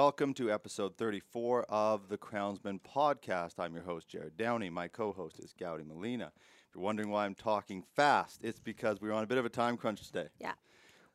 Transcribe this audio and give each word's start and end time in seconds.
welcome 0.00 0.32
to 0.32 0.50
episode 0.50 0.96
34 0.96 1.64
of 1.64 2.08
the 2.08 2.16
Crownsmen 2.16 2.80
podcast. 2.80 3.56
I'm 3.58 3.74
your 3.74 3.82
host, 3.82 4.08
Jared 4.08 4.34
Downey. 4.34 4.70
My 4.70 4.88
co 4.88 5.12
host 5.12 5.38
is 5.38 5.52
Gowdy 5.52 5.84
Molina. 5.84 6.32
If 6.34 6.74
you're 6.74 6.82
wondering 6.82 7.10
why 7.10 7.26
I'm 7.26 7.34
talking 7.34 7.82
fast, 7.94 8.40
it's 8.42 8.58
because 8.58 9.02
we 9.02 9.10
are 9.10 9.12
on 9.12 9.24
a 9.24 9.26
bit 9.26 9.36
of 9.36 9.44
a 9.44 9.50
time 9.50 9.76
crunch 9.76 10.06
today. 10.06 10.28
Yeah. 10.38 10.54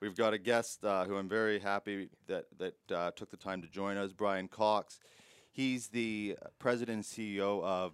We've 0.02 0.16
got 0.16 0.36
a 0.36 0.38
guest 0.38 0.86
uh, 0.86 1.05
who 1.05 1.16
I'm 1.16 1.27
very 1.27 1.58
happy 1.58 2.09
that, 2.27 2.45
that 2.59 2.76
uh, 2.95 3.09
took 3.16 3.32
the 3.32 3.38
time 3.38 3.63
to 3.63 3.68
join 3.68 3.98
us, 3.98 4.13
Bryan 4.13 4.48
Cox. 4.48 4.99
He's 5.52 5.88
the 5.88 6.38
president 6.59 6.98
and 6.98 7.04
CEO 7.04 7.63
of 7.63 7.94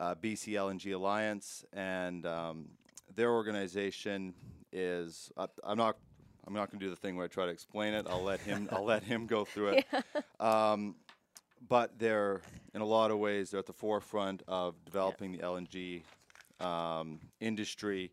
uh, 0.00 0.16
BC 0.16 0.54
LNG 0.54 0.96
Alliance, 0.96 1.64
and 1.72 2.26
um, 2.26 2.70
their 3.14 3.30
organization 3.30 4.34
is. 4.72 5.30
Uh, 5.36 5.46
I'm 5.62 5.78
not. 5.78 5.96
I'm 6.46 6.54
not 6.54 6.70
going 6.70 6.80
to 6.80 6.86
do 6.86 6.90
the 6.90 6.96
thing 6.96 7.16
where 7.16 7.24
I 7.24 7.28
try 7.28 7.46
to 7.46 7.52
explain 7.52 7.94
it. 7.94 8.06
I'll 8.08 8.22
let 8.22 8.40
him. 8.40 8.68
I'll 8.72 8.84
let 8.84 9.04
him 9.04 9.26
go 9.26 9.44
through 9.44 9.78
it. 9.78 9.86
Um, 10.40 10.96
but 11.68 11.98
they're 11.98 12.40
in 12.74 12.80
a 12.80 12.86
lot 12.86 13.10
of 13.10 13.18
ways 13.18 13.50
they're 13.50 13.60
at 13.60 13.66
the 13.66 13.72
forefront 13.72 14.42
of 14.48 14.74
developing 14.84 15.32
the 15.32 15.38
LNG 15.38 16.02
um, 16.60 17.20
industry 17.40 18.12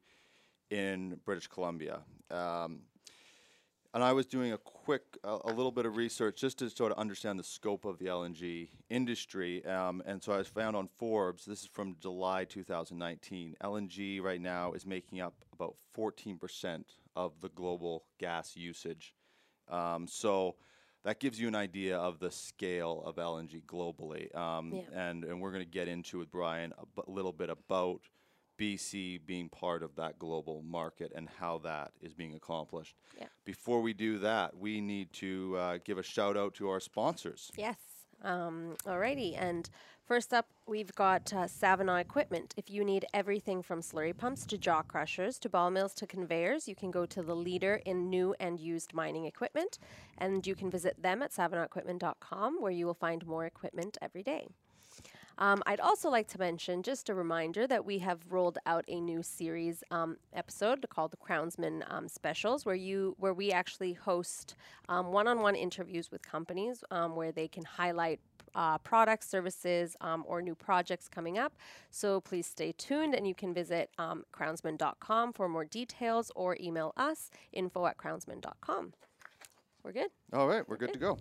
in 0.70 1.20
British 1.26 1.48
Columbia. 1.48 2.00
Um, 2.30 2.82
and 3.94 4.04
I 4.04 4.14
was 4.14 4.28
doing 4.28 4.54
a 4.54 4.58
quick, 4.58 5.02
a, 5.24 5.40
a 5.46 5.52
little 5.52 5.72
bit 5.72 5.88
of 5.88 5.98
research 5.98 6.42
just 6.42 6.60
to 6.60 6.70
sort 6.70 6.92
of 6.92 7.00
understand 7.00 7.40
the 7.40 7.44
scope 7.44 7.86
of 7.86 7.98
the 7.98 8.06
LNG 8.06 8.70
industry. 8.90 9.66
Um, 9.66 10.04
and 10.06 10.22
so 10.22 10.32
I 10.32 10.38
was 10.38 10.48
found 10.48 10.76
on 10.76 10.88
Forbes, 11.00 11.46
this 11.46 11.62
is 11.62 11.68
from 11.68 11.96
July 12.00 12.46
2019, 12.46 13.56
LNG 13.64 14.22
right 14.22 14.40
now 14.40 14.74
is 14.74 14.86
making 14.86 15.22
up 15.22 15.34
about 15.52 15.76
14% 15.98 16.84
of 17.16 17.40
the 17.42 17.50
global 17.50 18.06
gas 18.20 18.56
usage. 18.56 19.14
Um, 19.68 20.08
so 20.08 20.56
that 21.04 21.20
gives 21.20 21.40
you 21.40 21.48
an 21.48 21.56
idea 21.56 21.98
of 21.98 22.20
the 22.20 22.32
scale 22.32 23.04
of 23.06 23.16
LNG 23.16 23.64
globally. 23.66 24.34
Um, 24.36 24.74
Yeah. 24.74 25.10
and, 25.10 25.24
and 25.24 25.40
we're 25.42 25.52
going 25.52 25.64
to 25.66 25.70
get 25.72 25.88
into 25.88 26.20
with 26.20 26.32
Bryan 26.32 26.74
a 26.98 27.10
little 27.12 27.32
bit 27.34 27.50
about 27.50 28.02
BC 28.60 29.26
being 29.26 29.48
part 29.48 29.84
of 29.84 29.96
that 29.96 30.20
global 30.20 30.62
market 30.62 31.14
and 31.16 31.30
how 31.40 31.60
that 31.60 31.92
is 32.02 32.14
being 32.14 32.36
accomplished. 32.36 32.96
Yeah. 33.18 33.28
Before 33.46 33.82
we 33.82 33.94
do 33.94 34.20
that, 34.20 34.58
we 34.58 34.82
need 34.82 35.14
to 35.14 35.56
uh, 35.58 35.78
give 35.86 35.98
a 35.98 36.04
shout 36.04 36.36
out 36.36 36.56
to 36.56 36.68
our 36.70 36.82
sponsors. 36.82 37.52
Yes. 37.56 37.78
Um, 38.24 38.76
alrighty. 38.86 39.36
And 39.40 39.70
first 40.06 40.34
up, 40.34 40.48
we've 40.68 40.94
got 40.96 41.34
uh, 41.34 41.48
Equipment. 42.00 42.54
If 42.58 42.70
you 42.70 42.84
need 42.84 43.06
everything 43.14 43.62
from 43.62 43.82
slurry 43.82 44.16
pumps 44.16 44.46
to 44.48 44.58
jaw 44.58 44.82
crushers 44.82 45.40
to 45.40 45.50
ball 45.50 45.72
mills 45.72 45.94
to 45.96 46.08
conveyors, 46.08 46.68
you 46.68 46.76
can 46.76 46.92
go 46.92 47.06
to 47.06 47.22
the 47.22 47.36
leader 47.36 47.82
in 47.86 48.10
new 48.10 48.36
and 48.40 48.60
used 48.60 48.94
mining 48.94 49.26
equipment. 49.26 49.80
And 50.18 50.46
you 50.46 50.56
can 50.56 50.70
visit 50.70 51.02
them 51.02 51.22
at 51.22 51.32
savonaequipment.com 51.32 52.62
where 52.62 52.72
you 52.72 52.86
will 52.86 52.94
find 52.94 53.26
more 53.26 53.46
equipment 53.46 53.98
every 54.02 54.24
day. 54.24 54.50
Um, 55.40 55.64
I'd 55.66 55.80
also 55.80 56.10
like 56.10 56.28
to 56.30 56.38
mention, 56.38 56.84
just 56.84 57.10
a 57.10 57.16
reminder, 57.16 57.66
that 57.66 57.86
we 57.86 58.00
have 58.00 58.20
rolled 58.30 58.58
out 58.66 58.84
a 58.90 59.00
new 59.00 59.24
series 59.24 59.84
um, 59.90 60.18
episode 60.34 60.86
called 60.90 61.12
the 61.12 61.18
Crownsmen 61.18 61.84
um, 61.88 62.10
Specials, 62.10 62.66
where 62.66 62.76
you 62.76 63.16
where 63.20 63.34
we 63.34 63.52
actually 63.52 63.94
host 63.94 64.56
um, 64.90 65.12
one-on-one 65.14 65.56
interviews 65.56 66.12
with 66.12 66.22
companies 66.22 66.84
um, 66.92 67.16
where 67.16 67.32
they 67.32 67.48
can 67.48 67.64
highlight 67.64 68.20
uh, 68.54 68.78
products, 68.80 69.30
services, 69.30 69.96
um, 70.02 70.26
or 70.28 70.42
new 70.42 70.56
projects 70.56 71.08
coming 71.08 71.38
up. 71.38 71.54
So 71.90 72.20
please 72.20 72.46
stay 72.46 72.74
tuned, 72.74 73.16
and 73.16 73.26
you 73.26 73.34
can 73.34 73.54
visit 73.54 73.92
um, 73.98 74.26
crownsmen.com 74.34 75.34
for 75.34 75.48
more 75.48 75.66
details, 75.66 76.32
or 76.36 76.58
email 76.60 76.94
us 76.98 77.32
info 77.54 77.86
at 77.86 77.98
crownsmen.com. 77.98 78.94
We're 79.84 79.94
good. 79.94 80.10
All 80.34 80.48
right, 80.48 80.68
we're 80.68 80.78
good 80.78 80.94
to 80.94 81.00
go. 81.00 81.18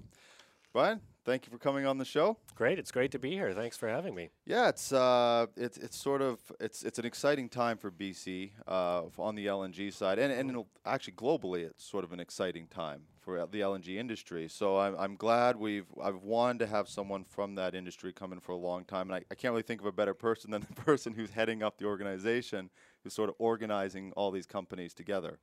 Bryan, 0.73 1.01
thank 1.29 1.45
you 1.45 1.53
for 1.53 1.59
coming 1.59 1.85
on 1.85 1.99
the 1.99 2.05
show. 2.07 2.39
Great, 2.55 2.79
it's 2.79 2.91
great 2.91 3.11
to 3.11 3.19
be 3.19 3.33
here. 3.33 3.53
Thanks 3.53 3.77
for 3.77 3.87
having 3.87 4.15
me. 4.15 4.31
Yeah, 4.47 4.69
it's 4.69 4.93
uh, 4.93 5.47
it's 5.57 5.77
it's 5.77 5.97
sort 5.97 6.23
of 6.23 6.41
it's 6.59 6.83
it's 6.83 6.99
an 6.99 7.05
exciting 7.05 7.51
time 7.51 7.77
for 7.77 7.91
BC 7.91 8.53
uh, 8.67 9.03
on 9.19 9.35
the 9.35 9.47
LNG 9.47 9.93
side, 9.93 10.19
and 10.19 10.33
and 10.33 10.65
actually 10.87 11.13
globally, 11.13 11.67
it's 11.67 11.85
sort 11.85 12.05
of 12.05 12.13
an 12.13 12.21
exciting 12.21 12.67
time 12.67 13.03
for 13.21 13.47
the 13.53 13.61
LNG 13.61 13.97
industry. 13.97 14.49
So 14.49 14.79
I'm 14.79 14.97
I'm 14.99 15.17
glad 15.17 15.57
we've 15.57 15.87
I've 16.03 16.23
wanted 16.23 16.61
to 16.61 16.67
have 16.69 16.89
someone 16.89 17.25
from 17.25 17.57
that 17.57 17.75
industry 17.75 18.11
come 18.13 18.33
in 18.33 18.41
for 18.41 18.53
a 18.53 18.57
long 18.57 18.87
time, 18.87 19.11
and 19.11 19.17
I, 19.17 19.25
I 19.31 19.35
can't 19.35 19.53
really 19.53 19.63
think 19.63 19.81
of 19.81 19.87
a 19.87 19.93
better 19.93 20.15
person 20.15 20.51
than 20.51 20.63
the 20.75 20.83
person 20.83 21.13
who's 21.13 21.31
heading 21.31 21.63
up 21.63 21.77
the 21.77 21.85
organization, 21.85 22.71
who's 23.05 23.13
sort 23.13 23.29
of 23.29 23.35
organizing 23.39 24.13
all 24.17 24.31
these 24.31 24.47
companies 24.47 24.95
together. 24.95 25.39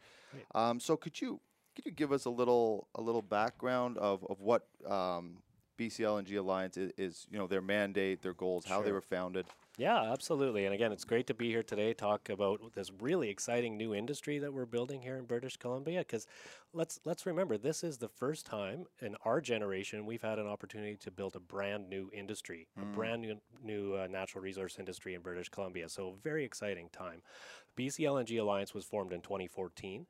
Um, 0.56 0.80
so 0.80 0.98
could 0.98 1.22
you 1.22 1.42
could 1.76 1.86
you 1.86 1.92
give 1.92 2.12
us 2.12 2.26
a 2.26 2.32
little 2.32 2.88
a 2.96 3.02
little 3.02 3.22
background 3.22 4.00
of 4.00 4.26
of 4.26 4.42
what 4.42 4.66
um, 4.88 5.44
BC 5.78 6.00
LNG 6.00 6.38
Alliance 6.38 6.78
is, 6.78 6.92
is, 6.98 7.28
you 7.30 7.38
know, 7.38 7.48
their 7.48 7.62
mandate, 7.62 8.22
their 8.22 8.34
goals, 8.34 8.66
how 8.66 8.82
they 8.82 8.92
were 8.92 9.02
founded. 9.02 9.46
Yeah, 9.78 10.12
absolutely. 10.14 10.66
And 10.66 10.74
again, 10.74 10.94
it's 10.94 11.04
great 11.04 11.28
to 11.28 11.34
be 11.34 11.50
here 11.50 11.64
today, 11.64 11.94
talk 11.94 12.30
about 12.30 12.62
this 12.76 12.92
really 13.02 13.30
exciting 13.30 13.76
new 13.76 13.94
industry 13.94 14.40
that 14.40 14.54
we're 14.54 14.66
building 14.66 15.02
here 15.02 15.18
in 15.18 15.26
British 15.26 15.58
Columbia. 15.58 16.00
Because 16.00 16.28
let's 16.74 17.00
let's 17.04 17.26
remember, 17.26 17.58
this 17.58 17.84
is 17.84 17.98
the 17.98 18.08
first 18.08 18.46
time 18.46 18.86
in 19.02 19.16
our 19.26 19.42
generation 19.42 20.06
we've 20.06 20.22
had 20.22 20.40
an 20.40 20.48
opportunity 20.48 20.96
to 20.98 21.12
build 21.12 21.36
a 21.36 21.42
brand 21.42 21.90
new 21.90 22.10
industry, 22.14 22.68
a 22.82 22.86
brand 22.86 23.22
new 23.22 23.36
new 23.62 23.96
uh, 23.96 24.08
natural 24.08 24.42
resource 24.42 24.78
industry 24.80 25.14
in 25.14 25.22
British 25.22 25.50
Columbia. 25.50 25.90
So 25.90 26.16
very 26.24 26.46
exciting 26.46 26.88
time. 26.94 27.22
BC 27.78 28.06
LNG 28.06 28.40
Alliance 28.40 28.74
was 28.74 28.86
formed 28.86 29.12
in 29.12 29.22
2014. 29.22 30.06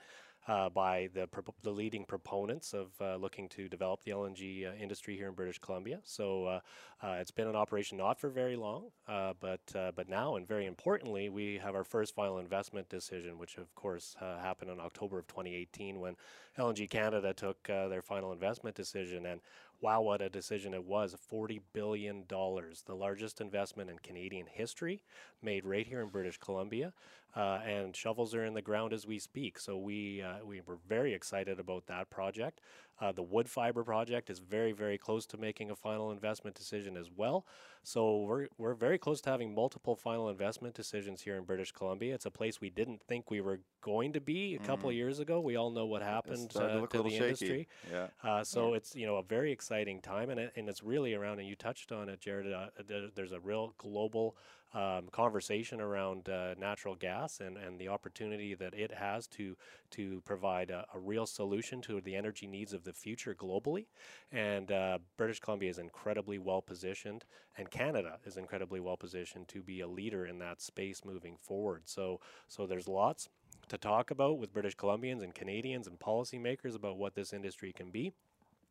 Uh, 0.48 0.70
by 0.70 1.10
the, 1.14 1.28
propo- 1.28 1.54
the 1.64 1.72
leading 1.72 2.06
proponents 2.06 2.74
of 2.74 2.90
uh, 3.02 3.16
looking 3.16 3.50
to 3.50 3.68
develop 3.68 4.04
the 4.04 4.12
LNG 4.12 4.68
uh, 4.68 4.76
industry 4.76 5.16
here 5.16 5.28
in 5.28 5.34
British 5.34 5.60
Columbia. 5.60 6.00
So 6.04 6.46
uh, 6.46 6.60
uh, 7.02 7.18
it's 7.20 7.32
been 7.32 7.48
in 7.48 7.56
operation 7.56 7.98
not 7.98 8.20
for 8.20 8.30
very 8.30 8.56
long, 8.56 8.92
uh, 9.08 9.34
but 9.40 9.62
but 9.96 10.08
now 10.08 10.36
and 10.36 10.48
very 10.48 10.66
importantly, 10.66 11.30
we 11.30 11.60
have 11.64 11.76
our 11.76 11.84
first 11.84 12.16
final 12.16 12.38
investment 12.38 12.90
decision, 12.90 13.38
which 13.38 13.58
of 13.58 13.74
course 13.76 14.16
happened 14.20 14.72
in 14.72 14.80
October 14.80 15.20
of 15.20 15.28
2018 15.28 16.00
when 16.00 16.16
LNG 16.58 16.90
Canada 16.90 17.34
took 17.34 17.64
their 17.64 18.02
final 18.02 18.32
investment 18.32 18.76
decision. 18.76 19.26
And 19.26 19.42
wow, 19.82 20.02
what 20.02 20.22
a 20.22 20.30
decision 20.30 20.74
it 20.74 20.84
was! 20.84 21.16
$40 21.32 21.62
billion, 21.74 22.24
the 22.28 22.96
largest 22.96 23.42
investment 23.42 23.90
in 23.90 24.00
Canadian 24.00 24.48
history, 24.50 25.04
made 25.42 25.66
right 25.66 25.86
here 25.86 26.02
in 26.02 26.10
British 26.10 26.38
Columbia. 26.38 26.94
Uh, 27.36 27.60
and 27.66 27.96
shovels 27.96 28.34
are 28.34 28.46
in 28.46 28.54
the 28.54 28.62
ground 28.62 28.94
as 28.94 29.06
we 29.06 29.20
speak. 29.20 29.60
So 29.60 29.78
we 29.78 30.22
uh, 30.22 30.46
we 30.46 30.62
were 30.66 30.78
very 30.88 31.14
excited 31.14 31.60
about 31.60 31.86
that 31.88 32.10
project. 32.10 32.62
Uh, 33.02 33.12
the 33.12 33.24
Woodfibre 33.24 33.84
project 33.84 34.30
is 34.30 34.40
very 34.40 34.72
very 34.72 34.98
close 34.98 35.26
to 35.28 35.38
making 35.38 35.70
a 35.70 35.76
final 35.76 36.12
investment 36.12 36.56
decision 36.56 36.96
as 36.96 37.10
well. 37.14 37.46
So 37.84 38.22
we're 38.22 38.48
we're 38.58 38.74
very 38.74 38.98
close 38.98 39.20
to 39.22 39.30
having 39.30 39.54
multiple 39.54 39.98
final 39.98 40.30
investment 40.30 40.76
decisions 40.76 41.22
here 41.22 41.36
in 41.36 41.44
British 41.44 41.74
Columbia. 41.74 42.16
It's 42.16 42.26
a 42.26 42.32
place 42.32 42.62
we 42.62 42.70
didn't 42.70 43.02
think 43.04 43.30
we 43.30 43.42
were 43.42 43.60
going 43.82 44.14
to 44.14 44.22
be 44.22 44.56
a 44.56 44.60
couple 44.60 44.90
of 44.90 44.96
years 44.96 45.20
ago. 45.20 45.42
We 45.42 45.58
all 45.58 45.72
know 45.72 45.86
what 45.86 46.02
happened 46.02 46.52
to 46.52 46.64
uh, 46.64 46.88
to 46.88 47.04
the 47.04 47.10
shaky. 47.10 47.24
industry. 47.24 47.68
Yeah. 47.92 48.08
Uh, 48.24 48.44
so 48.46 48.76
it's 48.76 48.96
you 48.96 49.06
know 49.06 49.18
a 49.18 49.24
very 49.24 49.52
exciting 49.52 50.00
time, 50.00 50.30
and 50.30 50.40
it, 50.40 50.54
and 50.56 50.70
it's 50.70 50.84
really 50.84 51.14
around. 51.14 51.40
And 51.40 51.50
you 51.50 51.56
touched 51.56 51.92
on 51.92 52.08
it, 52.08 52.22
Jared. 52.22 52.52
Uh, 52.52 52.68
there's 53.14 53.34
a 53.34 53.42
real 53.42 53.74
global 53.78 54.38
um, 54.76 55.08
conversation 55.12 55.80
around 55.80 56.28
uh, 56.28 56.54
natural 56.60 56.96
gas 56.96 57.40
and, 57.40 57.58
and 57.58 57.80
the 57.80 57.88
opportunity 57.88 58.54
that 58.54 58.74
it 58.74 58.94
has 58.94 59.26
to 59.28 59.56
to 59.92 60.22
provide 60.26 60.70
a, 60.70 60.86
a 60.94 61.00
real 61.00 61.26
solution 61.26 61.82
to 61.82 62.02
the 62.02 62.16
energy 62.16 62.46
needs 62.46 62.74
of 62.74 62.84
the 62.84 62.92
future 62.92 63.34
globally. 63.34 63.86
And 64.32 64.72
uh, 64.72 65.00
British 65.18 65.40
Columbia 65.40 65.70
is 65.70 65.78
incredibly 65.78 66.38
well 66.38 66.62
positioned, 66.62 67.24
and 67.58 67.72
Canada 67.72 68.20
is 68.26 68.36
incredibly 68.36 68.82
well 68.82 68.98
positioned 68.98 69.48
to 69.48 69.64
be 69.64 69.80
a 69.80 69.88
leader 69.88 70.26
in 70.26 70.40
that 70.40 70.62
space 70.62 71.06
moving 71.06 71.38
forward. 71.40 71.84
So 71.86 72.20
so 72.50 72.68
there's 72.68 72.88
lots 72.88 73.30
to 73.70 73.78
talk 73.78 74.12
about 74.12 74.38
with 74.38 74.54
British 74.54 74.76
Columbians 74.76 75.24
and 75.24 75.34
Canadians 75.34 75.88
and 75.88 75.98
policymakers 75.98 76.76
about 76.76 76.98
what 76.98 77.16
this 77.16 77.34
industry 77.34 77.72
can 77.72 77.92
be. 77.92 78.12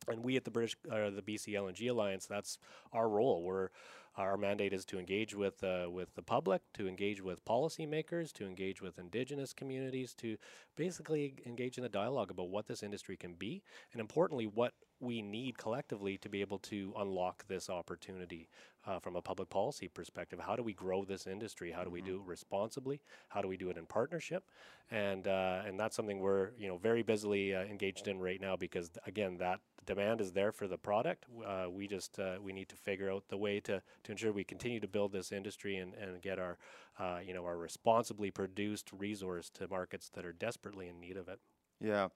And 0.07 0.23
we 0.23 0.35
at 0.35 0.43
the 0.43 0.51
British, 0.51 0.77
uh, 0.89 1.09
the 1.09 1.23
BC 1.25 1.53
LNG 1.53 1.89
Alliance, 1.89 2.27
that's 2.27 2.59
our 2.93 3.09
role. 3.09 3.41
We're 3.41 3.69
our 4.17 4.37
mandate 4.37 4.73
is 4.73 4.85
to 4.85 4.99
engage 4.99 5.35
with 5.35 5.63
uh, 5.63 5.87
with 5.89 6.13
the 6.15 6.21
public, 6.21 6.61
to 6.73 6.87
engage 6.87 7.21
with 7.21 7.43
policymakers, 7.45 8.31
to 8.33 8.45
engage 8.45 8.81
with 8.81 8.97
Indigenous 8.97 9.53
communities, 9.53 10.13
to 10.15 10.37
basically 10.75 11.35
engage 11.45 11.77
in 11.77 11.83
a 11.83 11.89
dialogue 11.89 12.31
about 12.31 12.49
what 12.49 12.67
this 12.67 12.83
industry 12.83 13.17
can 13.17 13.33
be, 13.33 13.63
and 13.91 13.99
importantly, 13.99 14.45
what 14.45 14.73
we 14.99 15.21
need 15.21 15.57
collectively 15.57 16.17
to 16.17 16.29
be 16.29 16.41
able 16.41 16.59
to 16.59 16.93
unlock 16.97 17.45
this 17.47 17.69
opportunity 17.69 18.49
uh, 18.85 18.99
from 18.99 19.15
a 19.15 19.21
public 19.21 19.49
policy 19.49 19.87
perspective. 19.87 20.39
How 20.39 20.55
do 20.55 20.63
we 20.63 20.73
grow 20.73 21.03
this 21.03 21.27
industry? 21.27 21.71
How 21.71 21.83
do 21.83 21.89
we 21.89 22.01
do 22.01 22.15
it 22.17 22.21
responsibly? 22.25 23.01
How 23.29 23.41
do 23.41 23.47
we 23.47 23.57
do 23.57 23.69
it 23.69 23.77
in 23.77 23.85
partnership? 23.85 24.43
And 24.91 25.27
uh, 25.27 25.63
and 25.65 25.79
that's 25.79 25.95
something 25.95 26.19
we're 26.19 26.51
you 26.57 26.67
know 26.67 26.77
very 26.77 27.01
busily 27.01 27.55
uh, 27.55 27.63
engaged 27.63 28.07
in 28.07 28.19
right 28.19 28.39
now 28.39 28.55
because 28.55 28.89
th- 28.89 28.99
again 29.07 29.37
that 29.37 29.59
demand 29.85 30.21
is 30.21 30.31
there 30.31 30.51
for 30.51 30.67
the 30.67 30.77
product. 30.77 31.25
Uh, 31.45 31.65
we 31.69 31.87
just 31.87 32.19
uh, 32.19 32.35
we 32.41 32.53
need 32.53 32.69
to 32.69 32.75
figure 32.75 33.11
out 33.11 33.23
the 33.29 33.37
way 33.37 33.59
to 33.61 33.81
to 34.03 34.11
ensure 34.11 34.31
we 34.31 34.43
continue 34.43 34.79
to 34.79 34.87
build 34.87 35.11
this 35.11 35.31
industry 35.31 35.77
and, 35.77 35.93
and 35.95 36.21
get 36.21 36.37
our 36.37 36.57
uh, 36.99 37.19
you 37.25 37.33
know 37.33 37.45
our 37.45 37.57
responsibly 37.57 38.29
produced 38.29 38.91
resource 38.93 39.49
to 39.49 39.67
markets 39.67 40.09
that 40.13 40.25
are 40.25 40.33
desperately 40.33 40.87
in 40.87 40.99
need 40.99 41.17
of 41.17 41.27
it. 41.27 41.39
Yeah. 41.81 42.09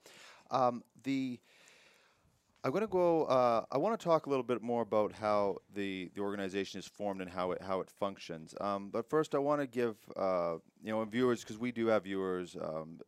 Um, 0.50 0.82
the 1.02 1.40
I'm 2.62 2.72
going 2.72 2.82
to 2.82 2.88
go. 2.88 3.24
Uh, 3.24 3.64
I 3.72 3.78
want 3.78 3.98
to 3.98 4.04
talk 4.04 4.26
a 4.26 4.28
little 4.28 4.42
bit 4.42 4.60
more 4.60 4.82
about 4.82 5.12
how 5.12 5.58
the, 5.74 6.10
the 6.14 6.20
organization 6.20 6.78
is 6.78 6.86
formed 6.86 7.22
and 7.22 7.30
how 7.30 7.52
it 7.52 7.62
how 7.62 7.80
it 7.80 7.90
functions. 7.90 8.54
Um, 8.60 8.90
but 8.90 9.08
first, 9.08 9.34
I 9.34 9.38
want 9.38 9.62
to 9.62 9.66
give 9.66 9.96
uh, 10.16 10.56
you 10.82 10.92
know 10.92 11.02
viewers 11.04 11.40
because 11.40 11.56
we 11.58 11.72
do 11.72 11.86
have 11.86 12.04
viewers 12.04 12.56
um, 12.60 13.00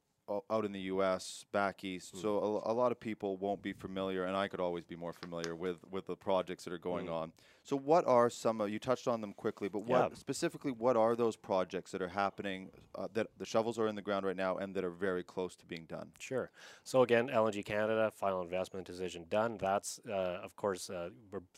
out 0.51 0.65
in 0.65 0.73
the 0.73 0.81
U.S. 0.81 1.45
back 1.53 1.85
east, 1.85 2.17
so 2.17 2.63
a, 2.65 2.73
a 2.73 2.75
lot 2.75 2.93
of 2.93 3.01
people 3.01 3.37
won't 3.37 3.61
be 3.61 3.75
familiar, 3.75 4.25
and 4.25 4.35
I 4.35 4.49
could 4.49 4.61
always 4.61 4.85
be 4.85 4.97
more 4.97 5.13
familiar 5.13 5.55
with 5.55 5.77
with 5.91 6.07
the 6.07 6.17
projects 6.17 6.65
that 6.65 6.73
are 6.73 6.79
going 6.79 7.11
on. 7.11 7.33
So, 7.65 7.77
what 7.77 8.05
are 8.07 8.29
some 8.29 8.61
of 8.61 8.71
you 8.71 8.79
touched 8.81 9.07
on 9.07 9.21
them 9.21 9.33
quickly, 9.33 9.69
but 9.69 9.81
what 9.81 10.11
Yeah. 10.11 10.17
specifically 10.17 10.73
what 10.73 10.97
are 10.97 11.15
those 11.15 11.37
projects 11.37 11.93
that 11.93 12.03
are 12.03 12.09
happening 12.09 12.73
uh, 12.95 13.07
that 13.13 13.29
the 13.39 13.47
shovels 13.47 13.79
are 13.79 13.87
in 13.87 13.95
the 13.95 14.03
ground 14.03 14.27
right 14.27 14.37
now 14.37 14.57
and 14.57 14.75
that 14.75 14.85
are 14.85 14.91
very 14.91 15.23
close 15.23 15.55
to 15.57 15.67
being 15.67 15.87
done? 15.87 16.13
Sure. 16.19 16.51
So 16.83 17.03
again, 17.03 17.29
LNG 17.29 17.63
Canada 17.65 18.11
final 18.15 18.43
investment 18.43 18.87
decision 18.87 19.27
done. 19.29 19.59
That's 19.59 20.01
uh, 20.09 20.41
of 20.43 20.57
course 20.57 20.91
uh, 20.91 21.11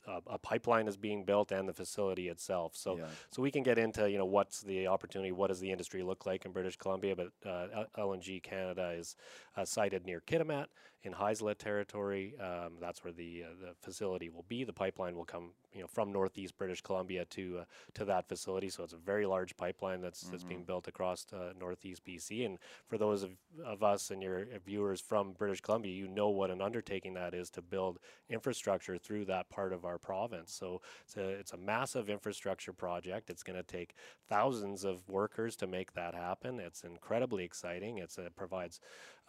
uh, 0.06 0.20
a 0.26 0.38
pipeline 0.38 0.88
is 0.88 0.96
being 0.96 1.24
built 1.24 1.52
and 1.52 1.66
the 1.66 1.72
facility 1.72 2.28
itself. 2.28 2.76
So 2.76 2.98
Yeah. 2.98 3.06
so 3.30 3.40
we 3.40 3.50
can 3.50 3.62
get 3.62 3.78
into 3.78 4.10
you 4.10 4.18
know 4.18 4.26
what's 4.26 4.60
the 4.60 4.86
opportunity, 4.88 5.32
what 5.32 5.48
does 5.48 5.60
the 5.60 5.70
industry 5.70 6.02
look 6.02 6.26
like 6.26 6.44
in 6.44 6.52
British 6.52 6.76
Columbia, 6.76 7.16
but 7.16 7.32
uh, 7.46 7.86
LNG 7.96 8.42
Canada 8.42 8.90
is 8.90 9.16
uh, 9.56 9.64
sited 9.64 10.04
near 10.04 10.20
Kitimat 10.20 10.66
in 11.02 11.14
Haisla 11.14 11.56
territory. 11.56 12.34
Um, 12.38 12.74
that's 12.78 13.02
where 13.04 13.12
the 13.12 13.44
uh, 13.44 13.54
the 13.60 13.74
facility 13.80 14.28
will 14.28 14.44
be. 14.48 14.64
The 14.64 14.72
pipeline 14.72 15.16
will 15.16 15.24
come 15.24 15.52
you 15.74 15.80
know 15.80 15.86
from 15.86 16.12
northeast 16.12 16.56
British 16.56 16.80
Columbia 16.80 17.24
to 17.26 17.58
uh, 17.60 17.64
to 17.94 18.04
that 18.06 18.28
facility. 18.28 18.68
So 18.68 18.84
it's 18.84 18.92
a 18.92 18.98
very 18.98 19.26
large 19.26 19.56
pipeline 19.56 20.00
that's 20.00 20.22
that's 20.22 20.44
being 20.44 20.64
built 20.64 20.88
across 20.88 21.26
uh, 21.32 21.52
northeast 21.58 22.04
BC. 22.04 22.46
And 22.46 22.58
for 22.86 22.96
those 22.96 23.22
of, 23.22 23.30
of 23.64 23.82
us 23.82 24.10
and 24.10 24.22
your 24.22 24.46
viewers 24.64 25.00
from 25.00 25.32
British 25.32 25.60
Columbia, 25.60 25.92
you 25.92 26.08
know 26.08 26.28
what 26.28 26.50
an 26.50 26.60
undertaking 26.60 27.14
that 27.14 27.34
is 27.34 27.50
to 27.50 27.62
build 27.62 27.98
infrastructure 28.28 28.98
through 28.98 29.24
that 29.26 29.48
part 29.50 29.72
of 29.72 29.84
our 29.84 29.98
province. 29.98 30.52
So 30.52 30.80
it's 31.04 31.16
a 31.16 31.28
it's 31.28 31.52
a 31.52 31.58
massive 31.58 32.08
infrastructure 32.08 32.72
project. 32.72 33.30
It's 33.30 33.42
going 33.42 33.56
to 33.58 33.62
take 33.62 33.94
thousands 34.28 34.84
of 34.84 35.08
workers 35.08 35.56
to 35.56 35.66
make 35.66 35.92
that 35.94 36.14
happen. 36.14 36.60
It's 36.60 36.84
incredibly 36.84 37.44
exciting. 37.44 37.98
It's, 37.98 38.18
it 38.18 38.34
provides 38.36 38.80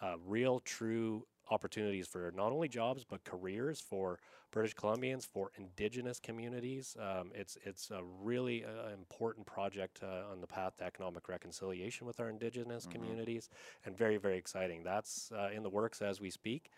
uh, 0.01 0.15
real, 0.25 0.59
true 0.59 1.25
opportunities 1.50 2.07
for 2.07 2.31
not 2.36 2.51
only 2.51 2.68
jobs 2.68 3.03
but 3.03 3.24
careers 3.24 3.80
for 3.81 4.19
British 4.51 4.75
Columbians, 4.75 5.27
for 5.27 5.51
Indigenous 5.57 6.19
communities. 6.19 6.95
Um, 7.00 7.31
it's 7.33 7.57
it's 7.65 7.92
a 7.92 8.01
really 8.21 8.63
uh, 8.63 8.94
important 8.94 9.45
project 9.45 10.00
uh, 10.01 10.31
on 10.31 10.39
the 10.39 10.47
path 10.47 10.77
to 10.77 10.86
economic 10.86 11.27
reconciliation 11.27 12.07
with 12.07 12.19
our 12.19 12.30
Indigenous 12.30 12.86
communities, 12.86 13.50
and 13.86 13.97
very 13.97 14.18
very 14.18 14.38
exciting. 14.38 14.83
That's 14.83 15.31
uh, 15.38 15.50
in 15.53 15.63
the 15.63 15.69
works 15.69 16.01
as 16.01 16.21
we 16.21 16.30
speak. 16.30 16.69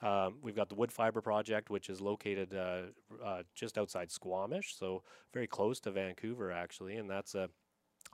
Um, 0.00 0.36
we've 0.42 0.54
got 0.54 0.68
the 0.68 0.76
Woodfibre 0.76 1.22
project, 1.22 1.70
which 1.70 1.90
is 1.90 2.00
located 2.00 2.54
uh, 2.54 2.82
uh, 3.24 3.42
just 3.54 3.76
outside 3.76 4.10
Squamish, 4.10 4.76
so 4.78 5.02
very 5.34 5.48
close 5.48 5.80
to 5.80 5.90
Vancouver, 5.90 6.52
actually, 6.52 6.96
and 6.96 7.10
that's 7.10 7.34
a 7.34 7.50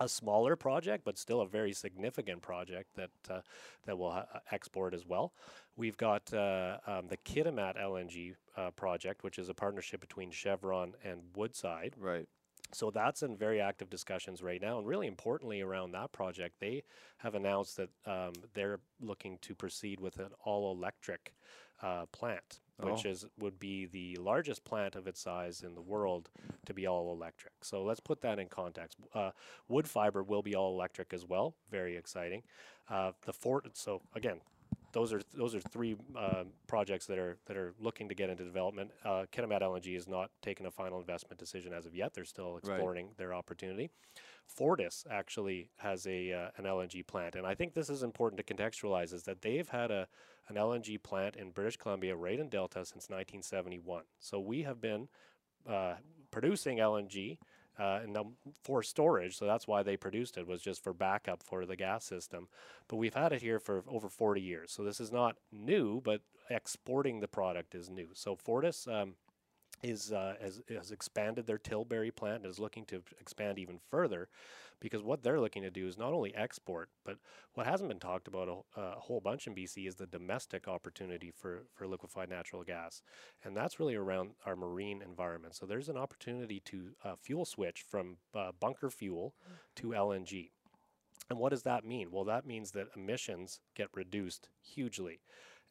a 0.00 0.08
smaller 0.08 0.56
project, 0.56 1.04
but 1.04 1.18
still 1.18 1.40
a 1.40 1.46
very 1.46 1.72
significant 1.72 2.42
project 2.42 2.94
that 2.96 3.10
uh, 3.30 3.40
that 3.86 3.96
will 3.96 4.12
ha- 4.12 4.26
export 4.50 4.94
as 4.94 5.06
well. 5.06 5.32
We've 5.76 5.96
got 5.96 6.32
uh, 6.32 6.78
um, 6.86 7.08
the 7.08 7.16
Kitimat 7.18 7.80
LNG 7.80 8.34
uh, 8.56 8.70
project, 8.72 9.24
which 9.24 9.38
is 9.38 9.48
a 9.48 9.54
partnership 9.54 10.00
between 10.00 10.30
Chevron 10.30 10.94
and 11.04 11.20
Woodside. 11.36 11.94
Right. 11.98 12.26
So 12.72 12.90
that's 12.90 13.22
in 13.22 13.36
very 13.36 13.60
active 13.60 13.88
discussions 13.88 14.42
right 14.42 14.60
now. 14.60 14.78
And 14.78 14.86
really 14.86 15.06
importantly, 15.06 15.60
around 15.60 15.92
that 15.92 16.12
project, 16.12 16.56
they 16.60 16.82
have 17.18 17.34
announced 17.34 17.76
that 17.76 17.90
um, 18.06 18.32
they're 18.52 18.80
looking 19.00 19.38
to 19.42 19.54
proceed 19.54 20.00
with 20.00 20.18
an 20.18 20.30
all 20.44 20.72
electric 20.72 21.34
uh, 21.82 22.06
plant, 22.06 22.60
which 22.78 23.04
Oh. 23.06 23.10
is 23.10 23.26
would 23.38 23.58
be 23.58 23.86
the 23.86 24.16
largest 24.16 24.64
plant 24.64 24.94
of 24.96 25.06
its 25.06 25.20
size 25.20 25.62
in 25.62 25.74
the 25.74 25.82
world 25.82 26.30
to 26.66 26.74
be 26.74 26.86
all 26.86 27.12
electric. 27.12 27.52
So 27.62 27.82
let's 27.84 28.00
put 28.00 28.20
that 28.22 28.38
in 28.38 28.48
context. 28.48 28.98
Uh, 29.12 29.30
Woodfibre 29.70 30.26
will 30.26 30.42
be 30.42 30.54
all 30.54 30.72
electric 30.74 31.12
as 31.12 31.24
well. 31.26 31.54
Very 31.70 31.96
exciting. 31.96 32.42
Uh, 32.88 33.12
the 33.26 33.32
fort. 33.32 33.76
So 33.76 34.02
again, 34.14 34.40
those 34.94 35.12
are 35.12 35.20
those 35.34 35.54
are 35.54 35.60
three 35.60 35.96
um, 36.16 36.52
projects 36.66 37.04
that 37.06 37.18
are 37.18 37.36
that 37.46 37.56
are 37.56 37.74
looking 37.78 38.08
to 38.08 38.14
get 38.14 38.30
into 38.30 38.44
development. 38.44 38.92
Uh, 39.04 39.24
Kitimat 39.30 39.60
LNG 39.60 39.92
has 39.94 40.08
not 40.08 40.30
taken 40.40 40.64
a 40.64 40.70
final 40.70 40.98
investment 40.98 41.38
decision 41.38 41.72
as 41.74 41.84
of 41.84 41.94
yet. 41.94 42.14
They're 42.14 42.24
still 42.24 42.56
exploring 42.56 43.08
their 43.18 43.34
opportunity. 43.34 43.90
Fortis 44.46 45.04
actually 45.10 45.70
has 45.78 46.06
a 46.06 46.32
uh, 46.32 46.48
an 46.56 46.64
LNG 46.64 47.06
plant, 47.06 47.34
and 47.34 47.46
I 47.46 47.54
think 47.54 47.74
this 47.74 47.90
is 47.90 48.02
important 48.02 48.44
to 48.46 48.54
contextualize: 48.54 49.12
is 49.12 49.24
that 49.24 49.42
they've 49.42 49.68
had 49.68 49.90
a 49.90 50.06
an 50.48 50.56
LNG 50.56 51.02
plant 51.02 51.36
in 51.36 51.50
British 51.50 51.76
Columbia, 51.76 52.14
right 52.14 52.38
in 52.38 52.48
Delta, 52.48 52.84
since 52.84 53.08
1971. 53.08 54.04
So 54.20 54.38
we 54.38 54.62
have 54.62 54.80
been 54.80 55.08
uh, 55.68 55.94
producing 56.30 56.78
LNG 56.78 57.38
uh, 57.78 58.00
and 58.02 58.12
now 58.12 58.26
for 58.62 58.82
storage. 58.82 59.36
So 59.36 59.46
that's 59.46 59.66
why 59.66 59.82
they 59.82 59.96
produced 59.96 60.36
it 60.36 60.46
was 60.46 60.62
just 60.62 60.82
for 60.82 60.92
backup 60.92 61.42
for 61.42 61.66
the 61.66 61.76
gas 61.76 62.04
system. 62.04 62.48
But 62.88 62.96
we've 62.96 63.14
had 63.14 63.32
it 63.32 63.42
here 63.42 63.58
for 63.58 63.84
over 63.88 64.08
40 64.08 64.40
years. 64.40 64.72
So 64.72 64.84
this 64.84 65.00
is 65.00 65.12
not 65.12 65.36
new, 65.52 66.00
but 66.00 66.20
exporting 66.50 67.20
the 67.20 67.28
product 67.28 67.74
is 67.74 67.90
new. 67.90 68.08
So 68.12 68.36
Fortis. 68.36 68.86
Um, 68.86 69.14
is 69.82 70.12
uh, 70.12 70.34
has, 70.40 70.62
has 70.68 70.90
expanded 70.90 71.46
their 71.46 71.58
Tilbury 71.58 72.10
plant 72.10 72.42
and 72.42 72.50
is 72.50 72.58
looking 72.58 72.84
to 72.86 73.02
expand 73.20 73.58
even 73.58 73.78
further 73.90 74.28
because 74.80 75.02
what 75.02 75.22
they're 75.22 75.40
looking 75.40 75.62
to 75.62 75.70
do 75.70 75.86
is 75.86 75.96
not 75.96 76.12
only 76.12 76.34
export, 76.34 76.90
but 77.04 77.16
what 77.54 77.66
hasn't 77.66 77.88
been 77.88 77.98
talked 77.98 78.28
about 78.28 78.64
a, 78.76 78.80
a 78.80 79.00
whole 79.00 79.20
bunch 79.20 79.46
in 79.46 79.54
BC 79.54 79.88
is 79.88 79.94
the 79.94 80.06
domestic 80.06 80.68
opportunity 80.68 81.30
for, 81.30 81.62
for 81.72 81.86
liquefied 81.86 82.28
natural 82.28 82.62
gas. 82.62 83.02
And 83.44 83.56
that's 83.56 83.80
really 83.80 83.94
around 83.94 84.32
our 84.44 84.56
marine 84.56 85.00
environment. 85.00 85.54
So 85.54 85.64
there's 85.64 85.88
an 85.88 85.96
opportunity 85.96 86.60
to 86.66 86.90
uh, 87.02 87.14
fuel 87.18 87.44
switch 87.44 87.82
from 87.88 88.18
uh, 88.34 88.50
bunker 88.60 88.90
fuel 88.90 89.34
to 89.76 89.88
LNG. 89.88 90.50
And 91.30 91.38
what 91.38 91.50
does 91.50 91.62
that 91.62 91.86
mean? 91.86 92.08
Well, 92.10 92.24
that 92.24 92.46
means 92.46 92.72
that 92.72 92.88
emissions 92.94 93.60
get 93.74 93.88
reduced 93.94 94.48
hugely 94.60 95.20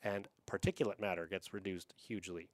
and 0.01 0.27
particulate 0.49 0.99
matter 0.99 1.27
gets 1.27 1.53
reduced 1.53 1.93
hugely 1.95 2.49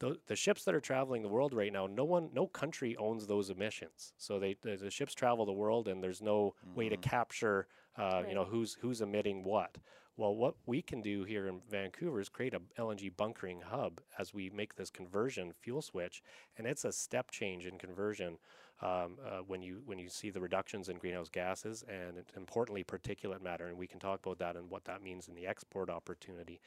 the, 0.00 0.18
the 0.26 0.36
ships 0.36 0.64
that 0.64 0.74
are 0.74 0.80
traveling 0.80 1.22
the 1.22 1.28
world 1.28 1.54
right 1.54 1.72
now, 1.72 1.86
no 1.86 2.04
one, 2.04 2.30
no 2.34 2.46
country 2.46 2.96
owns 2.96 3.26
those 3.26 3.50
emissions. 3.50 4.12
So 4.16 4.38
they 4.38 4.56
the, 4.62 4.76
the 4.76 4.90
ships 4.90 5.14
travel 5.14 5.46
the 5.46 5.52
world, 5.52 5.86
and 5.86 6.02
there's 6.02 6.22
no 6.22 6.54
way 6.74 6.88
to 6.88 6.96
capture, 6.96 7.68
uh, 7.96 8.22
you 8.28 8.34
know, 8.34 8.44
who's 8.44 8.76
who's 8.80 9.00
emitting 9.00 9.44
what. 9.44 9.76
Well, 10.16 10.34
what 10.34 10.54
we 10.66 10.82
can 10.82 11.00
do 11.00 11.24
here 11.24 11.46
in 11.46 11.60
Vancouver 11.70 12.20
is 12.20 12.28
create 12.28 12.52
a 12.52 12.60
LNG 12.78 13.16
bunkering 13.16 13.62
hub 13.62 14.00
as 14.18 14.34
we 14.34 14.50
make 14.50 14.74
this 14.74 14.90
conversion 14.90 15.52
fuel 15.60 15.80
switch, 15.80 16.22
and 16.58 16.66
it's 16.66 16.84
a 16.84 16.92
step 16.92 17.30
change 17.30 17.64
in 17.64 17.78
conversion 17.78 18.38
um, 18.82 19.18
uh, 19.24 19.40
when 19.46 19.62
you 19.62 19.82
when 19.84 19.98
you 19.98 20.08
see 20.08 20.30
the 20.30 20.40
reductions 20.40 20.88
in 20.88 20.96
greenhouse 20.96 21.28
gases 21.28 21.84
and 21.88 22.24
importantly 22.36 22.84
particulate 22.84 23.42
matter, 23.42 23.66
and 23.66 23.76
we 23.76 23.86
can 23.86 24.00
talk 24.00 24.24
about 24.24 24.38
that 24.38 24.56
and 24.56 24.70
what 24.70 24.84
that 24.84 25.02
means 25.02 25.28
in 25.28 25.34
the 25.34 25.46
export 25.46 25.90
opportunity. 25.90 26.60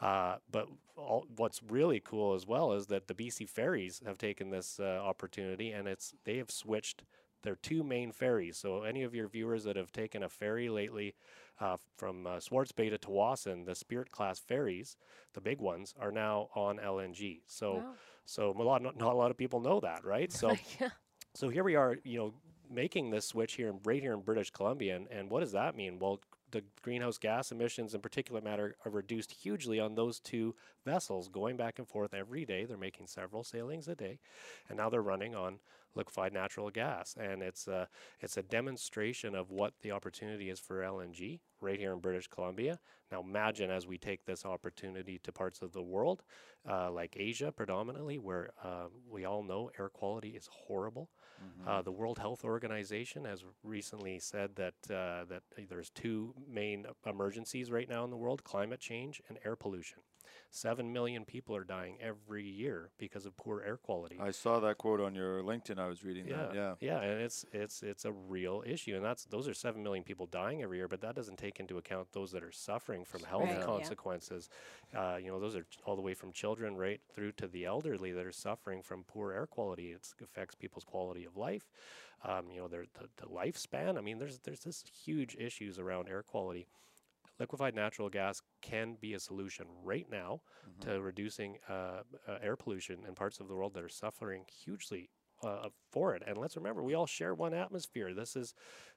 Uh, 0.00 0.36
but 0.50 0.66
all, 0.96 1.26
what's 1.36 1.62
really 1.62 2.00
cool 2.00 2.34
as 2.34 2.46
well 2.46 2.72
is 2.72 2.86
that 2.86 3.06
the 3.08 3.14
BC 3.14 3.48
ferries 3.48 4.02
have 4.04 4.18
taken 4.18 4.50
this 4.50 4.80
uh, 4.80 4.84
opportunity 4.84 5.70
and 5.70 5.86
it's 5.88 6.14
they 6.24 6.38
have 6.38 6.50
switched 6.50 7.04
their 7.42 7.56
two 7.56 7.82
main 7.82 8.12
ferries. 8.12 8.56
So 8.56 8.82
any 8.82 9.02
of 9.02 9.14
your 9.14 9.28
viewers 9.28 9.64
that 9.64 9.76
have 9.76 9.92
taken 9.92 10.22
a 10.22 10.28
ferry 10.28 10.68
lately 10.68 11.14
uh, 11.60 11.76
from 11.96 12.26
uh, 12.26 12.40
Swartz 12.40 12.72
Bay 12.72 12.88
to 12.88 12.98
Tsawwassen, 12.98 13.66
the 13.66 13.74
Spirit 13.74 14.10
class 14.10 14.38
ferries, 14.38 14.96
the 15.34 15.40
big 15.40 15.60
ones, 15.60 15.94
are 15.98 16.12
now 16.12 16.48
on 16.54 16.78
LNG. 16.78 17.42
So 17.46 17.74
Wow. 17.74 17.94
so 18.24 18.54
a 18.58 18.62
lot 18.62 18.82
not, 18.82 18.96
not 18.96 19.12
a 19.12 19.16
lot 19.16 19.30
of 19.30 19.36
people 19.36 19.60
know 19.60 19.80
that, 19.80 20.04
right? 20.04 20.32
So 20.42 20.56
yeah. 20.80 20.90
so 21.34 21.48
here 21.48 21.64
we 21.64 21.76
are, 21.76 21.96
you 22.04 22.18
know, 22.18 22.34
making 22.70 23.10
this 23.10 23.26
switch 23.26 23.54
here, 23.54 23.68
in, 23.68 23.80
right 23.84 24.00
here 24.02 24.14
in 24.14 24.20
British 24.20 24.50
Columbia, 24.50 24.96
and, 24.96 25.08
and 25.10 25.30
what 25.30 25.40
does 25.40 25.52
that 25.52 25.76
mean? 25.76 25.98
Well, 25.98 26.20
the 26.52 26.64
greenhouse 26.82 27.18
gas 27.18 27.50
emissions 27.50 27.94
and 27.94 28.02
particulate 28.02 28.44
matter 28.44 28.76
are 28.84 28.90
reduced 28.90 29.32
hugely 29.32 29.80
on 29.80 29.94
those 29.94 30.20
two 30.20 30.54
vessels, 30.84 31.28
going 31.28 31.56
back 31.56 31.78
and 31.78 31.88
forth 31.88 32.14
every 32.14 32.44
day. 32.44 32.64
They're 32.64 32.76
making 32.76 33.08
several 33.08 33.42
sailings 33.42 33.88
a 33.88 33.94
day, 33.94 34.20
and 34.68 34.78
now 34.78 34.88
they're 34.88 35.02
running 35.02 35.34
on 35.34 35.58
liquefied 35.94 36.32
natural 36.32 36.70
gas, 36.70 37.16
and 37.18 37.42
it's 37.42 37.66
a 37.68 37.88
it's 38.20 38.36
a 38.36 38.42
demonstration 38.42 39.34
of 39.34 39.50
what 39.50 39.74
the 39.82 39.90
opportunity 39.90 40.50
is 40.50 40.60
for 40.60 40.82
LNG 40.82 41.40
right 41.60 41.78
here 41.78 41.92
in 41.92 42.00
British 42.00 42.28
Columbia. 42.28 42.78
Now 43.10 43.20
imagine 43.20 43.70
as 43.70 43.86
we 43.86 43.98
take 43.98 44.24
this 44.24 44.44
opportunity 44.44 45.18
to 45.22 45.32
parts 45.32 45.60
of 45.62 45.72
the 45.72 45.82
world, 45.82 46.22
uh, 46.68 46.90
like 46.90 47.16
Asia 47.18 47.52
predominantly, 47.52 48.18
where 48.18 48.50
uh, 48.62 48.86
we 49.10 49.24
all 49.24 49.42
know 49.42 49.70
air 49.78 49.88
quality 49.88 50.30
is 50.30 50.48
horrible. 50.50 51.10
Uh, 51.66 51.82
the 51.82 51.92
World 51.92 52.18
Health 52.18 52.44
Organization 52.44 53.24
has 53.24 53.44
recently 53.62 54.18
said 54.18 54.56
that 54.56 54.74
uh, 54.90 55.24
that 55.28 55.42
there's 55.68 55.90
two 55.90 56.34
main 56.48 56.86
emergencies 57.06 57.70
right 57.70 57.88
now 57.88 58.04
in 58.04 58.10
the 58.10 58.16
world: 58.16 58.44
climate 58.44 58.80
change 58.80 59.22
and 59.28 59.38
air 59.44 59.56
pollution. 59.56 60.00
Seven 60.50 60.92
million 60.92 61.24
people 61.24 61.56
are 61.56 61.64
dying 61.64 61.96
every 62.00 62.44
year 62.44 62.90
because 62.98 63.24
of 63.24 63.36
poor 63.36 63.62
air 63.66 63.76
quality. 63.78 64.18
I 64.20 64.30
saw 64.32 64.60
that 64.60 64.76
quote 64.76 65.00
on 65.00 65.14
your 65.14 65.42
LinkedIn. 65.42 65.78
I 65.78 65.88
was 65.88 66.04
reading 66.04 66.26
that. 66.28 66.54
Yeah. 66.54 66.74
yeah, 66.80 67.00
and 67.00 67.22
it's 67.22 67.44
it's 67.52 67.82
it's 67.82 68.04
a 68.04 68.12
real 68.12 68.62
issue, 68.66 68.94
and 68.94 69.04
that's 69.04 69.24
those 69.24 69.48
are 69.48 69.54
seven 69.54 69.82
million 69.82 70.04
people 70.04 70.26
dying 70.26 70.62
every 70.62 70.76
year, 70.78 70.88
but 70.88 71.00
that 71.00 71.14
doesn't 71.14 71.38
take 71.38 71.58
into 71.58 71.78
account 71.78 72.08
those 72.12 72.32
that 72.32 72.42
are 72.42 72.52
suffering 72.52 73.04
from 73.04 73.22
health 73.22 73.44
Right, 73.44 73.58
yeah. 73.58 73.64
consequences. 73.64 74.48
Uh, 74.94 75.16
you 75.18 75.28
know, 75.28 75.40
those 75.40 75.56
are 75.56 75.62
ch- 75.62 75.78
all 75.84 75.96
the 75.96 76.02
way 76.02 76.12
from 76.14 76.32
children 76.32 76.76
right 76.76 77.00
through 77.14 77.32
to 77.32 77.48
the 77.48 77.64
elderly 77.64 78.12
that 78.12 78.26
are 78.26 78.32
suffering 78.32 78.82
from 78.82 79.04
poor 79.04 79.32
air 79.32 79.46
quality. 79.46 79.92
It 79.92 80.06
affects 80.22 80.54
people's 80.54 80.84
quality 80.84 81.24
of 81.24 81.36
life. 81.36 81.70
Um, 82.24 82.50
you 82.52 82.60
know, 82.60 82.68
their 82.68 82.84
the, 82.94 83.08
the 83.16 83.26
lifespan. 83.26 83.96
I 83.96 84.00
mean, 84.02 84.18
there's 84.18 84.38
there's 84.40 84.60
this 84.60 84.84
huge 85.04 85.34
issues 85.36 85.78
around 85.78 86.08
air 86.08 86.22
quality. 86.22 86.66
Liquefied 87.42 87.74
natural 87.74 88.08
gas 88.08 88.40
can 88.60 88.96
be 89.00 89.14
a 89.14 89.18
solution 89.18 89.66
right 89.82 90.06
now 90.08 90.42
to 90.80 91.00
reducing 91.00 91.58
uh, 91.68 92.02
uh, 92.28 92.38
air 92.40 92.54
pollution 92.54 93.00
in 93.08 93.16
parts 93.16 93.40
of 93.40 93.48
the 93.48 93.54
world 93.56 93.74
that 93.74 93.82
are 93.82 93.88
suffering 93.88 94.44
hugely 94.64 95.10
uh, 95.42 95.68
for 95.90 96.14
it. 96.14 96.22
And 96.24 96.38
let's 96.38 96.56
remember, 96.56 96.84
we 96.84 96.94
all 96.94 97.04
share 97.04 97.34
one 97.34 97.52
atmosphere. 97.52 98.14
This 98.14 98.36
is 98.36 98.54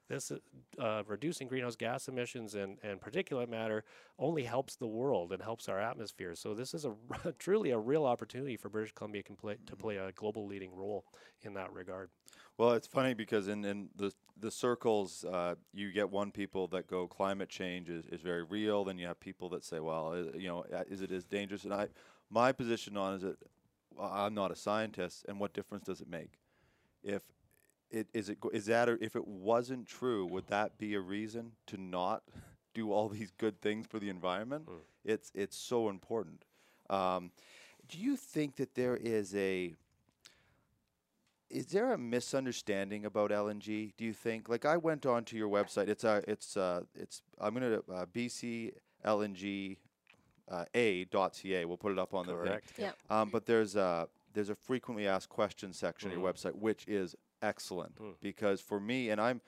this 0.08 0.30
is, 0.30 0.38
uh, 0.78 1.02
reducing 1.08 1.48
greenhouse 1.48 1.74
gas 1.74 2.06
emissions 2.06 2.54
and, 2.54 2.78
and 2.84 3.00
particulate 3.00 3.48
matter 3.48 3.82
only 4.16 4.44
helps 4.44 4.76
the 4.76 4.86
world 4.86 5.32
and 5.32 5.42
helps 5.42 5.68
our 5.68 5.80
atmosphere. 5.80 6.36
So 6.36 6.54
this 6.54 6.72
is 6.72 6.84
a 6.84 6.94
truly 7.40 7.72
a 7.72 7.78
real 7.78 8.04
opportunity 8.04 8.56
for 8.56 8.68
British 8.68 8.92
Columbia 8.92 9.24
can 9.24 9.34
play, 9.34 9.56
to 9.66 9.74
play 9.74 9.96
a 9.96 10.12
global 10.12 10.46
leading 10.46 10.72
role 10.72 11.04
in 11.42 11.54
that 11.54 11.72
regard. 11.72 12.10
Well, 12.58 12.72
it's 12.72 12.86
funny 12.86 13.14
because 13.14 13.48
in, 13.48 13.64
in 13.64 13.88
the 13.96 14.12
the 14.38 14.50
circles, 14.50 15.24
uh, 15.24 15.54
you 15.72 15.92
get 15.92 16.10
one 16.10 16.30
people 16.30 16.66
that 16.68 16.86
go 16.88 17.06
climate 17.06 17.48
change 17.48 17.88
is, 17.88 18.04
is 18.06 18.20
very 18.20 18.42
real. 18.42 18.84
Then 18.84 18.98
you 18.98 19.06
have 19.06 19.18
people 19.18 19.48
that 19.50 19.64
say, 19.64 19.80
well, 19.80 20.12
uh, 20.12 20.36
you 20.36 20.48
know, 20.48 20.64
uh, 20.74 20.82
is 20.88 21.00
it 21.00 21.10
as 21.10 21.24
dangerous? 21.24 21.64
And 21.64 21.72
I, 21.72 21.88
my 22.30 22.52
position 22.52 22.96
on 22.96 23.14
is 23.14 23.22
that 23.22 23.36
well, 23.94 24.10
I'm 24.12 24.34
not 24.34 24.50
a 24.50 24.56
scientist, 24.56 25.24
and 25.28 25.40
what 25.40 25.54
difference 25.54 25.84
does 25.84 26.00
it 26.00 26.08
make? 26.08 26.38
If 27.02 27.22
it 27.90 28.08
is 28.12 28.28
it 28.28 28.38
is 28.52 28.66
that 28.66 28.88
a, 28.88 29.02
if 29.02 29.16
it 29.16 29.26
wasn't 29.26 29.86
true, 29.86 30.26
would 30.26 30.48
that 30.48 30.78
be 30.78 30.94
a 30.94 31.00
reason 31.00 31.52
to 31.68 31.80
not 31.80 32.22
do 32.74 32.92
all 32.92 33.08
these 33.08 33.30
good 33.30 33.60
things 33.60 33.86
for 33.86 33.98
the 33.98 34.10
environment? 34.10 34.68
It's 35.04 35.30
it's 35.34 35.56
so 35.56 35.88
important. 35.88 36.44
Um, 36.90 37.30
do 37.88 37.98
you 37.98 38.16
think 38.16 38.56
that 38.56 38.74
there 38.74 38.96
is 38.96 39.34
a 39.34 39.74
is 41.50 41.66
there 41.66 41.92
a 41.92 41.98
misunderstanding 41.98 43.04
about 43.04 43.30
LNG? 43.30 43.92
Do 43.96 44.04
you 44.04 44.12
think? 44.12 44.48
Like 44.48 44.64
I 44.64 44.76
went 44.76 45.06
onto 45.06 45.36
your 45.36 45.48
website. 45.48 45.88
It's 45.88 46.04
a 46.04 46.22
it's 46.26 46.56
uh 46.56 46.82
it's 46.94 47.22
I'm 47.40 47.54
gonna 47.54 47.80
uh, 47.92 48.06
BC 48.06 48.72
LNG 49.04 49.76
uh, 50.50 50.64
a 50.74 51.04
dot 51.04 51.34
ca. 51.34 51.64
We'll 51.64 51.76
put 51.76 51.92
it 51.92 51.98
up 51.98 52.14
on 52.14 52.26
the 52.26 52.34
Correct. 52.34 52.70
thing. 52.70 52.86
Yeah. 52.86 53.20
Um, 53.20 53.30
but 53.30 53.46
there's 53.46 53.76
a 53.76 54.08
there's 54.34 54.50
a 54.50 54.54
frequently 54.54 55.06
asked 55.06 55.28
questions 55.28 55.78
section 55.78 56.10
on 56.10 56.18
your 56.18 56.32
website, 56.32 56.54
which 56.54 56.86
is 56.86 57.14
excellent 57.42 57.94
because 58.20 58.60
for 58.60 58.80
me, 58.80 59.10
and 59.10 59.20
I'm 59.20 59.40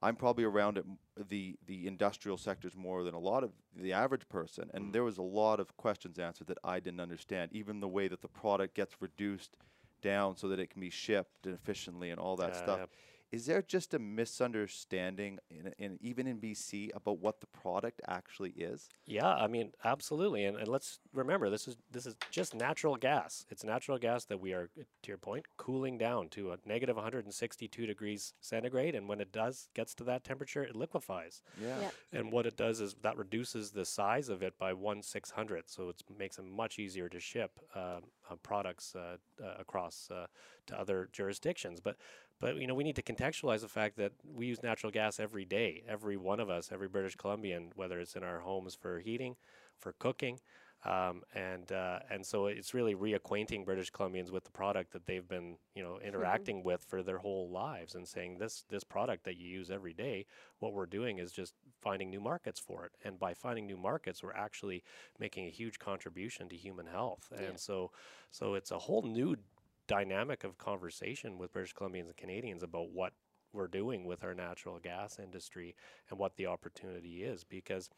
I'm 0.00 0.16
probably 0.16 0.44
around 0.44 0.78
it, 0.78 0.84
m- 0.88 0.98
the 1.28 1.56
the 1.66 1.86
industrial 1.86 2.38
sectors 2.38 2.76
more 2.76 3.02
than 3.04 3.14
a 3.14 3.18
lot 3.18 3.44
of 3.44 3.50
the 3.76 3.92
average 3.92 4.28
person, 4.28 4.70
and 4.74 4.92
there 4.92 5.04
was 5.04 5.18
a 5.18 5.22
lot 5.22 5.60
of 5.60 5.76
questions 5.76 6.18
answered 6.18 6.46
that 6.48 6.58
I 6.64 6.80
didn't 6.80 7.00
understand. 7.00 7.50
Even 7.52 7.80
the 7.80 7.88
way 7.88 8.08
that 8.08 8.22
the 8.22 8.28
product 8.28 8.74
gets 8.74 8.94
reduced 9.00 9.56
down 10.02 10.36
so 10.36 10.48
that 10.48 10.58
it 10.60 10.68
can 10.70 10.80
be 10.80 10.90
shipped 10.90 11.46
and 11.46 11.54
efficiently 11.54 12.10
and 12.10 12.20
all 12.20 12.36
that 12.36 12.50
Yeah, 12.54 12.62
stuff. 12.62 12.78
yeah. 12.80 12.86
Is 13.32 13.46
there 13.46 13.62
just 13.62 13.94
a 13.94 13.98
misunderstanding 13.98 15.38
in, 15.50 15.72
in 15.78 15.98
even 16.02 16.26
in 16.26 16.38
BC 16.38 16.90
about 16.94 17.18
what 17.18 17.40
the 17.40 17.46
product 17.46 18.02
actually 18.06 18.50
is? 18.50 18.90
Yeah, 19.06 19.26
I 19.26 19.46
mean, 19.46 19.72
absolutely. 19.84 20.44
And, 20.44 20.58
and 20.58 20.68
let's 20.68 21.00
remember 21.14 21.48
this 21.48 21.66
is 21.66 21.78
this 21.90 22.04
is 22.04 22.14
just 22.30 22.54
natural 22.54 22.96
gas. 22.96 23.46
It's 23.48 23.64
natural 23.64 23.96
gas 23.96 24.26
that 24.26 24.38
we 24.38 24.52
are, 24.52 24.68
uh, 24.78 24.82
to 25.02 25.08
your 25.08 25.16
point, 25.16 25.46
cooling 25.56 25.96
down 25.96 26.28
to 26.30 26.52
a 26.52 26.58
negative 26.66 26.96
162 26.96 27.86
degrees 27.86 28.34
centigrade. 28.42 28.94
And 28.94 29.08
when 29.08 29.18
it 29.18 29.32
does 29.32 29.70
gets 29.74 29.94
to 29.94 30.04
that 30.04 30.24
temperature, 30.24 30.62
it 30.62 30.76
liquefies. 30.76 31.40
Yeah. 31.58 31.78
Yeah. 31.80 31.90
And 32.12 32.32
what 32.32 32.44
it 32.44 32.58
does 32.58 32.80
is 32.80 32.96
that 33.02 33.16
reduces 33.16 33.70
the 33.70 33.86
size 33.86 34.28
of 34.28 34.42
it 34.42 34.58
by 34.58 34.74
one 34.74 35.02
six 35.02 35.30
hundredth, 35.30 35.70
so 35.70 35.88
it 35.88 36.02
makes 36.18 36.38
it 36.38 36.44
much 36.44 36.78
easier 36.78 37.08
to 37.08 37.18
ship 37.18 37.58
um, 37.74 38.02
uh, 38.30 38.36
products 38.42 38.94
uh, 38.94 39.16
uh, 39.42 39.54
across 39.58 40.08
uh, 40.10 40.26
to 40.66 40.78
other 40.78 41.08
jurisdictions. 41.12 41.80
But 41.80 41.96
but 42.42 42.56
you 42.56 42.66
know 42.66 42.74
we 42.74 42.84
need 42.84 42.96
to 42.96 43.02
contextualize 43.02 43.60
the 43.60 43.68
fact 43.68 43.96
that 43.96 44.12
we 44.34 44.46
use 44.46 44.62
natural 44.62 44.90
gas 44.90 45.20
every 45.20 45.44
day, 45.46 45.84
every 45.88 46.16
one 46.16 46.40
of 46.40 46.50
us, 46.50 46.70
every 46.72 46.88
British 46.88 47.14
Columbian, 47.14 47.70
whether 47.76 48.00
it's 48.00 48.16
in 48.16 48.24
our 48.24 48.40
homes 48.40 48.74
for 48.74 48.98
heating, 48.98 49.36
for 49.78 49.92
cooking. 49.92 50.40
Um, 50.84 51.22
and 51.32 51.70
uh, 51.70 52.00
and 52.10 52.26
so 52.26 52.46
it's 52.46 52.74
really 52.74 52.96
reacquainting 52.96 53.64
British 53.64 53.92
Columbians 53.92 54.32
with 54.32 54.42
the 54.42 54.50
product 54.50 54.92
that 54.92 55.06
they've 55.06 55.26
been 55.26 55.56
you 55.76 55.82
know 55.84 56.00
interacting 56.04 56.64
with 56.64 56.82
for 56.82 57.04
their 57.04 57.18
whole 57.18 57.48
lives 57.48 57.94
and 57.94 58.08
saying 58.08 58.38
this 58.38 58.64
this 58.68 58.82
product 58.82 59.22
that 59.22 59.36
you 59.36 59.46
use 59.46 59.70
every 59.70 59.92
day 59.92 60.26
what 60.58 60.72
we're 60.72 60.86
doing 60.86 61.18
is 61.18 61.30
just 61.30 61.54
finding 61.80 62.10
new 62.10 62.20
markets 62.20 62.58
for 62.58 62.84
it. 62.84 62.92
And 63.04 63.16
by 63.20 63.32
finding 63.32 63.68
new 63.68 63.76
markets 63.76 64.24
we're 64.24 64.32
actually 64.34 64.82
making 65.20 65.46
a 65.46 65.50
huge 65.50 65.78
contribution 65.78 66.48
to 66.48 66.56
human 66.56 66.86
health. 66.86 67.32
And 67.36 67.60
so 67.60 67.92
so 68.32 68.54
it's 68.54 68.72
a 68.72 68.78
whole 68.80 69.02
new 69.02 69.36
dynamic 69.86 70.44
of 70.44 70.58
conversation 70.58 71.38
with 71.38 71.52
British 71.52 71.74
Columbians 71.74 72.06
and 72.06 72.16
Canadians 72.16 72.62
about 72.62 72.90
what 72.90 73.12
we're 73.52 73.66
doing 73.68 74.04
with 74.04 74.24
our 74.24 74.34
natural 74.34 74.78
gas 74.78 75.18
industry 75.18 75.74
and 76.10 76.18
what 76.18 76.36
the 76.36 76.46
opportunity 76.46 77.22
is 77.22 77.44
because 77.44 77.90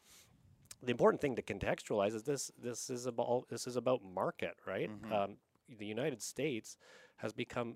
the 0.83 0.91
important 0.91 1.21
thing 1.21 1.35
to 1.35 1.41
contextualize 1.41 2.13
is 2.13 2.23
this 2.23 2.51
this 2.61 2.89
is 2.89 3.05
about 3.05 3.45
this 3.49 3.65
is 3.67 3.75
about 3.75 4.01
market 4.03 4.55
right? 4.67 4.89
Um, 5.13 5.37
the 5.79 5.85
United 5.85 6.21
States 6.21 6.77
has 7.17 7.31
become 7.33 7.75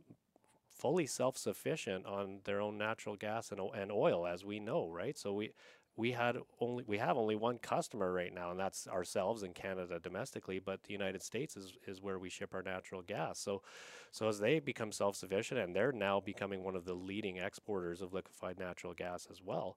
fully 0.70 1.06
self-sufficient 1.06 2.06
on 2.06 2.40
their 2.44 2.62
own 2.62 2.78
natural 2.78 3.16
gas 3.16 3.52
and, 3.52 3.60
o- 3.60 3.72
and 3.72 3.92
oil 3.92 4.28
as 4.28 4.44
we 4.46 4.60
know 4.60 4.90
right? 4.90 5.18
So 5.18 5.34
we 5.34 5.52
we 6.00 6.14
had 6.14 6.38
only 6.62 6.84
we 6.88 6.98
have 6.98 7.18
only 7.18 7.36
one 7.36 7.58
customer 7.58 8.14
right 8.14 8.34
now 8.34 8.52
and 8.52 8.60
that's 8.60 8.88
ourselves 8.88 9.44
in 9.44 9.52
Canada 9.52 10.00
domestically 10.00 10.58
but 10.58 10.82
the 10.84 10.94
United 10.94 11.22
States 11.22 11.58
is 11.58 11.74
is 11.86 12.02
where 12.02 12.18
we 12.18 12.30
ship 12.30 12.54
our 12.54 12.64
natural 12.64 13.02
gas 13.02 13.38
so 13.38 13.62
so 14.12 14.30
as 14.30 14.40
they 14.40 14.60
become 14.60 14.94
self-sufficient 14.94 15.60
and 15.60 15.76
they're 15.76 15.92
now 15.92 16.22
becoming 16.22 16.64
one 16.64 16.76
of 16.76 16.86
the 16.86 16.94
leading 16.94 17.38
exporters 17.38 18.02
of 18.02 18.14
liquefied 18.14 18.58
natural 18.58 18.94
gas 18.94 19.28
as 19.30 19.44
well 19.44 19.76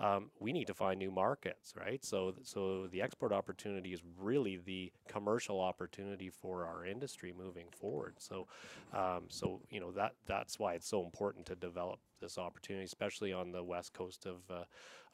um, 0.00 0.30
we 0.40 0.52
need 0.52 0.66
to 0.66 0.74
find 0.74 0.98
new 0.98 1.12
markets, 1.12 1.72
right? 1.78 2.04
So, 2.04 2.34
so 2.42 2.88
the 2.88 3.00
export 3.00 3.32
opportunity 3.32 3.92
is 3.92 4.02
really 4.18 4.56
the 4.56 4.92
commercial 5.08 5.60
opportunity 5.60 6.30
for 6.30 6.66
our 6.66 6.84
industry 6.84 7.32
moving 7.36 7.66
forward. 7.70 8.14
So, 8.18 8.48
um, 8.92 9.26
so 9.28 9.60
you 9.70 9.78
know 9.78 9.92
that 9.92 10.14
that's 10.26 10.58
why 10.58 10.74
it's 10.74 10.88
so 10.88 11.04
important 11.04 11.46
to 11.46 11.54
develop 11.54 12.00
this 12.24 12.38
opportunity, 12.38 12.84
especially 12.84 13.32
on 13.32 13.52
the 13.52 13.62
west 13.62 13.92
coast 13.92 14.26
of 14.26 14.50
uh, 14.50 14.64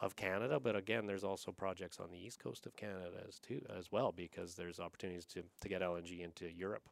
of 0.00 0.17
Canada. 0.17 0.59
But 0.59 0.76
again, 0.76 1.07
there's 1.07 1.25
also 1.25 1.52
projects 1.52 2.00
on 2.00 2.11
the 2.11 2.19
east 2.19 2.38
coast 2.38 2.67
of 2.67 2.76
Canada 2.76 3.23
as 3.29 3.38
too 3.38 3.61
as 3.79 3.93
well, 3.93 4.12
because 4.12 4.55
there's 4.55 4.81
opportunities 4.81 5.26
to 5.26 5.43
to 5.61 5.69
get 5.69 5.83
LNG 5.83 6.21
into 6.21 6.50
Europe 6.50 6.83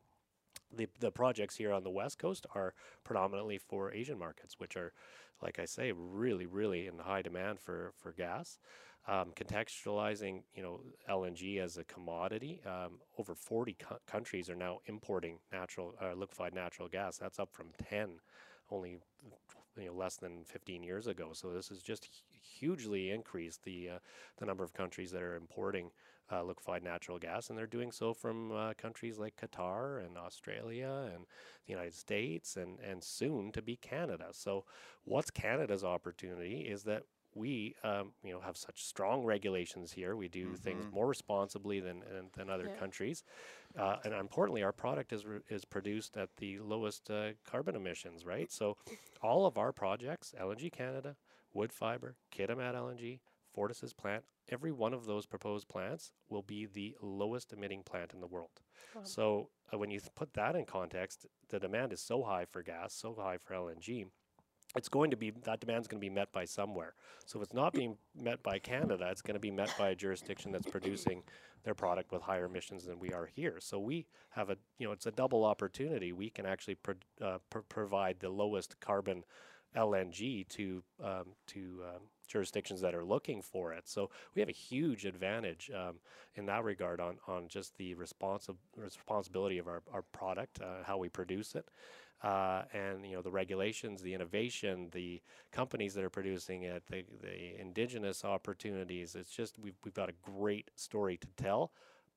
the 0.74 0.88
the 1.00 1.10
projects 1.10 1.56
here 1.56 1.72
on 1.72 1.82
the 1.82 1.90
west 1.90 2.18
coast 2.18 2.46
are 2.54 2.74
predominantly 3.04 3.58
for 3.58 3.92
Asian 3.92 4.18
markets, 4.18 4.58
which 4.58 4.76
are, 4.76 4.92
like 5.42 5.58
I 5.58 5.64
say, 5.64 5.92
really 5.92 6.46
really 6.46 6.86
in 6.86 6.98
high 6.98 7.22
demand 7.22 7.60
for 7.60 7.92
for 7.96 8.12
gas. 8.12 8.58
Um, 9.06 9.32
contextualizing, 9.34 10.42
you 10.54 10.62
know, 10.62 10.80
LNG 11.08 11.58
as 11.60 11.78
a 11.78 11.84
commodity, 11.84 12.60
um, 12.66 12.98
over 13.16 13.34
40 13.34 13.74
co- 13.78 13.96
countries 14.06 14.50
are 14.50 14.54
now 14.54 14.80
importing 14.84 15.38
natural 15.50 15.94
uh, 16.02 16.12
liquefied 16.12 16.54
natural 16.54 16.88
gas. 16.88 17.16
That's 17.16 17.38
up 17.38 17.48
from 17.50 17.68
10 17.88 18.20
only 18.70 18.98
you 19.78 19.86
know 19.86 19.94
less 19.94 20.16
than 20.16 20.44
15 20.44 20.82
years 20.82 21.06
ago. 21.06 21.30
So 21.32 21.52
this 21.52 21.68
has 21.68 21.82
just 21.82 22.08
hugely 22.58 23.10
increased 23.10 23.64
the 23.64 23.90
uh, 23.90 23.98
the 24.38 24.46
number 24.46 24.64
of 24.64 24.72
countries 24.72 25.10
that 25.12 25.22
are 25.22 25.36
importing 25.36 25.90
uh, 26.30 26.42
liquefied 26.42 26.82
natural 26.82 27.18
gas, 27.18 27.48
and 27.48 27.58
they're 27.58 27.66
doing 27.66 27.90
so 27.90 28.12
from 28.12 28.52
uh, 28.52 28.74
countries 28.74 29.18
like 29.18 29.34
Qatar 29.36 30.04
and 30.04 30.18
Australia 30.18 31.10
and 31.14 31.24
the 31.66 31.72
United 31.72 31.94
States, 31.94 32.56
and 32.56 32.78
and 32.80 33.02
soon 33.02 33.52
to 33.52 33.62
be 33.62 33.76
Canada. 33.76 34.26
So 34.32 34.64
what's 35.04 35.30
Canada's 35.30 35.84
opportunity 35.84 36.60
is 36.60 36.82
that 36.84 37.04
we 37.38 37.74
um, 37.84 38.12
you 38.22 38.32
know 38.32 38.40
have 38.40 38.56
such 38.56 38.84
strong 38.84 39.24
regulations 39.24 39.92
here. 39.92 40.16
We 40.16 40.28
do 40.28 40.56
things 40.56 40.84
more 40.92 41.06
responsibly 41.06 41.80
than 41.80 42.00
than, 42.00 42.30
than 42.36 42.50
other 42.50 42.68
Yeah. 42.72 42.78
countries, 42.78 43.22
uh, 43.78 43.96
and 44.04 44.12
importantly, 44.14 44.62
our 44.62 44.72
product 44.72 45.12
is 45.12 45.24
re- 45.24 45.40
is 45.48 45.64
produced 45.64 46.16
at 46.16 46.28
the 46.36 46.58
lowest 46.58 47.10
uh, 47.10 47.30
carbon 47.44 47.76
emissions. 47.76 48.24
Right, 48.24 48.50
so 48.50 48.76
all 49.22 49.46
of 49.46 49.56
our 49.56 49.72
projects, 49.72 50.34
LNG 50.38 50.70
Canada, 50.72 51.16
Woodfibre, 51.54 52.14
Kitimat 52.32 52.74
LNG, 52.74 53.20
Fortis's 53.54 53.92
plant, 53.94 54.24
every 54.50 54.72
one 54.72 54.92
of 54.94 55.06
those 55.06 55.26
proposed 55.26 55.68
plants 55.68 56.12
will 56.28 56.42
be 56.42 56.66
the 56.66 56.94
lowest 57.00 57.52
emitting 57.52 57.82
plant 57.82 58.12
in 58.14 58.20
the 58.20 58.26
world. 58.26 58.60
So 59.04 59.50
uh, 59.72 59.78
when 59.78 59.90
you 59.90 60.00
th- 60.00 60.14
put 60.14 60.32
that 60.34 60.56
in 60.56 60.64
context, 60.64 61.26
the 61.50 61.60
demand 61.60 61.92
is 61.92 62.00
so 62.00 62.22
high 62.24 62.44
for 62.44 62.62
gas, 62.62 62.92
so 62.94 63.14
high 63.14 63.38
for 63.38 63.54
LNG 63.54 64.06
it's 64.76 64.88
going 64.88 65.10
to 65.10 65.16
be 65.16 65.30
that 65.44 65.60
demand's 65.60 65.88
going 65.88 66.00
to 66.00 66.06
be 66.06 66.14
met 66.14 66.30
by 66.32 66.44
somewhere. 66.44 66.94
So 67.24 67.38
if 67.38 67.44
it's 67.44 67.54
not 67.54 67.72
being 67.72 67.96
met 68.14 68.42
by 68.42 68.58
Canada, 68.58 69.08
it's 69.10 69.22
going 69.22 69.34
to 69.34 69.40
be 69.40 69.50
met 69.50 69.74
by 69.78 69.90
a 69.90 69.94
jurisdiction 69.94 70.52
that's 70.52 70.70
producing 70.70 71.22
their 71.64 71.74
product 71.74 72.12
with 72.12 72.22
higher 72.22 72.44
emissions 72.44 72.84
than 72.84 72.98
we 72.98 73.10
are 73.12 73.30
here. 73.34 73.56
So 73.60 73.78
we 73.78 74.06
have 74.30 74.50
a 74.50 74.56
you 74.78 74.86
know 74.86 74.92
it's 74.92 75.06
a 75.06 75.10
double 75.10 75.44
opportunity. 75.44 76.12
We 76.12 76.30
can 76.30 76.46
actually 76.46 76.76
uh, 77.22 77.38
pr- 77.50 77.60
provide 77.68 78.20
the 78.20 78.30
lowest 78.30 78.78
carbon 78.80 79.24
LNG 79.76 80.48
to 80.48 80.82
um, 81.02 81.34
to 81.48 81.82
um, 81.84 82.02
jurisdictions 82.26 82.82
that 82.82 82.94
are 82.94 83.04
looking 83.04 83.40
for 83.40 83.72
it. 83.72 83.88
So 83.88 84.10
we 84.34 84.40
have 84.40 84.50
a 84.50 84.52
huge 84.52 85.06
advantage 85.06 85.70
um, 85.74 85.96
in 86.34 86.44
that 86.46 86.62
regard 86.62 87.00
on 87.00 87.16
on 87.26 87.48
just 87.48 87.76
the 87.78 87.94
responsi- 87.94 88.56
responsibility 88.76 89.56
of 89.56 89.66
our, 89.66 89.82
our 89.92 90.02
product, 90.02 90.60
uh, 90.60 90.84
how 90.84 90.98
we 90.98 91.08
produce 91.08 91.54
it 91.54 91.68
uh, 92.22 92.62
and 92.72 93.06
you 93.06 93.14
know 93.14 93.22
the 93.22 93.30
regulations, 93.30 94.02
the 94.02 94.14
innovation, 94.14 94.88
the 94.92 95.20
companies 95.52 95.94
that 95.94 96.04
are 96.04 96.10
producing 96.10 96.62
it, 96.62 96.84
the, 96.90 97.04
the 97.22 97.60
indigenous 97.60 98.24
opportunities. 98.24 99.14
It's 99.14 99.30
just 99.30 99.58
we've 99.58 99.76
we've 99.84 99.94
got 99.94 100.08
a 100.08 100.14
great 100.22 100.70
story 100.76 101.16
to 101.18 101.28
tell, 101.36 101.72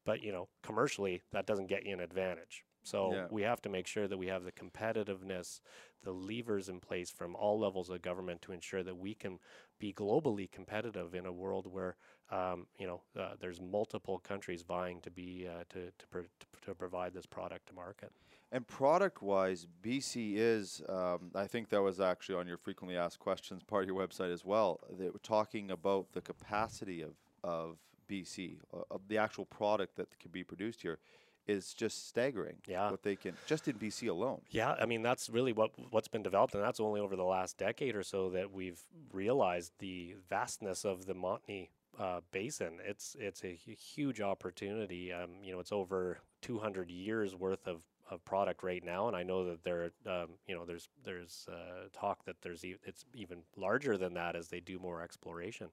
but 0.06 0.22
you 0.24 0.32
know 0.32 0.48
commercially 0.64 1.22
that 1.32 1.46
doesn't 1.46 1.68
get 1.68 1.86
you 1.86 1.94
an 1.94 2.00
advantage. 2.00 2.66
So 2.84 3.10
Yeah. 3.12 3.28
we 3.30 3.44
have 3.44 3.62
to 3.62 3.70
make 3.70 3.86
sure 3.86 4.08
that 4.08 4.18
we 4.18 4.28
have 4.28 4.44
the 4.44 4.52
competitiveness, 4.52 5.62
the 6.04 6.12
levers 6.14 6.68
in 6.68 6.80
place 6.80 7.12
from 7.12 7.36
all 7.36 7.60
levels 7.60 7.90
of 7.92 8.02
government 8.02 8.42
to 8.44 8.52
ensure 8.54 8.82
that 8.84 8.98
we 8.98 9.14
can 9.14 9.38
be 9.80 9.94
globally 9.94 10.50
competitive 10.52 11.14
in 11.14 11.26
a 11.28 11.32
world 11.32 11.68
where 11.68 11.96
um, 12.32 12.66
you 12.80 12.88
know 12.88 13.02
uh, 13.20 13.34
there's 13.40 13.62
multiple 13.62 14.20
countries 14.20 14.64
vying 14.64 15.00
to 15.02 15.12
be 15.12 15.48
uh, 15.48 15.64
to 15.70 15.92
to, 15.92 16.06
to 16.22 16.28
to 16.66 16.76
provide 16.76 17.14
this 17.14 17.26
product 17.26 17.68
to 17.68 17.74
market. 17.76 18.12
And 18.52 18.68
product 18.68 19.22
wise, 19.22 19.66
BC 19.82 20.34
is, 20.36 20.82
um, 20.90 21.32
I 21.34 21.48
think 21.48 21.70
that 21.70 21.82
was 21.82 22.02
actually 22.02 22.36
on 22.36 22.48
your 22.48 22.58
frequently 22.58 22.98
asked 22.98 23.20
questions 23.20 23.64
part 23.64 23.84
of 23.84 23.88
your 23.88 23.98
website 23.98 24.34
as 24.34 24.44
well. 24.44 24.82
They 25.00 25.10
were 25.10 25.20
talking 25.20 25.72
about 25.72 26.12
the 26.12 26.22
capacity 26.22 27.02
of, 27.02 27.14
of 27.44 27.78
BC, 28.10 28.58
uh, 28.74 28.82
of 28.92 29.02
the 29.08 29.18
actual 29.18 29.46
product 29.46 29.96
that 29.96 30.20
can 30.20 30.32
be 30.32 30.44
produced 30.44 30.82
here, 30.82 31.00
is 31.48 31.74
just 31.74 32.08
staggering. 32.10 32.58
Yeah. 32.68 32.92
What 32.92 33.04
they 33.04 33.16
can, 33.16 33.36
just 33.46 33.68
in 33.68 33.76
BC 33.76 34.10
alone. 34.10 34.42
Yeah, 34.50 34.76
I 34.80 34.86
mean 34.86 35.02
that's 35.02 35.30
really 35.30 35.54
what 35.54 35.72
what's 35.90 36.08
been 36.08 36.22
developed, 36.22 36.54
and 36.54 36.64
that's 36.64 36.80
only 36.80 37.00
over 37.00 37.16
the 37.16 37.24
last 37.24 37.58
decade 37.58 37.96
or 37.96 38.04
so 38.04 38.30
that 38.32 38.52
we've 38.52 38.82
realized 39.12 39.72
the 39.80 40.16
vastness 40.30 40.86
of 40.86 41.06
the 41.06 41.16
Montney 41.16 41.70
uh, 42.00 42.22
basin. 42.32 42.80
It's 42.86 43.16
it's 43.20 43.44
a 43.44 43.54
huge 43.56 44.22
opportunity. 44.22 45.12
Um, 45.12 45.30
you 45.44 45.52
know, 45.52 45.60
it's 45.60 45.72
over 45.72 46.20
200 46.42 46.90
years 46.90 47.36
worth 47.36 47.68
of, 47.68 47.82
of 48.12 48.24
product 48.26 48.62
right 48.62 48.84
now, 48.84 49.08
and 49.08 49.16
I 49.16 49.24
know 49.24 49.46
that 49.46 49.64
there, 49.64 49.92
um, 50.06 50.28
you 50.48 50.54
know, 50.54 50.66
there's 50.66 50.90
there's 51.04 51.48
uh, 51.52 51.88
talk 51.94 52.26
that 52.26 52.36
there's 52.42 52.64
e- 52.64 52.76
it's 52.84 53.06
even 53.16 53.40
larger 53.56 53.98
than 53.98 54.14
that 54.16 54.36
as 54.36 54.50
they 54.50 54.60
do 54.60 54.78
more 54.78 55.02
exploration. 55.02 55.70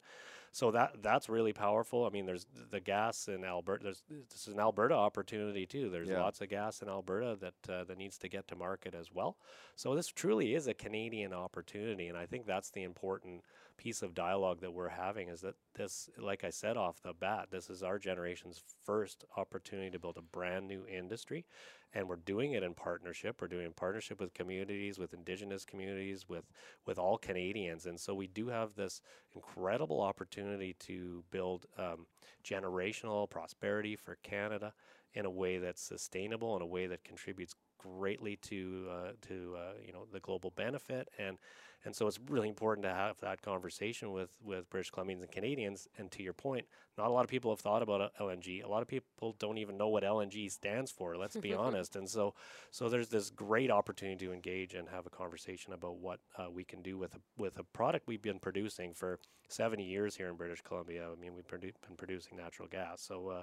So 0.52 0.71
that 0.71 1.02
that's 1.02 1.28
really 1.28 1.52
powerful. 1.52 2.07
I 2.07 2.11
mean, 2.11 2.25
there's 2.25 2.47
the 2.71 2.80
gas 2.80 3.28
in 3.28 3.45
Alberta. 3.45 3.83
There's 3.85 4.02
this 4.30 4.47
is 4.49 4.54
an 4.54 4.61
Alberta 4.61 4.95
opportunity 4.95 5.66
too. 5.66 5.90
There's 5.90 6.09
Yeah. 6.09 6.23
lots 6.23 6.40
of 6.40 6.49
gas 6.49 6.80
in 6.80 6.88
Alberta 6.88 7.37
that 7.40 7.73
uh, 7.73 7.85
that 7.85 7.99
needs 7.99 8.16
to 8.18 8.28
get 8.28 8.49
to 8.49 8.57
market 8.57 8.95
as 8.95 9.12
well. 9.12 9.37
So 9.76 9.95
this 9.95 10.09
truly 10.09 10.54
is 10.54 10.66
a 10.66 10.75
Canadian 10.75 11.33
opportunity, 11.35 12.09
and 12.09 12.16
I 12.16 12.25
think 12.26 12.47
that's 12.47 12.71
the 12.71 12.85
important 12.85 13.42
piece 13.79 14.03
of 14.03 14.13
dialogue 14.15 14.61
that 14.61 14.75
we're 14.75 14.89
having 14.89 15.29
is 15.29 15.41
that 15.41 15.55
this, 15.75 16.11
like 16.19 16.45
I 16.45 16.51
said 16.51 16.77
off 16.77 17.01
the 17.01 17.15
bat, 17.15 17.49
this 17.51 17.71
is 17.71 17.83
our 17.83 17.99
generation's 17.99 18.61
first 18.85 19.25
opportunity 19.37 19.91
to 19.91 19.99
build 19.99 20.19
a 20.19 20.23
brand 20.23 20.67
new 20.69 20.85
industry, 20.87 21.47
and 21.95 22.09
we're 22.09 22.17
doing 22.17 22.53
it 22.53 22.63
in 22.63 22.75
partnership. 22.75 23.41
We're 23.41 23.49
doing 23.49 23.67
in 23.67 23.73
partnership 23.73 24.21
with 24.21 24.35
communities, 24.35 24.99
with 24.99 25.15
Indigenous 25.15 25.65
communities, 25.65 26.29
with 26.29 26.45
with 26.85 26.99
all 26.99 27.17
Canadians, 27.17 27.87
and 27.87 27.99
so 27.99 28.15
we 28.15 28.27
do 28.27 28.49
have 28.49 28.75
this 28.75 29.01
incredible 29.35 30.01
opportunity 30.01 30.75
to 30.81 31.25
build 31.31 31.67
um, 31.79 32.07
generational 32.45 33.31
prosperity 33.31 33.97
for 33.97 34.19
Canada 34.23 34.75
in 35.15 35.25
a 35.25 35.31
way 35.31 35.59
that's 35.59 35.83
sustainable, 35.83 36.55
in 36.57 36.63
a 36.63 36.67
way 36.67 36.87
that 36.87 37.05
contributes 37.05 37.55
greatly 37.79 38.37
to 38.37 38.87
uh, 38.91 39.13
to 39.29 39.57
uh, 39.57 39.73
you 39.85 39.93
know 39.93 40.07
the 40.13 40.21
global 40.21 40.51
benefit. 40.51 41.09
And 41.19 41.39
and 41.85 41.95
so 41.95 42.07
it's 42.07 42.19
really 42.29 42.49
important 42.49 42.85
to 42.85 42.93
have 42.93 43.19
that 43.21 43.43
conversation 43.43 44.13
with 44.13 44.31
with 44.43 44.69
British 44.71 44.91
Columbians 44.91 45.23
and 45.23 45.31
Canadians. 45.31 45.89
And 45.97 46.11
to 46.13 46.23
your 46.23 46.33
point 46.33 46.67
not 46.97 47.09
a 47.09 47.13
lot 47.13 47.25
of 47.25 47.31
people 47.31 47.53
have 47.53 47.61
thought 47.61 47.83
about 47.83 48.01
uh, 48.01 48.09
LNG 48.21 48.65
a 48.65 48.69
lot 48.69 48.83
of 48.83 48.89
people 48.89 49.37
don't 49.39 49.59
even 49.59 49.77
know 49.77 49.89
what 49.89 50.03
LNG 50.03 50.51
stands 50.51 50.91
for 50.91 51.17
let's 51.17 51.37
be 51.37 51.55
honest. 51.65 51.97
And 51.97 52.09
so 52.09 52.35
so 52.71 52.89
there's 52.89 53.09
this 53.09 53.31
great 53.31 53.71
opportunity 53.71 54.27
to 54.27 54.33
engage 54.33 54.75
and 54.75 54.88
have 54.88 55.07
a 55.07 55.11
conversation 55.11 55.73
about 55.73 55.97
what 55.97 56.21
uh, 56.37 56.51
we 56.51 56.64
can 56.64 56.83
do 56.83 56.99
with 56.99 57.14
a, 57.14 57.21
with 57.37 57.59
a 57.59 57.64
product. 57.64 58.07
We've 58.07 58.23
been 58.23 58.41
producing 58.41 58.93
for 58.93 59.21
70 59.49 59.83
years 59.83 60.14
here 60.17 60.29
in 60.29 60.37
British 60.37 60.61
Columbia. 60.61 61.07
I 61.11 61.21
mean 61.21 61.35
we've 61.35 61.47
produ- 61.47 61.75
been 61.87 61.97
producing 61.97 62.37
natural 62.37 62.69
gas. 62.69 63.01
So 63.01 63.29
uh, 63.29 63.43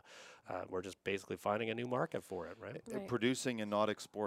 uh, 0.53 0.63
we're 0.69 0.81
just 0.81 1.01
basically 1.03 1.37
finding 1.37 1.69
a 1.69 1.73
new 1.73 1.87
market 1.87 2.23
for 2.23 2.47
it 2.47 2.57
right? 2.61 2.81
Right. 2.91 3.07
Producing 3.07 3.61
and 3.61 3.71
not 3.71 3.89
exporting. 3.89 4.24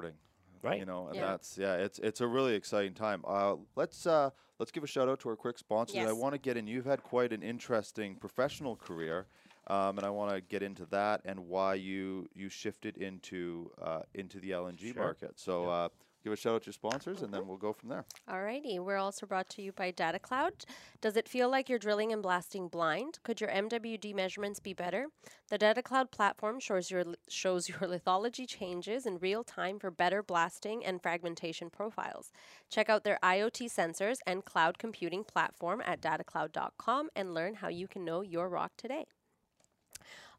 Right. 0.62 0.80
You 0.80 0.87
know, 0.87 1.06
and 1.06 1.16
Yeah. 1.16 1.26
that's 1.26 1.56
yeah, 1.56 1.74
it's 1.76 1.98
it's 2.00 2.20
a 2.20 2.26
really 2.26 2.54
exciting 2.54 2.94
time. 2.94 3.22
Uh, 3.26 3.56
let's 3.76 4.06
uh, 4.06 4.30
let's 4.58 4.72
give 4.72 4.82
a 4.82 4.88
shout 4.88 5.08
out 5.08 5.20
to 5.20 5.28
our 5.28 5.37
quick 5.37 5.56
sponsors. 5.58 5.96
I 6.08 6.12
want 6.12 6.34
to 6.34 6.38
get 6.38 6.56
in. 6.56 6.66
You've 6.66 6.84
had 6.84 7.02
quite 7.02 7.32
an 7.32 7.42
interesting 7.42 8.16
professional 8.16 8.74
career, 8.74 9.26
um, 9.68 9.98
and 9.98 10.04
I 10.04 10.11
want 10.11 10.32
to 10.34 10.40
get 10.40 10.62
into 10.64 10.84
that 10.87 11.20
and 11.24 11.46
why 11.48 11.74
you 11.74 12.26
you 12.34 12.48
shifted 12.48 12.96
into 12.96 13.70
uh, 13.80 14.02
into 14.14 14.40
the 14.40 14.50
LNG 14.50 14.92
Sure. 14.92 15.02
market. 15.04 15.38
So 15.38 15.64
Yeah. 15.66 15.88
Give 16.22 16.33
a 16.33 16.37
shout 16.37 16.54
out 16.54 16.62
to 16.62 16.66
your 16.66 16.72
sponsors, 16.72 17.22
and 17.22 17.33
then 17.33 17.46
we'll 17.46 17.57
go 17.57 17.72
from 17.72 17.88
there. 17.88 18.04
All 18.28 18.42
righty. 18.42 18.78
we're 18.78 18.96
also 18.96 19.26
brought 19.26 19.48
to 19.50 19.62
you 19.62 19.72
by 19.72 19.90
Data 19.90 20.18
Cloud. 20.18 20.52
Does 21.00 21.16
it 21.16 21.28
feel 21.28 21.50
like 21.50 21.68
you're 21.68 21.78
drilling 21.78 22.12
and 22.12 22.22
blasting 22.22 22.68
blind? 22.68 23.18
Could 23.22 23.40
your 23.40 23.50
MWD 23.50 24.14
measurements 24.14 24.61
be 24.61 24.72
better? 24.72 25.07
The 25.48 25.59
Data 25.59 25.83
Cloud 25.83 26.11
platform 26.11 26.61
shows 26.61 26.90
your 26.90 27.04
shows 27.28 27.68
your 27.68 27.78
lithology 27.81 28.46
changes 28.46 29.07
in 29.07 29.18
real 29.18 29.44
time 29.44 29.78
for 29.78 29.90
better 29.90 30.22
blasting 30.22 30.85
and 30.85 31.02
fragmentation 31.02 31.70
profiles. 31.70 32.33
Check 32.70 32.88
out 32.88 33.04
their 33.04 33.18
IoT 33.22 33.72
sensors 33.72 34.18
and 34.26 34.44
cloud 34.44 34.78
computing 34.78 35.24
platform 35.24 35.83
at 35.85 36.00
datacloud.com 36.00 37.11
and 37.16 37.35
learn 37.35 37.54
how 37.54 37.68
you 37.68 37.88
can 37.88 38.04
know 38.04 38.20
your 38.22 38.48
rock 38.48 38.72
today. 38.76 39.07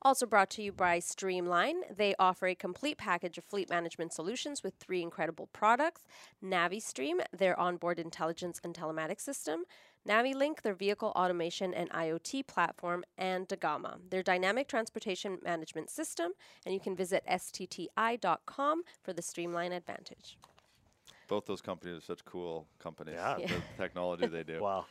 Also 0.02 0.26
brought 0.26 0.50
to 0.52 0.62
you 0.62 0.72
by 0.72 1.00
Streamline. 1.00 1.82
They 1.96 2.16
offer 2.18 2.48
a 2.48 2.56
complete 2.56 2.98
package 2.98 3.38
of 3.38 3.44
fleet 3.44 3.70
management 3.70 4.14
solutions 4.14 4.64
with 4.64 4.76
three 4.76 5.02
incredible 5.02 5.50
products 5.52 6.04
NaviStream, 6.44 7.20
their 7.38 7.60
onboard 7.60 8.00
intelligence 8.00 8.62
and 8.64 8.74
telematics 8.74 9.22
system, 9.22 9.64
NaviLink, 10.08 10.62
their 10.62 10.74
vehicle 10.74 11.12
automation 11.16 11.74
and 11.74 11.90
IoT 11.90 12.48
platform, 12.48 13.04
and 13.18 13.48
Dagama, 13.50 13.98
their 14.10 14.24
dynamic 14.24 14.70
transportation 14.70 15.38
management 15.44 15.90
system. 15.90 16.32
And 16.66 16.74
you 16.74 16.80
can 16.80 16.96
visit 16.96 17.24
stti.com 17.30 18.84
for 19.04 19.14
the 19.14 19.22
Streamline 19.22 19.74
Advantage. 19.74 20.38
Both 21.28 21.46
those 21.46 21.62
companies 21.62 21.98
are 21.98 22.06
such 22.06 22.24
cool 22.26 22.68
companies. 22.80 23.16
Yeah. 23.16 23.36
The 23.38 23.62
technology 23.78 24.28
they 24.28 24.44
do. 24.44 24.62
wow 24.62 24.86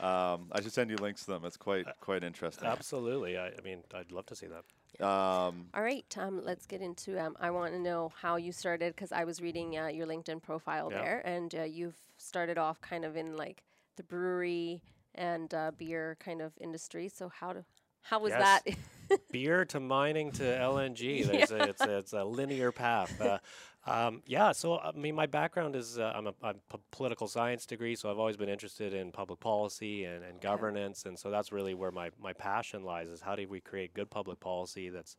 Um, 0.00 0.48
I 0.52 0.60
should 0.60 0.72
send 0.72 0.90
you 0.90 0.96
links 0.96 1.24
to 1.24 1.32
them. 1.32 1.44
It's 1.44 1.56
quite 1.56 1.86
quite 2.00 2.24
interesting. 2.24 2.66
Absolutely. 2.68 3.38
I, 3.38 3.48
I 3.48 3.60
mean, 3.64 3.82
I'd 3.94 4.12
love 4.12 4.26
to 4.26 4.36
see 4.36 4.46
that. 4.46 4.64
Um, 5.04 5.66
All 5.74 5.82
right, 5.82 6.04
um, 6.18 6.40
let's 6.44 6.66
get 6.66 6.80
into. 6.80 7.20
Um, 7.20 7.36
I 7.40 7.50
want 7.50 7.72
to 7.72 7.80
know 7.80 8.12
how 8.20 8.36
you 8.36 8.52
started 8.52 8.94
because 8.94 9.10
I 9.12 9.24
was 9.24 9.40
reading 9.40 9.76
uh, 9.76 9.88
your 9.88 10.06
LinkedIn 10.06 10.42
profile 10.42 10.88
Yeah. 10.90 10.98
there, 11.02 11.22
and 11.24 11.54
uh, 11.54 11.62
you've 11.62 11.96
started 12.16 12.58
off 12.58 12.80
kind 12.80 13.04
of 13.04 13.16
in 13.16 13.36
like 13.36 13.64
the 13.96 14.04
brewery 14.04 14.82
and 15.14 15.52
uh, 15.52 15.72
beer 15.76 16.16
kind 16.20 16.40
of 16.40 16.52
industry. 16.60 17.08
So 17.08 17.28
how 17.28 17.52
to 17.52 17.64
how 18.02 18.20
was 18.20 18.30
Yes. 18.30 18.62
that? 18.64 18.76
Beer 19.30 19.64
to 19.66 19.80
mining 19.80 20.32
to 20.32 20.42
LNG. 20.42 21.26
There's 21.30 21.50
a, 21.50 21.62
it's, 21.68 21.80
a, 21.80 21.98
it's 21.98 22.12
a 22.12 22.24
linear 22.24 22.72
path. 22.72 23.20
Uh, 23.20 23.38
um, 23.86 24.22
yeah, 24.26 24.52
so 24.52 24.78
I 24.78 24.92
mean, 24.92 25.14
my 25.14 25.26
background 25.26 25.76
is 25.76 25.98
uh, 25.98 26.12
I'm 26.14 26.26
a 26.26 26.34
I'm 26.42 26.54
p- 26.72 26.78
political 26.90 27.28
science 27.28 27.66
degree, 27.66 27.94
so 27.96 28.10
I've 28.10 28.18
always 28.18 28.36
been 28.36 28.48
interested 28.48 28.94
in 28.94 29.12
public 29.12 29.40
policy 29.40 30.04
and, 30.04 30.24
and 30.24 30.40
governance, 30.40 31.04
and 31.04 31.18
so 31.18 31.30
that's 31.30 31.52
really 31.52 31.74
where 31.74 31.90
my, 31.90 32.08
my 32.18 32.32
passion 32.32 32.82
lies: 32.82 33.08
is 33.08 33.20
how 33.20 33.36
do 33.36 33.46
we 33.46 33.60
create 33.60 33.92
good 33.92 34.08
public 34.08 34.40
policy 34.40 34.88
that's 34.88 35.16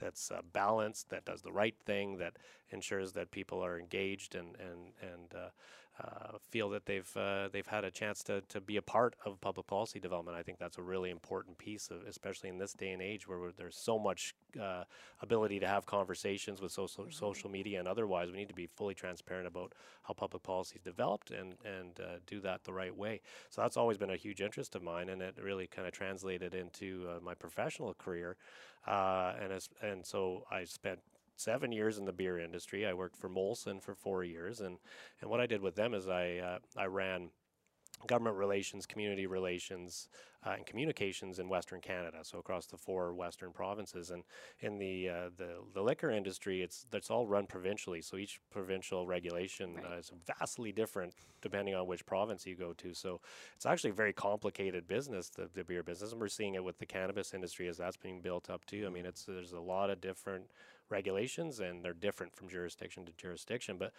that's 0.00 0.32
uh, 0.32 0.40
balanced, 0.52 1.10
that 1.10 1.24
does 1.26 1.42
the 1.42 1.52
right 1.52 1.76
thing, 1.86 2.18
that 2.18 2.34
ensures 2.70 3.12
that 3.12 3.30
people 3.30 3.64
are 3.64 3.78
engaged 3.78 4.34
and 4.34 4.56
and 4.58 4.92
and 5.00 5.34
uh, 6.02 6.38
feel 6.50 6.70
that 6.70 6.86
they've 6.86 7.16
uh, 7.16 7.48
they've 7.52 7.66
had 7.66 7.84
a 7.84 7.90
chance 7.90 8.22
to, 8.22 8.40
to 8.42 8.60
be 8.60 8.76
a 8.76 8.82
part 8.82 9.16
of 9.26 9.40
public 9.40 9.66
policy 9.66 9.98
development. 9.98 10.36
I 10.36 10.42
think 10.42 10.58
that's 10.58 10.78
a 10.78 10.82
really 10.82 11.10
important 11.10 11.58
piece 11.58 11.90
of, 11.90 12.02
especially 12.06 12.50
in 12.50 12.58
this 12.58 12.72
day 12.72 12.90
and 12.90 13.02
age 13.02 13.26
where 13.26 13.50
there's 13.56 13.76
so 13.76 13.98
much 13.98 14.34
uh, 14.60 14.84
ability 15.20 15.58
to 15.60 15.66
have 15.66 15.86
conversations 15.86 16.60
with 16.60 16.70
social 16.72 17.06
social 17.10 17.50
media 17.50 17.80
and 17.80 17.88
otherwise. 17.88 18.30
We 18.30 18.36
need 18.36 18.48
to 18.48 18.54
be 18.54 18.68
fully 18.76 18.94
transparent 18.94 19.48
about 19.48 19.72
how 20.04 20.14
public 20.14 20.42
policy 20.42 20.76
is 20.76 20.82
developed 20.82 21.30
and 21.30 21.54
and 21.64 21.98
uh, 22.00 22.18
do 22.26 22.40
that 22.40 22.64
the 22.64 22.72
right 22.72 22.96
way. 22.96 23.20
So 23.50 23.62
that's 23.62 23.76
always 23.76 23.98
been 23.98 24.10
a 24.10 24.16
huge 24.16 24.40
interest 24.40 24.76
of 24.76 24.82
mine, 24.82 25.08
and 25.08 25.20
it 25.20 25.36
really 25.42 25.66
kind 25.66 25.88
of 25.88 25.92
translated 25.92 26.54
into 26.54 27.08
uh, 27.08 27.20
my 27.20 27.34
professional 27.34 27.94
career. 27.94 28.36
Uh, 28.86 29.34
and 29.42 29.52
as, 29.52 29.68
and 29.82 30.06
so 30.06 30.44
I 30.50 30.64
spent 30.64 31.00
seven 31.38 31.72
years 31.72 31.98
in 31.98 32.04
the 32.04 32.12
beer 32.12 32.38
industry. 32.38 32.86
I 32.86 32.92
worked 32.92 33.16
for 33.16 33.28
Molson 33.30 33.80
for 33.82 33.94
four 33.94 34.24
years, 34.24 34.60
and 34.60 34.78
and 35.20 35.30
what 35.30 35.40
I 35.40 35.46
did 35.46 35.62
with 35.62 35.74
them 35.76 35.94
is 35.94 36.08
I 36.08 36.38
uh, 36.38 36.58
I 36.76 36.86
ran 36.86 37.30
government 38.06 38.36
relations, 38.36 38.86
community 38.86 39.26
relations, 39.26 40.08
uh, 40.46 40.50
and 40.56 40.64
communications 40.66 41.40
in 41.40 41.48
Western 41.48 41.80
Canada, 41.80 42.18
so 42.22 42.38
across 42.38 42.66
the 42.66 42.76
four 42.76 43.12
Western 43.12 43.52
provinces. 43.52 44.10
And 44.10 44.22
in 44.60 44.78
the 44.78 45.08
uh, 45.08 45.30
the, 45.36 45.56
the 45.74 45.82
liquor 45.82 46.10
industry, 46.10 46.62
it's 46.62 46.86
that's 46.90 47.10
all 47.10 47.26
run 47.26 47.46
provincially. 47.46 48.02
So 48.02 48.16
each 48.16 48.40
provincial 48.50 49.06
regulation 49.06 49.74
Right. 49.74 49.84
uh, 49.94 49.98
is 49.98 50.12
vastly 50.26 50.72
different 50.72 51.14
depending 51.40 51.74
on 51.74 51.86
which 51.86 52.04
province 52.06 52.46
you 52.46 52.56
go 52.56 52.72
to. 52.74 52.94
So 52.94 53.20
it's 53.56 53.66
actually 53.66 53.90
a 53.90 53.94
very 53.94 54.12
complicated 54.12 54.86
business, 54.88 55.28
the, 55.28 55.48
the 55.54 55.64
beer 55.64 55.82
business, 55.82 56.12
and 56.12 56.20
we're 56.20 56.28
seeing 56.28 56.54
it 56.54 56.64
with 56.64 56.78
the 56.78 56.86
cannabis 56.86 57.34
industry 57.34 57.68
as 57.68 57.78
that's 57.78 57.96
being 57.96 58.20
built 58.20 58.50
up 58.50 58.64
too. 58.66 58.84
I 58.86 58.90
mean, 58.90 59.06
it's 59.06 59.24
there's 59.24 59.52
a 59.52 59.60
lot 59.60 59.90
of 59.90 60.00
different 60.00 60.46
regulations, 60.90 61.60
and 61.60 61.84
they're 61.84 61.92
different 61.92 62.34
from 62.34 62.48
jurisdiction 62.48 63.04
to 63.06 63.12
jurisdiction. 63.12 63.76
But 63.78 63.92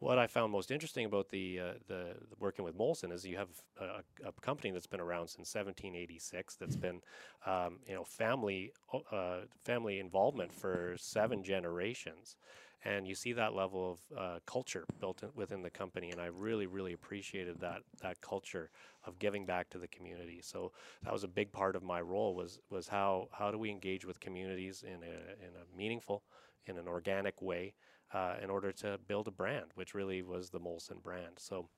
what 0.00 0.18
I 0.18 0.26
found 0.26 0.50
most 0.50 0.70
interesting 0.70 1.04
about 1.04 1.28
the 1.28 1.60
uh, 1.60 1.72
the, 1.86 2.14
working 2.38 2.64
with 2.64 2.76
Molson 2.76 3.12
is 3.12 3.24
you 3.26 3.36
have 3.36 3.48
a, 3.78 4.28
a 4.28 4.32
company 4.40 4.70
that's 4.70 4.86
been 4.86 5.00
around 5.00 5.28
since 5.28 5.54
1786. 5.54 6.56
That's 6.56 6.76
been 6.76 7.00
um, 7.46 7.78
you 7.86 7.94
know 7.94 8.04
family 8.04 8.72
uh, 9.12 9.40
family 9.64 10.00
involvement 10.00 10.52
for 10.52 10.96
seven 10.98 11.42
generations, 11.42 12.36
and 12.84 13.06
you 13.06 13.14
see 13.14 13.32
that 13.32 13.54
level 13.54 13.92
of 13.92 14.18
uh, 14.18 14.38
culture 14.46 14.84
built 15.00 15.22
in, 15.22 15.28
within 15.34 15.62
the 15.62 15.70
company. 15.70 16.10
And 16.10 16.20
I 16.20 16.26
really 16.26 16.66
really 16.66 16.92
appreciated 16.92 17.60
that 17.60 17.82
that 18.02 18.20
culture 18.20 18.70
of 19.04 19.18
giving 19.18 19.46
back 19.46 19.68
to 19.70 19.78
the 19.78 19.88
community. 19.88 20.40
So 20.42 20.72
that 21.02 21.12
was 21.12 21.24
a 21.24 21.28
big 21.28 21.52
part 21.52 21.76
of 21.76 21.82
my 21.82 22.00
role 22.00 22.34
was 22.34 22.58
was 22.70 22.88
how 22.88 23.28
how 23.32 23.50
do 23.50 23.58
we 23.58 23.70
engage 23.70 24.04
with 24.04 24.20
communities 24.20 24.82
in 24.82 25.02
a 25.02 25.46
in 25.46 25.52
a 25.56 25.76
meaningful, 25.76 26.22
in 26.66 26.76
an 26.78 26.88
organic 26.88 27.40
way, 27.42 27.74
uh, 28.12 28.36
in 28.42 28.50
order 28.50 28.72
to 28.72 28.98
build 29.06 29.28
a 29.28 29.32
brand, 29.32 29.66
which 29.74 29.94
really 29.94 30.22
was 30.22 30.50
the 30.50 30.60
Molson 30.60 31.02
brand. 31.02 31.38
So. 31.38 31.68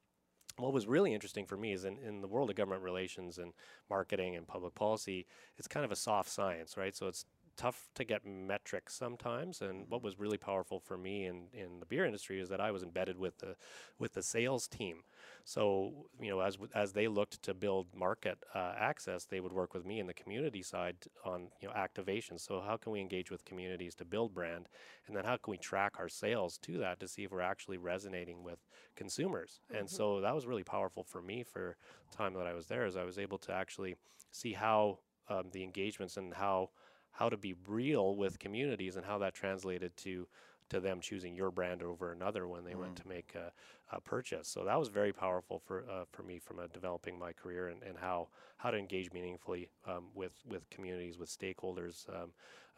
What 0.59 0.75
was 0.75 0.87
really 0.87 1.15
interesting 1.15 1.47
for 1.47 1.57
me 1.57 1.73
is 1.73 1.87
in, 1.87 1.97
in 1.97 2.21
the 2.21 2.29
world 2.29 2.51
of 2.51 2.57
government 2.57 2.83
relations 2.83 3.39
and 3.39 3.55
marketing 3.89 4.37
and 4.37 4.47
public 4.47 4.75
policy, 4.75 5.27
it's 5.57 5.67
kind 5.67 5.83
of 5.83 5.91
a 5.91 5.97
soft 5.97 6.29
science, 6.29 6.77
right? 6.77 6.95
So 6.95 7.09
it's 7.09 7.25
tough 7.63 7.89
to 7.95 8.03
get 8.03 8.27
metrics 8.27 8.93
sometimes. 8.93 9.63
And 9.63 9.87
what 9.89 10.03
was 10.03 10.19
really 10.19 10.37
powerful 10.37 10.81
for 10.81 10.99
me 10.99 11.27
in, 11.27 11.45
in 11.53 11.79
the 11.79 11.87
beer 11.87 12.05
industry 12.05 12.41
is 12.41 12.49
that 12.49 12.61
I 12.61 12.73
was 12.73 12.83
embedded 12.83 13.17
with 13.19 13.39
the 13.39 13.55
with 14.01 14.15
the 14.15 14.23
sales 14.23 14.67
team. 14.67 15.03
So 15.45 15.93
you 16.21 16.31
know, 16.31 16.41
as 16.41 16.59
as 16.75 16.93
they 16.93 17.07
looked 17.07 17.41
to 17.45 17.55
build 17.55 17.87
market 17.95 18.39
uh, 18.55 18.75
access, 18.77 19.25
they 19.25 19.39
would 19.39 19.53
work 19.53 19.75
with 19.75 19.87
me 19.87 20.01
in 20.01 20.09
the 20.09 20.15
community 20.15 20.63
side 20.63 20.97
on 21.25 21.49
you 21.61 21.69
know 21.69 21.75
activation. 21.75 22.37
So 22.37 22.61
how 22.61 22.77
can 22.77 22.91
we 22.91 23.01
engage 23.01 23.31
with 23.31 23.45
communities 23.45 23.95
to 23.97 24.05
build 24.05 24.35
brand, 24.35 24.69
and 25.07 25.17
then 25.17 25.25
how 25.25 25.37
can 25.37 25.53
we 25.53 25.59
track 25.59 25.93
our 26.01 26.09
sales 26.09 26.59
to 26.59 26.79
that 26.79 26.99
to 26.99 27.07
see 27.07 27.23
if 27.23 27.31
we're 27.31 27.41
actually 27.41 27.79
resonating 27.79 28.43
with 28.43 28.59
consumers? 28.97 29.61
And 29.73 29.89
so 29.89 30.21
that 30.21 30.35
was 30.35 30.47
really 30.47 30.65
powerful 30.65 31.05
for 31.05 31.23
me 31.23 31.45
for 31.45 31.77
time 32.11 32.35
that 32.35 32.47
I 32.47 32.55
was 32.55 32.67
there, 32.67 32.85
as 32.85 32.97
I 32.97 33.05
was 33.05 33.19
able 33.19 33.39
to 33.39 33.53
actually 33.53 33.95
see 34.33 34.53
how 34.53 34.99
um, 35.29 35.45
the 35.53 35.63
engagements 35.63 36.17
and 36.17 36.35
how 36.35 36.71
how 37.13 37.29
to 37.29 37.37
be 37.37 37.55
real 37.67 38.17
with 38.17 38.39
communities 38.39 38.97
and 38.97 39.05
how 39.05 39.19
that 39.19 39.35
translated 39.35 39.97
to 39.99 40.27
to 40.73 40.81
them 40.81 41.01
choosing 41.01 41.35
your 41.35 41.51
brand 41.51 41.83
over 41.83 42.13
another 42.13 42.49
when 42.49 42.65
they 42.65 42.75
went 42.75 42.97
to 42.97 43.07
make 43.07 43.35
a, 43.35 43.53
a 43.95 44.01
purchase. 44.01 44.49
So 44.49 44.65
that 44.65 44.79
was 44.79 44.89
very 44.89 45.13
powerful 45.13 45.61
for 45.67 45.85
uh, 45.91 46.05
for 46.11 46.23
me 46.23 46.39
from 46.39 46.59
uh, 46.59 46.67
developing 46.73 47.19
my 47.19 47.33
career 47.33 47.69
and, 47.69 47.83
and 47.83 47.99
how 47.99 48.29
how 48.57 48.71
to 48.71 48.79
engage 48.79 49.13
meaningfully 49.13 49.69
um, 49.87 50.05
with 50.15 50.33
with 50.49 50.69
communities 50.71 51.19
with 51.19 51.29
stakeholders 51.29 52.09
um, 52.09 52.31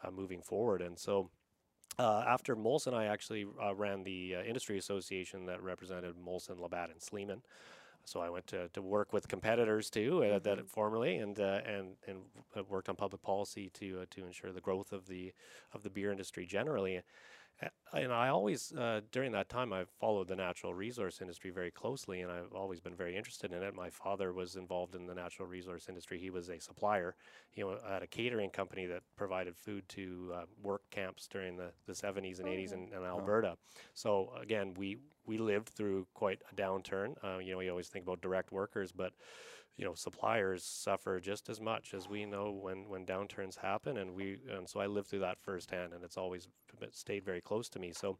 uh, 0.03 0.11
moving 0.11 0.41
forward. 0.41 0.81
And 0.81 0.99
so. 0.99 1.29
Uh, 1.97 2.25
after 2.27 2.57
Molson, 2.57 2.93
I 2.93 3.05
actually 3.05 3.45
uh, 3.63 3.73
ran 3.73 4.03
the 4.03 4.35
uh, 4.35 4.43
industry 4.43 4.77
association 4.77 5.45
that 5.45 5.63
represented 5.63 6.15
Molson, 6.17 6.59
Labatt, 6.59 6.89
and 6.89 7.01
Sleeman. 7.01 7.41
So 8.05 8.19
I 8.19 8.29
went 8.29 8.47
to, 8.47 8.69
to 8.69 8.81
work 8.81 9.13
with 9.13 9.27
competitors 9.27 9.89
too, 9.89 10.23
uh, 10.23 10.39
that 10.39 10.69
formerly, 10.69 11.17
and 11.17 11.39
uh, 11.39 11.61
and 11.65 11.95
and 12.07 12.19
worked 12.69 12.87
on 12.89 12.95
public 12.95 13.21
policy 13.21 13.69
to 13.75 14.01
uh, 14.01 14.05
to 14.11 14.25
ensure 14.25 14.51
the 14.51 14.61
growth 14.61 14.93
of 14.93 15.07
the 15.07 15.33
of 15.73 15.83
the 15.83 15.89
beer 15.89 16.11
industry 16.11 16.45
generally. 16.45 17.01
And 17.93 18.11
I 18.11 18.27
always, 18.27 18.73
uh, 18.73 18.99
during 19.13 19.31
that 19.31 19.47
time, 19.47 19.71
I 19.71 19.85
followed 19.99 20.27
the 20.27 20.35
natural 20.35 20.73
resource 20.73 21.21
industry 21.21 21.51
very 21.51 21.71
closely, 21.71 22.21
and 22.21 22.29
I've 22.29 22.51
always 22.53 22.81
been 22.81 22.95
very 22.95 23.15
interested 23.15 23.53
in 23.53 23.63
it. 23.63 23.73
My 23.73 23.89
father 23.89 24.33
was 24.33 24.57
involved 24.57 24.93
in 24.93 25.07
the 25.07 25.15
natural 25.15 25.47
resource 25.47 25.87
industry. 25.87 26.19
He 26.19 26.29
was 26.29 26.49
a 26.49 26.59
supplier, 26.59 27.15
you 27.53 27.63
know, 27.63 27.77
at 27.89 28.03
a 28.03 28.07
catering 28.07 28.49
company 28.49 28.85
that 28.87 29.03
provided 29.15 29.55
food 29.55 29.87
to 29.89 30.33
uh, 30.35 30.41
work 30.61 30.81
camps 30.91 31.27
during 31.27 31.55
the, 31.55 31.71
the 31.87 31.93
70s 31.93 32.39
and 32.39 32.49
80s 32.49 32.73
in, 32.73 32.89
in 32.93 33.03
Alberta. 33.05 33.55
So 33.93 34.33
again, 34.41 34.73
we 34.75 34.97
we 35.25 35.37
lived 35.37 35.69
through 35.69 36.07
quite 36.13 36.41
a 36.51 36.55
downturn. 36.55 37.15
Uh, 37.23 37.39
you 37.39 37.51
know, 37.51 37.57
we 37.57 37.69
always 37.69 37.87
think 37.87 38.05
about 38.05 38.21
direct 38.21 38.51
workers, 38.51 38.91
but 38.91 39.13
you 39.77 39.83
know 39.83 39.93
suppliers 39.93 40.63
suffer 40.63 41.19
just 41.19 41.49
as 41.49 41.59
much 41.59 41.93
as 41.93 42.07
we 42.07 42.25
know 42.25 42.51
when 42.51 42.87
when 42.87 43.05
downturns 43.05 43.57
happen. 43.57 43.97
And 43.97 44.15
we 44.15 44.39
and 44.49 44.67
so 44.69 44.79
I 44.79 44.85
lived 44.87 45.07
through 45.07 45.19
that 45.19 45.39
firsthand 45.39 45.93
and 45.93 46.03
it's 46.03 46.17
always 46.17 46.47
stayed 46.91 47.25
very 47.25 47.41
close 47.41 47.69
to 47.69 47.79
me. 47.79 47.91
So 47.91 48.17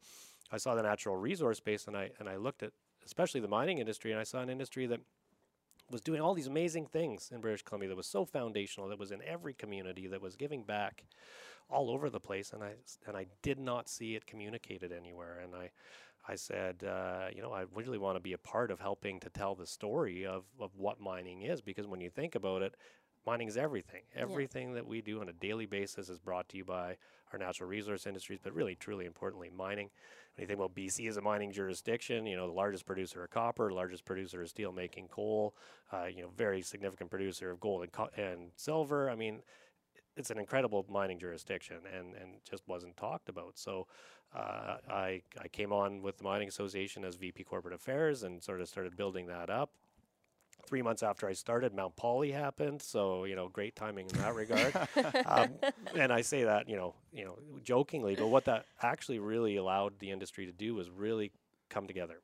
I 0.52 0.58
saw 0.58 0.76
the 0.76 0.84
natural 0.84 1.16
resource 1.16 1.60
base 1.60 1.88
and 1.88 1.96
I 1.96 2.12
and 2.20 2.28
I 2.28 2.36
looked 2.36 2.64
at 2.64 2.72
especially 3.06 3.42
the 3.42 3.48
mining 3.48 3.78
industry 3.78 4.12
and 4.12 4.20
I 4.20 4.24
saw 4.24 4.40
an 4.40 4.50
industry 4.50 4.86
that 4.88 5.00
was 5.92 6.02
doing 6.02 6.20
all 6.20 6.34
these 6.34 6.48
amazing 6.48 6.88
things 6.88 7.30
in 7.32 7.42
British 7.42 7.62
Columbia 7.62 7.90
that 7.90 7.96
was 7.96 8.08
so 8.08 8.26
foundational 8.26 8.90
that 8.90 8.98
was 8.98 9.12
in 9.12 9.22
every 9.22 9.54
community 9.54 10.08
that 10.08 10.22
was 10.22 10.36
giving 10.36 10.64
back 10.64 11.04
all 11.70 11.90
over 11.90 12.10
the 12.10 12.20
place. 12.20 12.52
And 12.52 12.64
I 12.64 12.74
and 13.08 13.16
I 13.16 13.28
did 13.42 13.60
not 13.60 13.88
see 13.88 14.16
it 14.16 14.26
communicated 14.26 14.92
anywhere. 14.92 15.40
And 15.40 15.56
I 15.56 15.72
I 16.28 16.36
said, 16.36 16.84
uh, 16.84 17.28
you 17.34 17.42
know, 17.42 17.52
I 17.52 17.66
really 17.74 17.98
want 17.98 18.16
to 18.16 18.20
be 18.20 18.34
a 18.34 18.38
part 18.38 18.72
of 18.72 18.80
helping 18.80 19.20
to 19.22 19.30
tell 19.30 19.56
the 19.56 19.68
story 19.68 20.26
of, 20.26 20.44
of 20.60 20.72
what 20.76 21.00
mining 21.00 21.44
is 21.44 21.62
because 21.62 21.88
when 21.88 22.02
you 22.02 22.10
think 22.10 22.36
about 22.36 22.62
it, 22.62 22.76
mining 23.26 23.48
is 23.48 23.58
everything. 23.58 24.02
Everything 24.16 24.74
that 24.74 24.86
we 24.88 25.02
do 25.02 25.22
on 25.22 25.30
a 25.30 25.34
daily 25.34 25.66
basis 25.66 26.10
is 26.10 26.20
brought 26.20 26.50
to 26.50 26.58
you 26.58 26.66
by 26.66 26.98
our 27.32 27.40
natural 27.40 27.70
resource 27.70 28.08
industries, 28.08 28.40
but 28.42 28.54
really, 28.54 28.76
truly 28.76 29.06
importantly, 29.06 29.50
mining. 29.56 29.90
When 30.36 30.44
you 30.44 30.48
think 30.48 30.60
about 30.60 30.76
BC 30.76 31.08
as 31.08 31.18
a 31.18 31.22
mining 31.22 31.52
jurisdiction, 31.52 32.26
you 32.26 32.36
know, 32.36 32.48
the 32.48 32.54
largest 32.54 32.86
producer 32.86 33.24
of 33.24 33.30
copper, 33.30 33.72
largest 33.72 34.06
producer 34.06 34.42
of 34.42 34.50
steel 34.50 34.72
making 34.72 35.08
coal, 35.08 35.56
uh, 35.94 36.06
you 36.06 36.24
know, 36.24 36.30
very 36.36 36.62
significant 36.62 37.10
producer 37.10 37.52
of 37.52 37.60
gold 37.60 37.84
and, 37.84 37.92
co- 37.92 38.10
and 38.18 38.52
silver. 38.56 39.10
I 39.10 39.16
mean, 39.16 39.42
it's 40.18 40.32
an 40.32 40.38
incredible 40.38 40.86
mining 40.90 41.20
jurisdiction 41.20 41.78
and, 41.94 42.16
and 42.16 42.32
just 42.50 42.64
wasn't 42.68 42.96
talked 42.98 43.30
about. 43.30 43.58
So 43.58 43.88
uh, 44.34 44.78
I, 44.90 45.22
I 45.42 45.48
came 45.52 45.72
on 45.72 46.02
with 46.02 46.18
the 46.18 46.24
Mining 46.24 46.48
Association 46.48 47.06
as 47.06 47.16
VP 47.16 47.44
Corporate 47.44 47.74
Affairs 47.74 48.24
and 48.24 48.44
sort 48.44 48.62
of 48.62 48.68
started 48.68 48.96
building 48.98 49.28
that 49.28 49.50
up. 49.50 49.72
Three 50.68 50.82
months 50.82 51.04
after 51.04 51.28
I 51.28 51.34
started, 51.34 51.76
Mount 51.76 51.96
Polley 51.96 52.32
happened, 52.32 52.82
so 52.82 53.26
you 53.26 53.36
know, 53.36 53.50
great 53.50 53.76
timing 53.76 54.08
in 54.10 54.18
that 54.18 54.34
regard. 54.34 54.76
um, 55.26 55.50
and 55.96 56.12
I 56.12 56.22
say 56.22 56.44
that 56.44 56.68
you 56.68 56.76
know, 56.76 56.96
you 57.14 57.24
know, 57.24 57.38
jokingly, 57.64 58.16
but 58.16 58.28
what 58.28 58.46
that 58.46 58.66
actually 58.82 59.20
really 59.20 59.58
allowed 59.58 60.00
the 60.00 60.10
industry 60.10 60.48
to 60.48 60.52
do 60.52 60.74
was 60.74 60.90
really 60.90 61.32
come 61.70 61.86
together, 61.86 62.22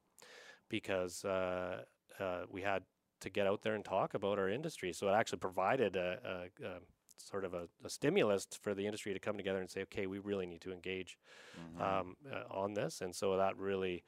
because 0.70 1.24
uh, 1.24 1.84
uh, 2.20 2.44
we 2.50 2.64
had 2.64 2.84
to 3.20 3.30
get 3.30 3.46
out 3.46 3.62
there 3.62 3.76
and 3.76 3.86
talk 3.86 4.16
about 4.16 4.40
our 4.40 4.50
industry. 4.50 4.92
So 4.92 5.08
it 5.08 5.14
actually 5.14 5.40
provided 5.40 5.96
a, 5.96 6.18
a, 6.26 6.66
a 6.66 6.80
sort 7.28 7.46
of 7.46 7.54
a, 7.54 7.68
a 7.84 7.90
stimulus 7.90 8.48
for 8.62 8.74
the 8.74 8.86
industry 8.86 9.14
to 9.14 9.20
come 9.20 9.38
together 9.38 9.60
and 9.60 9.70
say, 9.70 9.82
okay, 9.84 10.08
we 10.08 10.20
really 10.20 10.46
need 10.46 10.62
to 10.62 10.72
engage 10.72 11.18
um, 11.80 12.16
uh, 12.32 12.44
on 12.50 12.74
this. 12.74 13.02
And 13.02 13.16
so 13.16 13.38
that 13.38 13.58
really, 13.58 14.04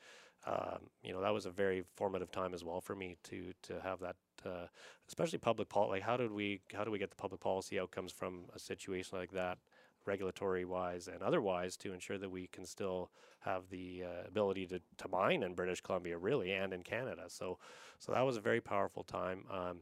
um, 0.46 0.90
you 1.04 1.14
know, 1.14 1.22
that 1.22 1.34
was 1.34 1.46
a 1.46 1.52
very 1.52 1.84
formative 1.96 2.32
time 2.32 2.54
as 2.54 2.64
well 2.64 2.82
for 2.82 2.96
me 2.96 3.18
to 3.24 3.54
to 3.64 3.82
have 3.82 4.00
that, 4.00 4.16
uh, 4.46 4.68
especially 5.08 5.40
public 5.40 5.70
policy. 5.70 5.92
Like, 5.92 6.04
how 6.04 6.18
did 6.18 6.32
we 6.32 6.62
how 6.74 6.84
do 6.84 6.92
we 6.92 7.00
get 7.00 7.10
the 7.10 7.16
public 7.16 7.42
policy 7.42 7.80
outcomes 7.80 8.12
from 8.12 8.46
a 8.56 8.60
situation 8.60 9.18
like 9.18 9.32
that? 9.32 9.58
regulatory 10.06 10.66
wise 10.66 11.08
and 11.08 11.22
otherwise 11.22 11.78
to 11.78 11.94
ensure 11.94 12.18
that 12.18 12.30
we 12.30 12.48
can 12.48 12.66
still 12.66 13.10
have 13.40 13.70
the 13.70 14.04
uh, 14.04 14.28
ability 14.28 14.66
to, 14.68 14.82
to 14.98 15.08
mine 15.08 15.44
in 15.44 15.54
British 15.54 15.82
Columbia 15.82 16.18
really 16.18 16.52
and 16.52 16.74
in 16.74 16.84
Canada 16.84 17.24
so 17.28 17.58
so 18.00 18.12
that 18.12 18.22
was 18.22 18.38
a 18.38 18.42
very 18.42 18.60
powerful 18.60 19.04
time 19.04 19.46
um, 19.52 19.80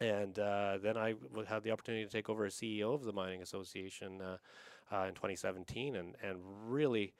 and 0.00 0.38
uh, 0.38 0.78
then 0.82 0.96
I 0.96 1.14
had 1.48 1.62
the 1.62 1.70
opportunity 1.70 2.04
to 2.04 2.10
take 2.10 2.28
over 2.28 2.44
as 2.44 2.54
CEO 2.54 2.94
of 2.94 3.04
the 3.04 3.12
Mining 3.12 3.42
Association 3.42 4.20
uh, 4.20 4.36
uh, 4.92 5.04
in 5.04 5.14
2017, 5.14 5.96
and 5.96 6.14
and 6.22 6.38
really, 6.66 7.14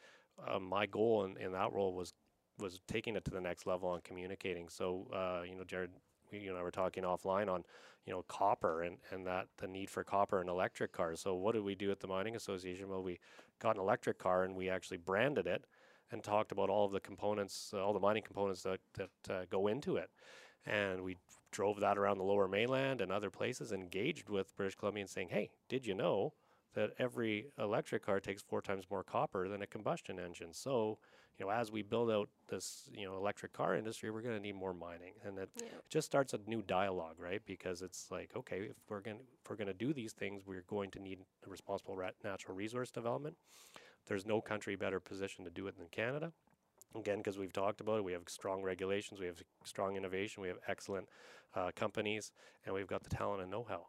uh, 0.46 0.58
my 0.58 0.86
goal 0.86 1.24
in, 1.24 1.36
in 1.38 1.52
that 1.52 1.72
role 1.72 1.94
was 1.94 2.12
was 2.58 2.80
taking 2.88 3.16
it 3.16 3.24
to 3.24 3.30
the 3.30 3.40
next 3.40 3.66
level 3.66 3.88
on 3.88 4.00
communicating. 4.02 4.68
So 4.68 5.06
uh, 5.12 5.42
you 5.44 5.56
know, 5.56 5.64
Jared, 5.64 5.90
we, 6.30 6.38
you 6.38 6.50
and 6.50 6.58
I 6.58 6.62
were 6.62 6.70
talking 6.70 7.02
offline 7.02 7.48
on 7.48 7.64
you 8.06 8.12
know 8.12 8.22
copper 8.28 8.82
and 8.82 8.98
and 9.10 9.26
that 9.26 9.48
the 9.58 9.66
need 9.66 9.90
for 9.90 10.04
copper 10.04 10.40
in 10.40 10.48
electric 10.48 10.92
cars. 10.92 11.20
So 11.20 11.34
what 11.34 11.54
did 11.54 11.64
we 11.64 11.74
do 11.74 11.90
at 11.90 12.00
the 12.00 12.08
Mining 12.08 12.36
Association? 12.36 12.88
Well, 12.88 13.02
we 13.02 13.18
got 13.58 13.76
an 13.76 13.82
electric 13.82 14.18
car 14.18 14.44
and 14.44 14.54
we 14.54 14.68
actually 14.70 14.98
branded 14.98 15.46
it 15.46 15.64
and 16.10 16.22
talked 16.22 16.52
about 16.52 16.70
all 16.70 16.86
of 16.86 16.92
the 16.92 17.00
components, 17.00 17.72
all 17.74 17.92
the 17.92 18.00
mining 18.00 18.22
components 18.22 18.62
that 18.62 18.80
that 18.94 19.34
uh, 19.34 19.44
go 19.50 19.66
into 19.66 19.96
it, 19.96 20.10
and 20.64 21.02
we 21.02 21.16
drove 21.50 21.80
that 21.80 21.98
around 21.98 22.18
the 22.18 22.24
Lower 22.24 22.48
Mainland 22.48 23.00
and 23.00 23.10
other 23.10 23.30
places, 23.30 23.72
engaged 23.72 24.28
with 24.28 24.56
British 24.56 24.74
Columbia, 24.76 25.06
saying, 25.08 25.28
"Hey, 25.30 25.50
did 25.68 25.86
you 25.86 25.94
know?" 25.94 26.34
that 26.74 26.92
every 26.98 27.50
electric 27.58 28.04
car 28.04 28.20
takes 28.20 28.42
four 28.42 28.60
times 28.60 28.84
more 28.90 29.02
copper 29.02 29.48
than 29.48 29.62
a 29.62 29.66
combustion 29.66 30.18
engine. 30.20 30.52
So, 30.52 30.98
you 31.38 31.46
know, 31.46 31.50
as 31.50 31.72
we 31.72 31.82
build 31.82 32.10
out 32.10 32.28
this, 32.48 32.88
you 32.92 33.06
know, 33.06 33.16
electric 33.16 33.52
car 33.52 33.74
industry, 33.74 34.10
we're 34.10 34.22
going 34.22 34.36
to 34.36 34.40
need 34.40 34.54
more 34.54 34.74
mining, 34.74 35.14
and 35.24 35.38
it, 35.38 35.50
Yeah. 35.56 35.68
it 35.68 35.88
just 35.88 36.06
starts 36.06 36.34
a 36.34 36.40
new 36.46 36.62
dialogue, 36.62 37.16
right? 37.18 37.44
Because 37.44 37.80
it's 37.82 38.10
like, 38.10 38.36
okay, 38.36 38.60
if 38.70 38.76
we're 38.88 39.00
going 39.00 39.20
if 39.42 39.50
we're 39.50 39.56
going 39.56 39.68
to 39.68 39.74
do 39.74 39.92
these 39.92 40.12
things, 40.12 40.46
we're 40.46 40.62
going 40.68 40.90
to 40.92 41.00
need 41.00 41.20
a 41.44 41.50
responsible 41.50 41.96
ra- 41.96 42.10
natural 42.22 42.54
resource 42.54 42.90
development. 42.90 43.36
There's 44.06 44.26
no 44.26 44.40
country 44.40 44.76
better 44.76 45.00
positioned 45.00 45.46
to 45.46 45.50
do 45.50 45.66
it 45.66 45.76
than 45.76 45.88
Canada. 45.88 46.32
Again, 46.94 47.18
because 47.18 47.38
we've 47.38 47.52
talked 47.52 47.80
about 47.80 47.98
it, 47.98 48.04
we 48.04 48.12
have 48.12 48.22
strong 48.28 48.62
regulations, 48.62 49.20
we 49.20 49.26
have 49.26 49.42
strong 49.64 49.96
innovation, 49.96 50.42
we 50.42 50.48
have 50.48 50.58
excellent 50.66 51.08
uh, 51.54 51.70
companies, 51.76 52.32
and 52.64 52.74
we've 52.74 52.86
got 52.86 53.02
the 53.02 53.10
talent 53.10 53.42
and 53.42 53.50
know-how. 53.50 53.86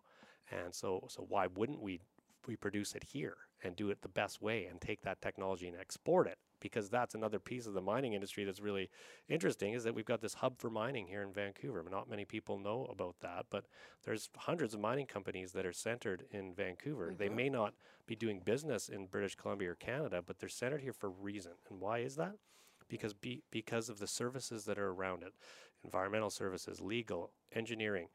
And 0.51 0.73
so, 0.73 1.05
so 1.07 1.25
why 1.27 1.47
wouldn't 1.47 1.81
we 1.81 1.99
we 2.47 2.55
produce 2.55 2.95
it 2.95 3.03
here 3.03 3.35
and 3.63 3.75
do 3.75 3.89
it 3.89 4.01
the 4.01 4.07
best 4.07 4.41
way 4.41 4.65
and 4.65 4.79
take 4.79 5.01
that 5.01 5.21
technology 5.21 5.67
and 5.67 5.77
export 5.77 6.25
it? 6.25 6.37
Because 6.61 6.89
that's 6.89 7.13
another 7.13 7.39
piece 7.39 7.67
of 7.67 7.73
the 7.73 7.81
mining 7.81 8.13
industry 8.13 8.43
that's 8.43 8.59
really 8.59 8.89
interesting 9.27 9.73
is 9.73 9.83
that 9.83 9.93
we've 9.93 10.05
got 10.05 10.21
this 10.21 10.35
hub 10.35 10.57
for 10.57 10.69
mining 10.69 11.07
here 11.07 11.21
in 11.21 11.31
Vancouver. 11.31 11.85
Not 11.89 12.09
many 12.09 12.25
people 12.25 12.57
know 12.57 12.87
about 12.91 13.15
that, 13.21 13.45
but 13.49 13.65
there's 14.03 14.29
hundreds 14.35 14.73
of 14.73 14.79
mining 14.79 15.05
companies 15.05 15.51
that 15.51 15.65
are 15.65 15.73
centered 15.73 16.25
in 16.31 16.53
Vancouver. 16.53 17.13
They 17.15 17.29
may 17.29 17.49
not 17.49 17.75
be 18.07 18.15
doing 18.15 18.41
business 18.43 18.89
in 18.89 19.05
British 19.05 19.35
Columbia 19.35 19.71
or 19.71 19.75
Canada, 19.75 20.21
but 20.25 20.39
they're 20.39 20.49
centered 20.49 20.81
here 20.81 20.93
for 20.93 21.07
a 21.07 21.13
reason. 21.21 21.53
And 21.69 21.79
why 21.79 21.99
is 21.99 22.15
that? 22.15 22.35
Because 22.89 23.13
be, 23.13 23.43
because 23.51 23.89
of 23.89 23.99
the 23.99 24.07
services 24.07 24.65
that 24.65 24.79
are 24.79 24.89
around 24.89 25.23
it, 25.23 25.33
environmental 25.83 26.29
services, 26.29 26.81
legal, 26.81 27.31
engineering, 27.53 28.07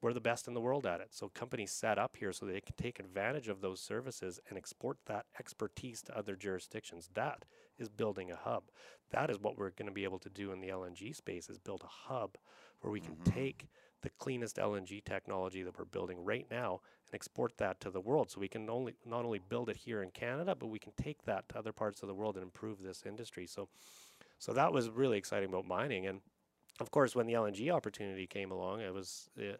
we're 0.00 0.12
the 0.12 0.20
best 0.20 0.48
in 0.48 0.54
the 0.54 0.60
world 0.60 0.86
at 0.86 1.00
it. 1.00 1.08
So 1.10 1.28
companies 1.28 1.70
set 1.70 1.98
up 1.98 2.16
here 2.16 2.32
so 2.32 2.46
they 2.46 2.60
can 2.60 2.74
take 2.76 2.98
advantage 2.98 3.48
of 3.48 3.60
those 3.60 3.80
services 3.80 4.40
and 4.48 4.56
export 4.56 4.98
that 5.06 5.26
expertise 5.38 6.02
to 6.02 6.16
other 6.16 6.36
jurisdictions. 6.36 7.10
That 7.14 7.44
is 7.78 7.88
building 7.88 8.30
a 8.30 8.36
hub. 8.36 8.64
That 9.10 9.30
is 9.30 9.38
what 9.38 9.58
we're 9.58 9.70
going 9.70 9.88
to 9.88 9.92
be 9.92 10.04
able 10.04 10.18
to 10.20 10.30
do 10.30 10.52
in 10.52 10.60
the 10.60 10.68
LNG 10.68 11.14
space 11.14 11.48
is 11.48 11.58
build 11.58 11.82
a 11.84 12.10
hub 12.10 12.36
where 12.80 12.92
we 12.92 13.00
can 13.00 13.16
mm-hmm. 13.16 13.30
take 13.30 13.68
the 14.02 14.10
cleanest 14.10 14.56
LNG 14.56 15.04
technology 15.04 15.62
that 15.62 15.76
we're 15.78 15.84
building 15.84 16.24
right 16.24 16.46
now 16.50 16.80
and 17.06 17.14
export 17.14 17.56
that 17.58 17.80
to 17.80 17.90
the 17.90 18.00
world. 18.00 18.30
So 18.30 18.40
we 18.40 18.48
can 18.48 18.70
only 18.70 18.94
not 19.04 19.24
only 19.24 19.40
build 19.40 19.68
it 19.68 19.76
here 19.76 20.02
in 20.02 20.10
Canada, 20.10 20.54
but 20.58 20.68
we 20.68 20.78
can 20.78 20.92
take 20.96 21.24
that 21.24 21.48
to 21.48 21.58
other 21.58 21.72
parts 21.72 22.02
of 22.02 22.08
the 22.08 22.14
world 22.14 22.36
and 22.36 22.44
improve 22.44 22.82
this 22.82 23.02
industry. 23.04 23.46
So 23.46 23.68
so 24.38 24.52
that 24.52 24.72
was 24.72 24.88
really 24.88 25.18
exciting 25.18 25.48
about 25.48 25.66
mining 25.66 26.06
and 26.06 26.20
of 26.80 26.90
course, 26.90 27.14
when 27.14 27.26
the 27.26 27.32
LNG 27.34 27.70
opportunity 27.70 28.26
came 28.26 28.50
along, 28.50 28.80
it 28.80 28.92
was 28.92 29.30
uh, 29.38 29.56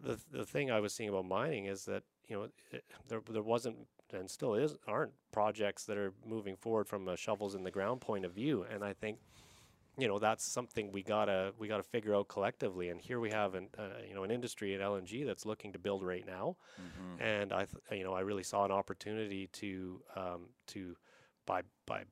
the 0.00 0.18
the 0.30 0.44
thing 0.44 0.70
I 0.70 0.80
was 0.80 0.92
seeing 0.94 1.08
about 1.08 1.24
mining 1.26 1.66
is 1.66 1.84
that 1.86 2.02
you 2.28 2.36
know 2.36 2.48
it, 2.70 2.84
there 3.08 3.20
there 3.28 3.42
wasn't 3.42 3.76
and 4.12 4.30
still 4.30 4.54
is 4.54 4.76
aren't 4.86 5.12
projects 5.32 5.84
that 5.84 5.96
are 5.96 6.12
moving 6.26 6.56
forward 6.56 6.86
from 6.86 7.08
a 7.08 7.16
shovels 7.16 7.54
in 7.54 7.64
the 7.64 7.70
ground 7.70 8.00
point 8.00 8.24
of 8.24 8.32
view, 8.32 8.64
and 8.70 8.84
I 8.84 8.92
think 8.92 9.18
you 9.98 10.08
know 10.08 10.18
that's 10.18 10.44
something 10.44 10.92
we 10.92 11.02
gotta 11.02 11.52
we 11.58 11.68
gotta 11.68 11.82
figure 11.82 12.14
out 12.14 12.28
collectively. 12.28 12.88
And 12.90 13.00
here 13.00 13.20
we 13.20 13.30
have 13.30 13.54
an 13.54 13.68
uh, 13.78 14.02
you 14.06 14.14
know 14.14 14.24
an 14.24 14.30
industry 14.30 14.74
at 14.74 14.80
LNG 14.80 15.24
that's 15.26 15.46
looking 15.46 15.72
to 15.72 15.78
build 15.78 16.04
right 16.04 16.26
now, 16.26 16.56
and 17.20 17.52
I 17.52 17.64
th- 17.64 17.98
you 17.98 18.04
know 18.04 18.12
I 18.14 18.20
really 18.20 18.42
saw 18.42 18.64
an 18.64 18.70
opportunity 18.70 19.48
to 19.54 20.00
um, 20.16 20.40
to 20.68 20.96
by 21.46 21.62
by 21.86 22.04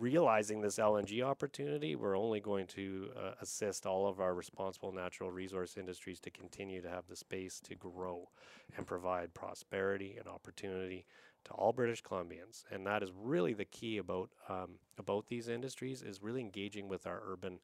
realizing 0.00 0.60
this 0.60 0.76
LNG 0.76 1.22
opportunity, 1.22 1.96
we're 1.96 2.16
only 2.16 2.40
going 2.40 2.66
to 2.68 3.10
uh, 3.16 3.32
assist 3.40 3.86
all 3.86 4.06
of 4.06 4.20
our 4.20 4.34
responsible 4.34 4.92
natural 4.92 5.30
resource 5.30 5.76
industries 5.76 6.20
to 6.20 6.30
continue 6.30 6.80
to 6.80 6.88
have 6.88 7.06
the 7.08 7.16
space 7.16 7.60
to 7.60 7.74
grow 7.74 8.28
and 8.76 8.86
provide 8.86 9.34
prosperity 9.34 10.16
and 10.18 10.28
opportunity 10.28 11.04
to 11.44 11.52
all 11.52 11.72
British 11.72 12.02
Columbians. 12.02 12.64
And 12.70 12.86
that 12.86 13.02
is 13.02 13.10
really 13.14 13.52
the 13.52 13.64
key 13.64 13.98
about 13.98 14.30
um, 14.48 14.76
about 14.98 15.26
these 15.26 15.48
industries 15.48 16.02
is 16.02 16.22
really 16.22 16.40
engaging 16.40 16.88
with 16.88 17.06
our 17.06 17.20
urban 17.26 17.58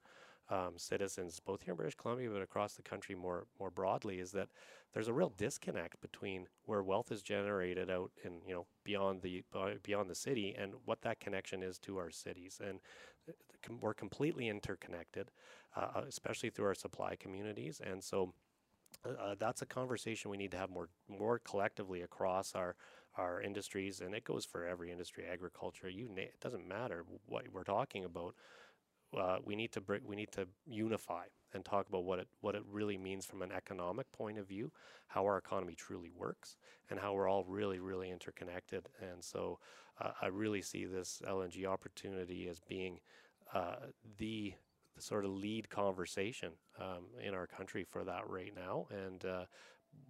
um, 0.50 0.78
citizens, 0.78 1.40
both 1.44 1.62
here 1.62 1.72
in 1.72 1.76
British 1.76 1.94
Columbia 1.94 2.30
but 2.30 2.42
across 2.42 2.74
the 2.74 2.82
country 2.82 3.14
more 3.14 3.46
more 3.58 3.70
broadly, 3.70 4.18
is 4.18 4.32
that 4.32 4.48
there's 4.92 5.08
a 5.08 5.12
real 5.12 5.32
disconnect 5.36 6.00
between 6.00 6.46
where 6.64 6.82
wealth 6.82 7.12
is 7.12 7.22
generated 7.22 7.90
out 7.90 8.10
in 8.24 8.40
you 8.46 8.54
know 8.54 8.66
beyond 8.84 9.22
the 9.22 9.44
beyond 9.82 10.08
the 10.10 10.14
city 10.14 10.54
and 10.58 10.72
what 10.84 11.02
that 11.02 11.20
connection 11.20 11.62
is 11.62 11.78
to 11.78 11.98
our 11.98 12.10
cities, 12.10 12.60
and 12.66 12.80
we're 13.80 13.94
completely 13.94 14.48
interconnected, 14.48 15.30
uh, 15.76 15.88
uh, 15.96 16.02
especially 16.08 16.50
through 16.50 16.66
our 16.66 16.74
supply 16.74 17.16
communities, 17.16 17.80
and 17.84 18.02
so. 18.02 18.32
Uh, 19.04 19.10
uh, 19.10 19.34
that's 19.38 19.62
a 19.62 19.66
conversation 19.66 20.30
we 20.30 20.36
need 20.36 20.50
to 20.50 20.56
have 20.56 20.70
more 20.70 20.88
more 21.08 21.38
collectively 21.38 22.00
across 22.02 22.54
our 22.54 22.74
our 23.16 23.40
industries, 23.42 24.00
and 24.00 24.14
it 24.14 24.24
goes 24.24 24.44
for 24.44 24.66
every 24.66 24.90
industry, 24.90 25.24
agriculture. 25.30 25.88
You 25.88 26.08
na- 26.08 26.22
it 26.22 26.40
doesn't 26.40 26.66
matter 26.66 27.04
what 27.26 27.44
we're 27.52 27.64
talking 27.64 28.04
about 28.04 28.34
uh, 29.16 29.38
we 29.44 29.56
need 29.56 29.72
to 29.72 29.80
br- 29.80 29.96
we 30.04 30.16
need 30.16 30.32
to 30.32 30.46
unify 30.66 31.24
and 31.54 31.64
talk 31.64 31.88
about 31.88 32.04
what 32.04 32.18
it 32.18 32.28
what 32.40 32.54
it 32.54 32.62
really 32.70 32.98
means 32.98 33.24
from 33.24 33.42
an 33.42 33.52
economic 33.52 34.10
point 34.12 34.38
of 34.38 34.46
view, 34.46 34.70
how 35.08 35.24
our 35.24 35.38
economy 35.38 35.74
truly 35.74 36.10
works, 36.14 36.56
and 36.90 37.00
how 37.00 37.14
we're 37.14 37.28
all 37.28 37.44
really 37.44 37.78
really 37.78 38.10
interconnected. 38.10 38.88
And 39.00 39.24
so, 39.24 39.58
uh, 40.00 40.10
I 40.20 40.26
really 40.26 40.62
see 40.62 40.84
this 40.84 41.22
LNG 41.26 41.66
opportunity 41.66 42.48
as 42.48 42.60
being 42.60 43.00
uh, 43.54 43.76
the, 44.18 44.54
the 44.94 45.02
sort 45.02 45.24
of 45.24 45.30
lead 45.30 45.70
conversation 45.70 46.52
um, 46.80 47.06
in 47.22 47.34
our 47.34 47.46
country 47.46 47.84
for 47.84 48.04
that 48.04 48.28
right 48.28 48.52
now. 48.54 48.86
And 48.90 49.24
uh, 49.24 49.44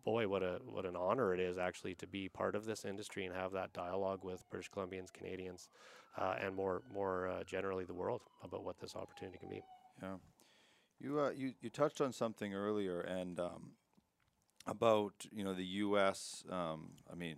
boy, 0.05 0.29
what 0.29 0.43
a 0.43 0.61
what 0.65 0.87
an 0.87 0.97
honor 0.97 1.35
it 1.35 1.41
is 1.41 1.59
actually 1.59 1.95
to 1.97 2.07
be 2.07 2.29
part 2.29 2.55
of 2.55 2.65
this 2.65 2.85
industry 2.85 3.25
and 3.25 3.35
have 3.35 3.53
that 3.53 3.73
dialogue 3.73 4.25
with 4.25 4.49
British 4.51 4.71
Columbians, 4.71 5.13
Canadians, 5.13 5.69
and 6.41 6.55
more 6.55 6.83
more 6.93 7.29
uh, 7.29 7.45
generally 7.45 7.85
the 7.85 7.95
world 7.95 8.23
about 8.43 8.65
what 8.65 8.79
this 8.81 8.97
opportunity 8.97 9.39
can 9.39 9.49
be. 9.49 9.63
Yeah. 10.03 10.17
You, 11.01 11.21
uh, 11.21 11.31
you 11.31 11.53
you 11.61 11.71
touched 11.71 12.01
on 12.01 12.13
something 12.13 12.55
earlier, 12.55 13.01
and 13.01 13.39
um, 13.39 13.71
about 14.67 15.13
you 15.31 15.45
know 15.45 15.55
the 15.55 15.65
U.S. 15.65 16.45
Um, 16.51 16.91
I 17.11 17.15
mean, 17.15 17.37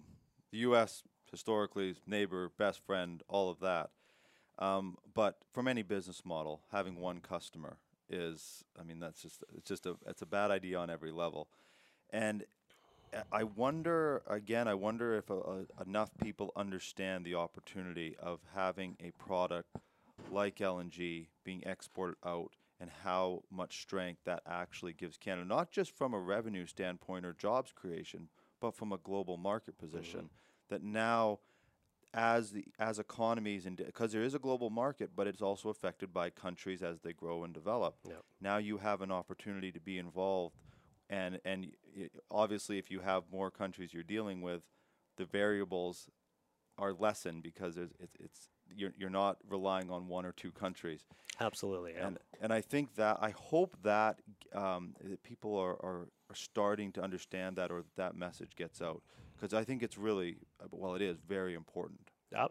the 0.50 0.58
U.S. 0.58 1.02
historically 1.30 1.94
neighbor, 2.06 2.50
best 2.58 2.80
friend, 2.84 3.22
all 3.28 3.50
of 3.50 3.60
that. 3.60 3.90
Um, 4.58 4.96
but 5.14 5.38
from 5.52 5.68
any 5.68 5.82
business 5.82 6.22
model, 6.24 6.62
having 6.72 6.96
one 6.96 7.20
customer 7.20 7.78
is, 8.08 8.64
I 8.78 8.82
mean, 8.82 8.98
that's 8.98 9.22
just 9.22 9.44
it's 9.56 9.68
just 9.68 9.86
a 9.86 9.96
it's 10.06 10.22
a 10.22 10.26
bad 10.26 10.50
idea 10.50 10.78
on 10.78 10.90
every 10.90 11.12
level, 11.12 11.48
and 12.10 12.42
uh, 12.42 12.44
I 13.32 13.44
wonder 13.44 14.22
again. 14.26 14.68
I 14.68 14.74
wonder 14.74 15.14
if 15.14 15.30
uh, 15.30 15.38
uh, 15.38 15.64
enough 15.84 16.10
people 16.22 16.52
understand 16.56 17.24
the 17.24 17.34
opportunity 17.34 18.16
of 18.20 18.40
having 18.54 18.96
a 19.00 19.10
product 19.12 19.76
like 20.30 20.56
LNG 20.56 21.26
being 21.44 21.62
exported 21.66 22.16
out 22.24 22.52
and 22.80 22.90
how 23.04 23.42
much 23.50 23.82
strength 23.82 24.20
that 24.24 24.42
actually 24.46 24.92
gives 24.92 25.16
Canada, 25.16 25.46
not 25.46 25.70
just 25.70 25.96
from 25.96 26.14
a 26.14 26.18
revenue 26.18 26.66
standpoint 26.66 27.26
or 27.26 27.32
jobs 27.34 27.72
creation, 27.72 28.28
but 28.60 28.74
from 28.74 28.92
a 28.92 28.98
global 28.98 29.36
market 29.36 29.76
position. 29.78 30.30
That 30.68 30.82
now, 30.82 31.40
as 32.14 32.50
the 32.52 32.64
as 32.78 32.98
economies 32.98 33.66
and 33.66 33.76
because 33.76 34.12
there 34.12 34.22
is 34.22 34.34
a 34.34 34.38
global 34.38 34.70
market, 34.70 35.10
but 35.14 35.26
it's 35.26 35.42
also 35.42 35.68
affected 35.68 36.12
by 36.12 36.30
countries 36.30 36.82
as 36.82 37.00
they 37.00 37.12
grow 37.12 37.44
and 37.44 37.52
develop. 37.52 37.96
Yep. 38.06 38.22
Now 38.40 38.56
you 38.58 38.78
have 38.78 39.02
an 39.02 39.12
opportunity 39.12 39.70
to 39.72 39.80
be 39.80 39.98
involved, 39.98 40.56
and 41.10 41.40
and 41.44 41.66
obviously, 42.30 42.78
if 42.78 42.90
you 42.90 43.00
have 43.00 43.24
more 43.30 43.50
countries 43.50 43.92
you're 43.92 44.02
dealing 44.02 44.40
with, 44.40 44.62
the 45.16 45.24
variables 45.26 46.08
are 46.78 46.94
lessened 46.94 47.42
because 47.42 47.74
there's, 47.74 47.90
it's, 47.98 48.14
it's 48.18 48.48
you're, 48.74 48.92
you're 48.96 49.10
not 49.10 49.36
relying 49.48 49.90
on 49.90 50.08
one 50.08 50.24
or 50.24 50.32
two 50.32 50.52
countries. 50.52 51.04
Absolutely, 51.40 51.94
yeah. 51.94 52.06
And 52.06 52.18
and 52.40 52.52
I 52.52 52.60
think 52.60 52.94
that 52.94 53.18
I 53.20 53.30
hope 53.30 53.76
that 53.82 54.20
um, 54.54 54.94
that 55.02 55.22
people 55.22 55.56
are, 55.58 55.72
are, 55.84 56.08
are 56.28 56.34
starting 56.34 56.92
to 56.92 57.02
understand 57.02 57.56
that 57.56 57.70
or 57.70 57.78
that, 57.82 57.96
that 57.96 58.14
message 58.14 58.54
gets 58.56 58.80
out 58.80 59.02
because 59.36 59.52
I 59.52 59.64
think 59.64 59.82
it's 59.82 59.98
really 59.98 60.38
uh, 60.62 60.66
well 60.70 60.94
it 60.94 61.02
is 61.02 61.18
very 61.26 61.54
important. 61.54 62.09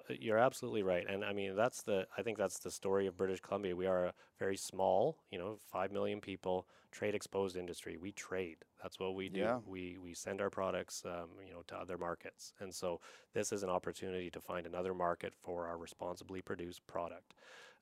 You're 0.10 0.38
absolutely 0.38 0.84
right, 0.84 1.06
and 1.08 1.24
I 1.24 1.32
mean 1.32 1.56
that's 1.56 1.84
the. 1.84 2.06
I 2.18 2.22
think 2.22 2.38
that's 2.38 2.60
the 2.60 2.72
story 2.72 3.08
of 3.08 3.16
British 3.16 3.40
Columbia. 3.40 3.76
We 3.76 3.86
are 3.86 4.06
a 4.06 4.14
very 4.38 4.58
small, 4.58 5.18
you 5.32 5.40
know, 5.40 5.58
five 5.72 5.92
million 5.92 6.20
people, 6.20 6.68
trade 6.92 7.16
exposed 7.16 7.56
industry. 7.56 7.96
We 7.96 8.12
trade. 8.12 8.58
That's 8.84 9.00
what 9.00 9.16
we 9.16 9.30
do. 9.30 9.40
Yeah. 9.40 9.60
We 9.66 9.98
we 9.98 10.14
send 10.14 10.42
our 10.42 10.50
products, 10.50 11.04
um, 11.06 11.30
you 11.46 11.54
know, 11.54 11.62
to 11.68 11.78
other 11.78 11.98
markets, 11.98 12.54
and 12.60 12.74
so 12.76 13.00
this 13.34 13.54
is 13.54 13.64
an 13.64 13.70
opportunity 13.70 14.30
to 14.32 14.42
find 14.42 14.66
another 14.68 14.94
market 14.94 15.34
for 15.42 15.68
our 15.68 15.78
responsibly 15.78 16.42
produced 16.42 16.86
product. 16.86 17.34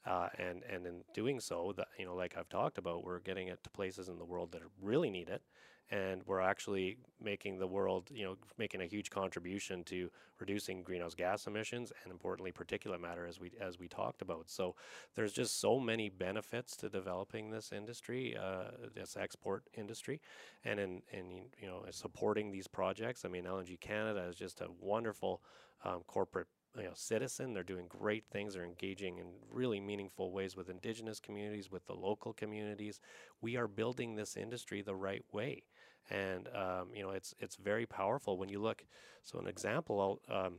Uh, 0.05 0.29
and 0.37 0.63
and 0.63 0.85
in 0.85 1.03
doing 1.13 1.39
so, 1.39 1.73
that 1.77 1.87
you 1.97 2.05
know, 2.05 2.15
like 2.15 2.37
I've 2.37 2.49
talked 2.49 2.77
about, 2.77 3.03
we're 3.03 3.19
getting 3.19 3.47
it 3.47 3.63
to 3.63 3.69
places 3.71 4.07
in 4.07 4.19
the 4.19 4.25
world 4.25 4.51
that 4.51 4.61
really 4.81 5.09
need 5.09 5.29
it, 5.29 5.41
and 5.89 6.21
we're 6.25 6.41
actually 6.41 6.97
making 7.21 7.59
the 7.59 7.67
world, 7.67 8.09
you 8.11 8.23
know, 8.25 8.35
making 8.57 8.81
a 8.81 8.85
huge 8.85 9.09
contribution 9.09 9.83
to 9.85 10.09
reducing 10.39 10.83
greenhouse 10.83 11.15
gas 11.15 11.47
emissions 11.47 11.93
and 12.03 12.11
importantly 12.11 12.51
particulate 12.51 12.99
matter 12.99 13.25
as 13.25 13.39
we 13.39 13.51
as 13.59 13.79
we 13.79 13.87
talked 13.87 14.21
about. 14.21 14.49
So 14.49 14.75
there's 15.15 15.33
just 15.33 15.59
so 15.59 15.79
many 15.79 16.09
benefits 16.09 16.75
to 16.77 16.89
developing 16.89 17.51
this 17.51 17.71
industry, 17.71 18.35
uh, 18.37 18.71
this 18.93 19.15
export 19.17 19.63
industry, 19.75 20.19
and 20.65 20.79
in 20.79 21.01
in 21.11 21.45
you 21.59 21.67
know 21.67 21.83
supporting 21.91 22.51
these 22.51 22.67
projects. 22.67 23.23
I 23.23 23.29
mean, 23.29 23.45
LNG 23.45 23.79
Canada 23.79 24.25
is 24.29 24.35
just 24.35 24.61
a 24.61 24.67
wonderful 24.79 25.41
um, 25.85 26.01
corporate 26.07 26.47
you 26.77 26.83
know, 26.83 26.91
citizen. 26.93 27.53
They're 27.53 27.63
doing 27.63 27.87
great 27.87 28.25
things. 28.31 28.53
They're 28.53 28.63
engaging 28.63 29.17
in 29.17 29.27
really 29.51 29.79
meaningful 29.79 30.31
ways 30.31 30.55
with 30.55 30.69
Indigenous 30.69 31.19
communities, 31.19 31.71
with 31.71 31.85
the 31.87 31.93
local 31.93 32.33
communities. 32.33 32.99
We 33.41 33.55
are 33.55 33.67
building 33.67 34.15
this 34.15 34.37
industry 34.37 34.81
the 34.81 34.95
right 34.95 35.25
way, 35.31 35.63
and 36.09 36.47
um, 36.55 36.89
you 36.93 37.03
know, 37.03 37.11
it's 37.11 37.33
it's 37.39 37.55
very 37.55 37.85
powerful 37.85 38.37
when 38.37 38.49
you 38.49 38.59
look. 38.59 38.83
So, 39.23 39.39
an 39.39 39.47
example, 39.47 40.21
um, 40.29 40.55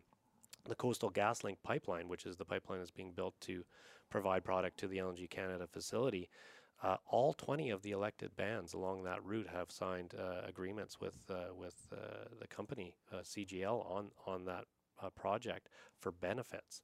the 0.68 0.74
Coastal 0.74 1.10
GasLink 1.10 1.56
pipeline, 1.62 2.08
which 2.08 2.26
is 2.26 2.36
the 2.36 2.44
pipeline 2.44 2.78
that's 2.80 2.90
being 2.90 3.12
built 3.12 3.34
to 3.42 3.64
provide 4.10 4.44
product 4.44 4.78
to 4.80 4.88
the 4.88 4.98
LNG 4.98 5.28
Canada 5.30 5.66
facility. 5.66 6.28
Uh, 6.80 6.96
all 7.10 7.32
20 7.32 7.70
of 7.70 7.82
the 7.82 7.90
elected 7.90 8.36
bands 8.36 8.72
along 8.72 9.02
that 9.02 9.24
route 9.24 9.48
have 9.52 9.70
signed 9.70 10.14
uh, 10.16 10.46
agreements 10.46 11.00
with 11.00 11.16
uh, 11.28 11.52
with 11.56 11.74
uh, 11.92 12.28
the 12.40 12.46
company 12.46 12.94
uh, 13.12 13.16
CGL 13.16 13.84
on 13.90 14.10
on 14.26 14.44
that 14.44 14.64
uh, 15.02 15.10
project 15.10 15.68
for 15.98 16.12
benefits. 16.12 16.82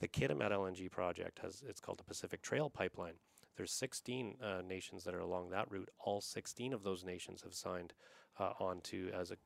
The 0.00 0.08
Kitimat 0.08 0.50
LNG 0.50 0.90
project 0.90 1.38
has 1.42 1.62
it's 1.66 1.80
called 1.80 1.98
the 1.98 2.04
Pacific 2.04 2.42
Trail 2.42 2.68
Pipeline. 2.68 3.14
There's 3.56 3.72
16 3.72 4.36
uh, 4.42 4.62
nations 4.66 5.04
that 5.04 5.14
are 5.14 5.20
along 5.20 5.50
that 5.50 5.70
route. 5.70 5.90
All 5.98 6.20
16 6.20 6.72
of 6.72 6.82
those 6.82 7.04
nations 7.04 7.42
have 7.42 7.54
signed 7.54 7.94
uh, 8.38 8.52
onto 8.60 9.10
as 9.18 9.30
a, 9.30 9.36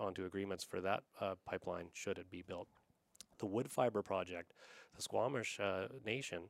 onto 0.00 0.24
agreements 0.24 0.64
for 0.64 0.80
that 0.80 1.02
uh, 1.20 1.34
pipeline 1.44 1.88
should 1.92 2.18
it 2.18 2.30
be 2.30 2.42
built. 2.42 2.68
The 3.38 3.46
Woodfibre 3.46 4.04
project, 4.04 4.52
the 4.96 5.02
Squamish 5.02 5.60
uh, 5.60 5.88
Nation 6.04 6.44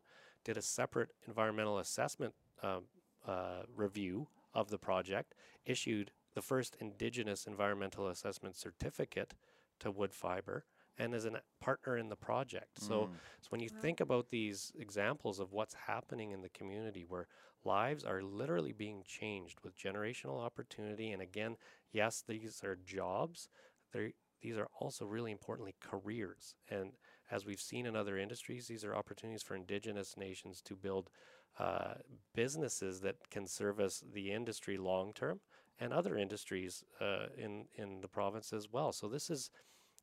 did 0.45 0.57
a 0.57 0.63
separate 0.63 1.11
environmental 1.27 1.79
assessment 1.79 2.35
um, 2.63 2.85
uh, 3.27 3.63
review 3.75 4.29
of 4.55 4.69
the 4.71 4.79
project, 4.79 5.35
issued 5.65 6.11
the 6.35 6.43
first 6.43 6.77
Indigenous 6.81 7.47
environmental 7.47 8.09
assessment 8.09 8.57
certificate 8.57 9.35
to 9.81 9.93
Woodfibre 9.93 10.63
and 10.99 11.15
as 11.15 11.25
a 11.25 11.41
partner 11.61 11.97
in 11.97 12.09
the 12.09 12.17
project. 12.17 12.81
Mm. 12.81 12.89
So, 12.89 13.11
so 13.41 13.49
when 13.51 13.61
you 13.61 13.71
wow. 13.73 13.81
think 13.81 14.01
about 14.01 14.29
these 14.31 14.73
examples 14.79 15.41
of 15.41 15.53
what's 15.53 15.75
happening 15.87 16.33
in 16.33 16.43
the 16.43 16.49
community 16.51 17.05
where 17.09 17.27
lives 17.65 18.05
are 18.05 18.23
literally 18.23 18.73
being 18.73 19.03
changed 19.07 19.59
with 19.63 19.79
generational 19.79 20.41
opportunity, 20.41 21.11
and 21.13 21.23
again, 21.23 21.57
yes, 21.93 22.23
these 22.27 22.63
are 22.65 22.77
jobs, 22.85 23.49
they 23.93 24.15
these 24.43 24.59
are 24.59 24.69
also 24.81 25.05
really 25.07 25.31
importantly 25.31 25.75
careers. 25.81 26.57
And 26.69 26.93
as 27.31 27.47
we've 27.47 27.61
seen 27.61 27.87
in 27.87 27.95
other 27.95 28.19
industries, 28.19 28.67
these 28.67 28.85
are 28.85 28.95
opportunities 28.95 29.43
for 29.43 29.55
Indigenous 29.55 30.17
nations 30.17 30.61
to 30.63 30.75
build 30.75 31.11
uh, 31.59 31.95
businesses 32.35 33.01
that 33.03 33.17
can 33.31 33.47
service 33.47 34.03
the 34.13 34.33
industry 34.33 34.77
long 34.77 35.13
term 35.13 35.41
and 35.79 35.93
other 35.93 36.17
industries 36.17 36.83
uh, 37.01 37.27
in 37.37 37.67
in 37.77 38.01
the 38.01 38.09
province 38.09 38.53
as 38.53 38.69
well. 38.71 38.93
So 38.93 39.09
this 39.09 39.31
is 39.31 39.51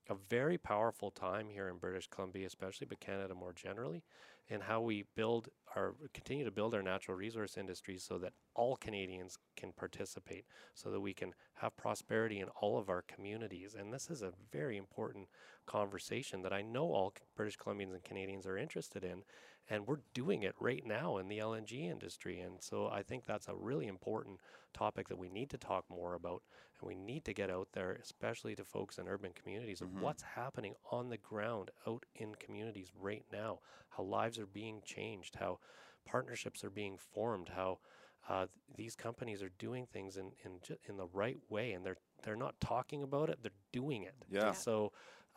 a 0.09 0.15
very 0.29 0.57
powerful 0.57 1.11
time 1.11 1.49
here 1.49 1.67
in 1.67 1.77
British 1.77 2.07
Columbia, 2.07 2.47
especially, 2.47 2.87
but 2.87 2.99
Canada 2.99 3.35
more 3.35 3.53
generally, 3.53 4.03
and 4.49 4.63
how 4.63 4.81
we 4.81 5.05
build 5.15 5.49
our 5.75 5.93
continue 6.13 6.43
to 6.43 6.51
build 6.51 6.73
our 6.73 6.81
natural 6.81 7.15
resource 7.15 7.57
industries 7.57 8.03
so 8.03 8.17
that 8.17 8.33
all 8.55 8.75
Canadians 8.75 9.37
can 9.55 9.71
participate, 9.71 10.45
so 10.73 10.89
that 10.89 11.01
we 11.01 11.13
can 11.13 11.33
have 11.55 11.77
prosperity 11.77 12.39
in 12.39 12.47
all 12.61 12.77
of 12.77 12.89
our 12.89 13.03
communities. 13.03 13.75
And 13.77 13.93
this 13.93 14.09
is 14.09 14.21
a 14.21 14.33
very 14.51 14.77
important 14.77 15.27
conversation 15.67 16.41
that 16.41 16.53
I 16.53 16.61
know 16.61 16.91
all 16.91 17.13
British 17.35 17.57
Columbians 17.57 17.93
and 17.93 18.03
Canadians 18.03 18.47
are 18.47 18.57
interested 18.57 19.03
in, 19.03 19.23
and 19.69 19.85
we're 19.85 19.99
doing 20.15 20.41
it 20.41 20.55
right 20.59 20.83
now 20.85 21.17
in 21.17 21.27
the 21.27 21.37
LNG 21.37 21.89
industry. 21.89 22.39
And 22.39 22.55
so 22.59 22.87
I 22.87 23.03
think 23.03 23.25
that's 23.25 23.47
a 23.47 23.55
really 23.55 23.85
important 23.85 24.39
topic 24.73 25.07
that 25.09 25.19
we 25.19 25.29
need 25.29 25.51
to 25.51 25.57
talk 25.57 25.85
more 25.89 26.15
about 26.15 26.41
and 26.79 26.87
we 26.87 26.95
need 26.95 27.25
to 27.25 27.33
get 27.33 27.49
out 27.49 27.69
there, 27.73 27.97
especially 28.01 28.55
to 28.55 28.63
folks 28.63 28.97
in 28.97 29.07
urban 29.07 29.31
communities, 29.33 29.81
mm-hmm. 29.81 29.97
of 29.97 30.03
what's 30.03 30.23
happening 30.23 30.75
on 30.91 31.09
the 31.09 31.17
ground 31.17 31.71
out 31.87 32.05
in 32.15 32.35
communities 32.35 32.91
right 32.99 33.25
now, 33.31 33.59
how 33.89 34.03
lives 34.03 34.39
are 34.39 34.45
being 34.45 34.81
changed, 34.85 35.35
how 35.35 35.59
partnerships 36.05 36.63
are 36.63 36.69
being 36.69 36.97
formed, 36.97 37.49
how 37.55 37.79
uh, 38.27 38.39
th- 38.39 38.49
these 38.75 38.95
companies 38.95 39.41
are 39.41 39.51
doing 39.57 39.87
things 39.91 40.17
in 40.17 40.31
in, 40.45 40.59
ju- 40.61 40.77
in 40.87 40.97
the 40.97 41.07
right 41.13 41.37
way, 41.49 41.73
and 41.73 41.85
they're 41.85 41.97
they're 42.23 42.35
not 42.35 42.59
talking 42.59 43.03
about 43.03 43.29
it; 43.29 43.39
they're 43.41 43.51
doing 43.71 44.03
it. 44.03 44.15
Yeah. 44.29 44.51
So. 44.51 44.91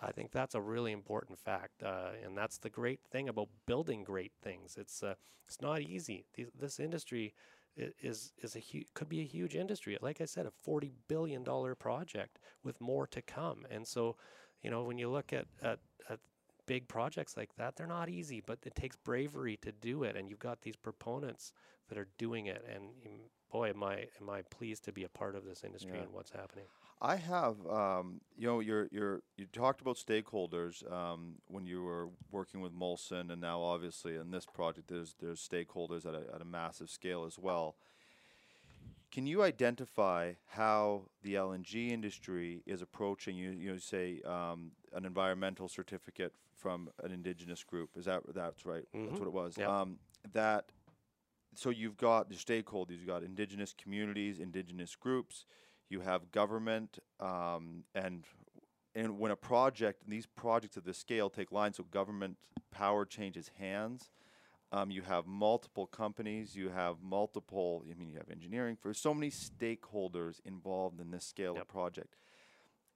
I 0.05 0.11
think 0.11 0.33
that's 0.33 0.57
a 0.57 0.61
really 0.61 0.91
important 0.91 1.39
fact, 1.39 1.85
uh, 1.85 2.09
and 2.25 2.37
that's 2.37 2.59
the 2.59 2.71
great 2.71 2.99
thing 3.13 3.29
about 3.29 3.51
building 3.67 4.03
great 4.03 4.33
things. 4.43 4.77
It's 4.77 5.01
uh, 5.01 5.15
it's 5.47 5.61
not 5.61 5.81
easy. 5.81 6.25
These, 6.35 6.49
this 6.59 6.81
industry 6.81 7.35
is 7.77 8.33
is 8.43 8.57
a 8.57 8.61
hu- 8.61 8.85
could 8.95 9.09
be 9.09 9.21
a 9.21 9.25
huge 9.25 9.55
industry. 9.55 9.97
Like 10.01 10.21
I 10.21 10.27
said, 10.27 10.47
a 10.47 10.53
forty 10.63 10.93
billion 11.09 11.43
dollar 11.43 11.75
project 11.75 12.39
with 12.63 12.81
more 12.81 13.07
to 13.09 13.23
come. 13.23 13.67
And 13.71 13.87
so, 13.87 14.17
you 14.63 14.71
know, 14.71 14.83
when 14.83 14.99
you 14.99 15.11
look 15.11 15.33
at, 15.33 15.47
at 15.63 15.79
at 16.11 16.19
big 16.67 16.89
projects 16.89 17.37
like 17.37 17.55
that, 17.57 17.77
they're 17.77 17.87
not 17.87 18.09
easy, 18.09 18.43
but 18.45 18.59
it 18.65 18.75
takes 18.75 18.97
bravery 18.97 19.57
to 19.63 19.73
do 19.73 20.03
it. 20.03 20.17
And 20.17 20.29
you've 20.29 20.39
got 20.39 20.63
these 20.63 20.77
proponents 20.77 21.53
that 21.89 21.99
are 21.99 22.09
doing 22.19 22.47
it. 22.47 22.65
And 22.73 22.85
mm, 22.85 23.21
boy, 23.51 23.71
am 23.71 23.83
I 23.83 24.07
am 24.21 24.31
I 24.31 24.43
pleased 24.43 24.85
to 24.85 24.93
be 24.93 25.05
a 25.05 25.09
part 25.09 25.35
of 25.35 25.45
this 25.45 25.65
industry 25.65 25.95
yeah. 25.95 26.03
and 26.03 26.13
what's 26.13 26.31
happening. 26.31 26.67
I 27.05 27.17
have, 27.17 27.57
um, 27.69 28.21
you 28.39 28.47
know, 28.47 28.61
you're, 28.61 28.89
you're, 28.93 29.23
you 29.37 29.47
talked 29.47 29.81
about 29.81 29.97
stakeholders 29.97 30.91
um, 30.91 31.35
when 31.49 31.67
you 31.67 31.83
were 31.83 32.09
working 32.31 32.61
with 32.61 32.73
Molson, 32.73 33.33
and 33.33 33.41
now 33.41 33.61
obviously 33.61 34.15
in 34.15 34.31
this 34.31 34.47
project, 34.47 34.87
there's 34.87 35.17
there's 35.21 35.47
stakeholders 35.47 36.07
at 36.07 36.15
a, 36.15 36.23
at 36.33 36.41
a 36.41 36.45
massive 36.45 36.89
scale 36.89 37.25
as 37.25 37.41
well. 37.41 37.75
Can 39.11 39.27
you 39.27 39.43
identify 39.43 40.35
how 40.47 41.07
the 41.23 41.35
LNG 41.35 41.91
industry 41.91 42.63
is 42.67 42.83
approaching 42.83 43.37
you? 43.37 43.51
You 43.51 43.73
know, 43.73 43.79
say 43.79 44.21
um, 44.25 44.71
an 44.95 45.05
environmental 45.05 45.69
certificate 45.69 46.33
from 46.57 46.89
an 47.03 47.11
indigenous 47.11 47.65
group. 47.65 47.91
Is 47.97 48.05
that 48.05 48.23
that's 48.33 48.65
right? 48.65 48.85
Mm-hmm. 48.95 49.07
That's 49.07 49.19
what 49.19 49.27
it 49.27 49.35
was. 49.35 49.59
Yep. 49.59 49.69
Um, 49.69 49.99
that 50.35 50.67
so 51.57 51.71
you've 51.71 51.97
got 51.97 52.29
the 52.29 52.37
stakeholders. 52.37 52.91
You've 52.91 53.09
got 53.09 53.25
indigenous 53.25 53.75
communities, 53.77 54.39
indigenous 54.39 54.95
groups 54.95 55.47
you 55.93 56.01
have 56.01 56.33
government, 56.33 56.99
um, 57.21 57.85
and 57.95 58.25
and 58.95 59.19
when 59.19 59.31
a 59.31 59.37
project, 59.37 60.03
these 60.09 60.27
projects 60.27 60.77
of 60.77 60.85
this 60.85 60.99
scale 60.99 61.31
take 61.31 61.53
line, 61.53 61.73
so 61.73 61.85
government 61.85 62.37
power 62.71 63.05
changes 63.05 63.51
hands. 63.59 64.11
Um, 64.71 64.91
you 64.91 65.03
have 65.03 65.27
multiple 65.27 65.87
companies. 65.87 66.57
You 66.57 66.71
have 66.71 66.97
multiple. 67.03 67.85
I 67.91 67.95
mean, 67.95 68.09
you 68.09 68.17
have 68.17 68.31
engineering. 68.31 68.77
For 68.81 68.95
so 68.95 69.13
many 69.13 69.31
stakeholders 69.31 70.41
involved 70.47 70.99
in 71.01 71.11
this 71.11 71.27
scale 71.27 71.55
yep. 71.55 71.63
of 71.63 71.69
project. 71.69 72.17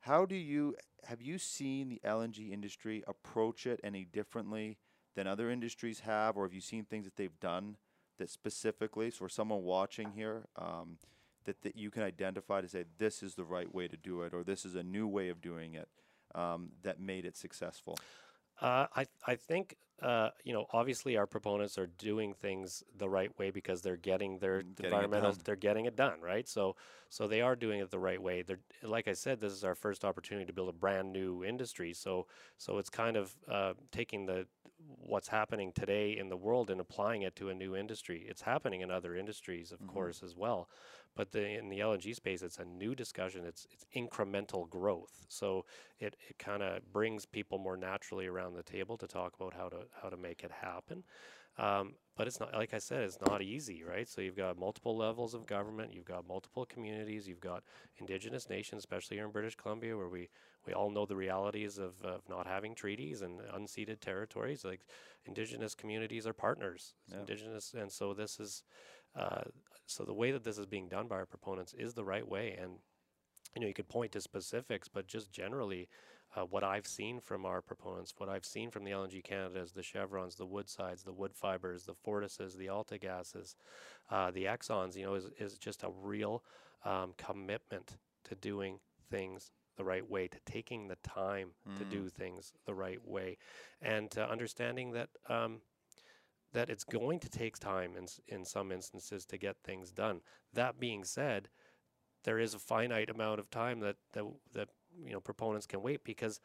How 0.01 0.25
do 0.25 0.35
you 0.35 0.75
have 1.05 1.21
you 1.21 1.39
seen 1.39 1.89
the 1.89 2.01
LNG 2.05 2.51
industry 2.51 3.05
approach 3.07 3.67
it 3.67 3.79
any 3.85 4.05
differently 4.05 4.79
than 5.15 5.27
other 5.27 5.51
industries 5.51 6.01
have, 6.01 6.37
or 6.37 6.45
have 6.45 6.55
you 6.55 6.61
seen 6.61 6.85
things 6.85 7.05
that 7.05 7.17
they've 7.17 7.41
done 7.41 7.77
that 8.19 8.31
specifically? 8.31 9.11
So, 9.11 9.19
for 9.19 9.29
someone 9.29 9.63
watching 9.63 10.13
here, 10.13 10.47
um, 10.57 10.99
that, 11.47 11.63
that 11.63 11.77
you 11.77 11.91
can 11.91 12.03
identify 12.03 12.61
to 12.61 12.69
say 12.69 12.85
this 12.99 13.23
is 13.23 13.35
the 13.35 13.45
right 13.45 13.73
way 13.75 13.89
to 13.89 13.97
do 13.97 14.23
it 14.23 14.35
or 14.35 14.45
this 14.45 14.65
is 14.65 14.75
a 14.75 14.83
new 14.83 15.07
way 15.07 15.31
of 15.31 15.41
doing 15.41 15.75
it 15.75 15.89
um, 16.35 16.71
that 16.83 17.01
made 17.01 17.25
it 17.25 17.37
successful? 17.37 17.99
Uh, 18.61 18.87
I 18.95 19.07
I 19.27 19.37
think 19.37 19.77
uh, 20.03 20.31
you 20.45 20.53
know 20.53 20.67
obviously 20.73 21.17
our 21.17 21.27
proponents 21.27 21.79
are 21.79 21.87
doing 21.87 22.33
things 22.35 22.83
the 22.97 23.09
right 23.09 23.37
way 23.39 23.51
because 23.51 23.83
they're 23.83 23.97
getting 23.97 24.39
their 24.39 24.63
getting 24.63 24.87
environmental 24.87 25.35
they're 25.45 25.57
getting 25.57 25.85
it 25.87 25.97
done 25.97 26.21
right? 26.21 26.49
So 26.49 26.77
so 27.09 27.27
they 27.27 27.41
are 27.41 27.55
doing 27.55 27.81
it 27.81 27.91
the 27.91 27.99
right 27.99 28.21
way. 28.21 28.43
They're 28.43 28.61
like 28.83 29.09
I 29.09 29.13
said 29.13 29.41
this 29.41 29.53
is 29.53 29.65
our 29.65 29.75
first 29.75 30.05
opportunity 30.05 30.47
to 30.47 30.53
build 30.53 30.69
a 30.69 30.73
brand 30.73 31.13
new 31.13 31.45
industry. 31.45 31.93
So 31.93 32.27
so 32.57 32.79
it's 32.79 32.91
kind 32.91 33.17
of 33.17 33.35
uh, 33.51 33.75
taking 33.93 34.27
the 34.27 34.47
what's 35.01 35.29
happening 35.29 35.73
today 35.73 36.17
in 36.17 36.29
the 36.29 36.37
world 36.37 36.71
and 36.71 36.81
applying 36.81 37.23
it 37.23 37.35
to 37.37 37.49
a 37.51 37.55
new 37.55 37.77
industry. 37.77 38.25
It's 38.29 38.43
happening 38.43 38.81
in 38.83 38.91
other 38.91 39.17
industries 39.17 39.71
of 39.71 39.81
mm-hmm. 39.81 39.93
course 39.93 40.23
as 40.23 40.35
well 40.35 40.69
but 41.17 41.33
the, 41.33 41.59
in 41.59 41.71
the 41.71 41.81
LNG 41.81 42.15
space, 42.15 42.43
it's 42.43 42.59
a 42.59 42.65
new 42.65 42.95
discussion. 42.95 43.45
It's 43.45 43.67
it's 43.73 43.87
incremental 43.97 44.69
growth. 44.69 45.25
So 45.29 45.65
it, 45.99 46.15
it 46.29 46.39
kind 46.39 46.63
of 46.63 46.93
brings 46.93 47.25
people 47.25 47.59
more 47.59 47.77
naturally 47.77 48.27
around 48.27 48.55
the 48.55 48.63
table 48.63 48.97
to 48.99 49.07
talk 49.07 49.35
about 49.35 49.55
how 49.55 49.69
to 49.69 49.87
how 50.03 50.11
to 50.11 50.17
make 50.17 50.45
it 50.45 50.53
happen. 50.53 51.03
Um, 51.59 51.95
but 52.17 52.27
it's 52.27 52.39
not 52.39 52.53
like 52.55 52.75
I 52.75 52.79
said, 52.79 53.03
it's 53.03 53.19
not 53.27 53.43
easy, 53.43 53.83
right? 53.83 54.07
So 54.09 54.21
you've 54.21 54.37
got 54.37 54.59
multiple 54.59 54.97
levels 54.97 55.33
of 55.33 55.47
government, 55.47 55.93
you've 55.95 56.05
got 56.05 56.29
multiple 56.29 56.67
communities, 56.67 57.27
you've 57.27 57.41
got 57.41 57.63
indigenous 57.99 58.49
nations, 58.51 58.81
especially 58.81 59.17
here 59.17 59.27
in 59.27 59.33
British 59.33 59.55
Columbia, 59.55 59.97
where 59.97 60.09
we 60.09 60.29
we 60.67 60.75
all 60.75 60.91
know 60.91 61.07
the 61.07 61.17
realities 61.17 61.79
of, 61.79 61.95
of 62.03 62.23
not 62.29 62.47
having 62.47 62.75
treaties 62.75 63.23
and 63.23 63.41
unceded 63.55 64.01
territories. 64.01 64.65
Like 64.65 64.81
indigenous 65.25 65.75
communities 65.75 66.27
are 66.27 66.35
partners, 66.35 66.95
yeah. 67.11 67.21
indigenous, 67.21 67.75
and 67.75 67.91
so 67.91 68.13
this 68.13 68.39
is 68.39 68.63
uh, 69.15 69.43
so 69.87 70.05
the 70.05 70.13
way 70.13 70.33
that 70.33 70.45
this 70.45 70.59
is 70.59 70.67
being 70.67 70.89
done 70.89 71.07
by 71.09 71.17
our 71.17 71.27
proponents 71.27 71.75
is 71.75 71.95
the 71.95 72.05
right 72.05 72.27
way, 72.27 72.57
and 72.61 72.73
you 73.55 73.63
know, 73.63 73.69
you 73.69 73.75
could 73.75 73.89
point 73.89 74.13
to 74.13 74.21
specifics, 74.21 74.87
but 74.87 75.07
just 75.07 75.33
generally, 75.33 75.89
uh, 76.37 76.43
what 76.43 76.63
I've 76.63 76.87
seen 76.87 77.21
from 77.21 77.47
our 77.47 77.63
proponents, 77.63 78.13
what 78.19 78.29
I've 78.29 78.45
seen 78.45 78.71
from 78.71 78.85
the 78.85 78.91
LNG 78.91 79.25
Canadas, 79.25 79.73
the 79.73 79.83
Chevrons, 79.83 80.35
the 80.35 80.45
Woodsides, 80.45 81.05
the 81.05 81.15
Woodfibres, 81.15 81.87
the 81.87 81.95
Fortises, 81.95 82.57
the 82.57 82.67
AltaGases, 82.67 83.55
uh, 84.11 84.31
the 84.31 84.45
Exxons, 84.45 84.97
you 84.97 85.07
know, 85.07 85.15
is, 85.15 85.31
is 85.39 85.57
just 85.57 85.85
a 85.85 85.91
real 86.03 86.45
um, 86.85 87.15
commitment 87.17 87.97
to 88.25 88.35
doing 88.35 88.79
things 89.11 89.53
the 89.79 89.85
right 89.85 90.09
way, 90.09 90.29
to 90.29 90.39
taking 90.45 90.89
the 90.89 90.97
time 91.03 91.51
to 91.79 91.85
do 91.85 92.09
things 92.09 92.53
the 92.67 92.75
right 92.75 93.07
way, 93.07 93.37
and 93.81 94.11
to 94.11 94.29
understanding 94.29 94.93
that 94.93 95.09
um, 95.29 95.61
that 96.57 96.71
it's 96.71 96.85
going 96.85 97.21
to 97.21 97.29
take 97.29 97.59
time 97.59 97.93
in 97.99 98.07
in 98.35 98.43
some 98.43 98.73
instances 98.73 99.27
to 99.27 99.37
get 99.37 99.57
things 99.63 99.91
done. 99.93 100.23
That 100.55 100.81
being 100.81 101.05
said, 101.05 101.51
there 102.25 102.39
is 102.39 102.55
a 102.55 102.59
finite 102.59 103.11
amount 103.11 103.41
of 103.41 103.51
time 103.51 103.81
that 103.81 103.97
that 104.15 104.25
that 104.55 104.69
you 105.05 105.13
know 105.13 105.21
proponents 105.21 105.67
can 105.67 105.83
wait 105.83 106.03
because 106.03 106.41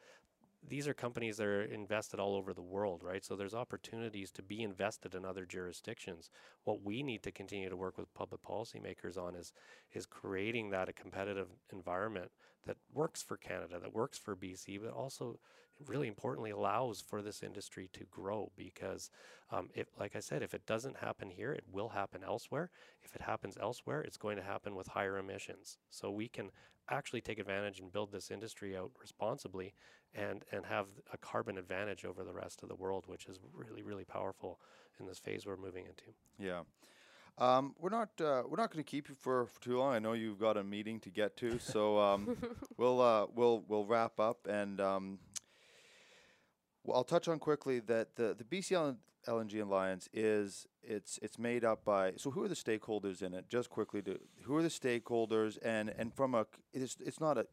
these 0.68 0.86
are 0.86 0.92
companies 0.92 1.38
that 1.38 1.46
are 1.46 1.62
invested 1.62 2.20
all 2.20 2.36
over 2.36 2.52
the 2.52 2.60
world, 2.60 3.02
right? 3.02 3.24
So 3.24 3.34
there's 3.34 3.54
opportunities 3.54 4.30
to 4.32 4.42
be 4.42 4.62
invested 4.62 5.14
in 5.14 5.24
other 5.24 5.46
jurisdictions. 5.46 6.28
What 6.64 6.82
we 6.82 7.02
need 7.02 7.22
to 7.22 7.32
continue 7.32 7.70
to 7.70 7.76
work 7.76 7.96
with 7.96 8.12
public 8.12 8.42
policymakers 8.42 9.16
on 9.16 9.34
is 9.34 9.54
is 9.94 10.04
creating 10.04 10.70
that 10.70 10.90
a 10.90 10.92
competitive 10.92 11.48
environment 11.72 12.30
that 12.66 12.76
works 12.92 13.22
for 13.22 13.38
Canada, 13.38 13.80
that 13.80 13.94
works 13.94 14.18
for 14.18 14.36
BC, 14.36 14.78
but 14.78 14.92
also 14.92 15.38
really 15.86 16.08
importantly 16.08 16.50
allows 16.50 17.00
for 17.00 17.22
this 17.22 17.42
industry 17.42 17.88
to 17.92 18.04
grow 18.10 18.50
because 18.56 19.10
um, 19.50 19.68
if 19.74 19.88
like 19.98 20.16
i 20.16 20.20
said 20.20 20.42
if 20.42 20.54
it 20.54 20.66
doesn't 20.66 20.96
happen 20.96 21.30
here 21.30 21.52
it 21.52 21.64
will 21.70 21.90
happen 21.90 22.22
elsewhere 22.24 22.70
if 23.02 23.14
it 23.14 23.22
happens 23.22 23.56
elsewhere 23.60 24.00
it's 24.00 24.16
going 24.16 24.36
to 24.36 24.42
happen 24.42 24.74
with 24.74 24.88
higher 24.88 25.18
emissions 25.18 25.78
so 25.90 26.10
we 26.10 26.28
can 26.28 26.50
actually 26.90 27.20
take 27.20 27.38
advantage 27.38 27.80
and 27.80 27.92
build 27.92 28.10
this 28.12 28.30
industry 28.30 28.76
out 28.76 28.90
responsibly 29.00 29.74
and 30.14 30.44
and 30.52 30.66
have 30.66 30.86
a 31.12 31.18
carbon 31.18 31.56
advantage 31.56 32.04
over 32.04 32.24
the 32.24 32.32
rest 32.32 32.62
of 32.62 32.68
the 32.68 32.74
world 32.74 33.04
which 33.06 33.26
is 33.26 33.38
really 33.54 33.82
really 33.82 34.04
powerful 34.04 34.60
in 34.98 35.06
this 35.06 35.18
phase 35.18 35.46
we're 35.46 35.56
moving 35.56 35.86
into 35.86 36.04
Yeah. 36.38 36.62
Um, 37.38 37.74
we're 37.78 37.88
not 37.88 38.10
uh, 38.20 38.42
we're 38.46 38.58
not 38.58 38.70
going 38.70 38.84
to 38.84 38.90
keep 38.90 39.08
you 39.08 39.14
for, 39.14 39.46
for 39.46 39.60
too 39.62 39.78
long. 39.78 39.94
I 39.94 39.98
know 39.98 40.12
you've 40.12 40.38
got 40.38 40.56
a 40.56 40.62
meeting 40.62 41.00
to 41.00 41.10
get 41.10 41.36
to, 41.38 41.58
so 41.58 41.98
um, 41.98 42.36
we'll 42.76 43.00
uh, 43.00 43.26
we'll 43.34 43.64
we'll 43.66 43.86
wrap 43.86 44.20
up 44.20 44.46
and 44.46 44.80
um, 44.80 45.18
well, 46.84 46.96
I'll 46.96 47.04
touch 47.04 47.28
on 47.28 47.38
quickly 47.38 47.80
that 47.80 48.16
the 48.16 48.34
the 48.34 48.44
BC 48.44 48.96
LNG 49.28 49.62
Alliance 49.62 50.08
is 50.12 50.66
it's 50.82 51.18
it's 51.22 51.38
made 51.38 51.64
up 51.64 51.84
by 51.84 52.14
so 52.16 52.30
who 52.32 52.42
are 52.42 52.48
the 52.48 52.56
stakeholders 52.56 53.22
in 53.22 53.34
it? 53.34 53.48
Just 53.48 53.70
quickly, 53.70 54.02
to 54.02 54.18
who 54.42 54.56
are 54.56 54.62
the 54.62 54.68
stakeholders 54.68 55.58
and 55.62 55.90
and 55.96 56.12
from 56.12 56.34
a 56.34 56.46
it's 56.72 56.96
it's 57.04 57.20
not 57.20 57.38
a 57.38 57.46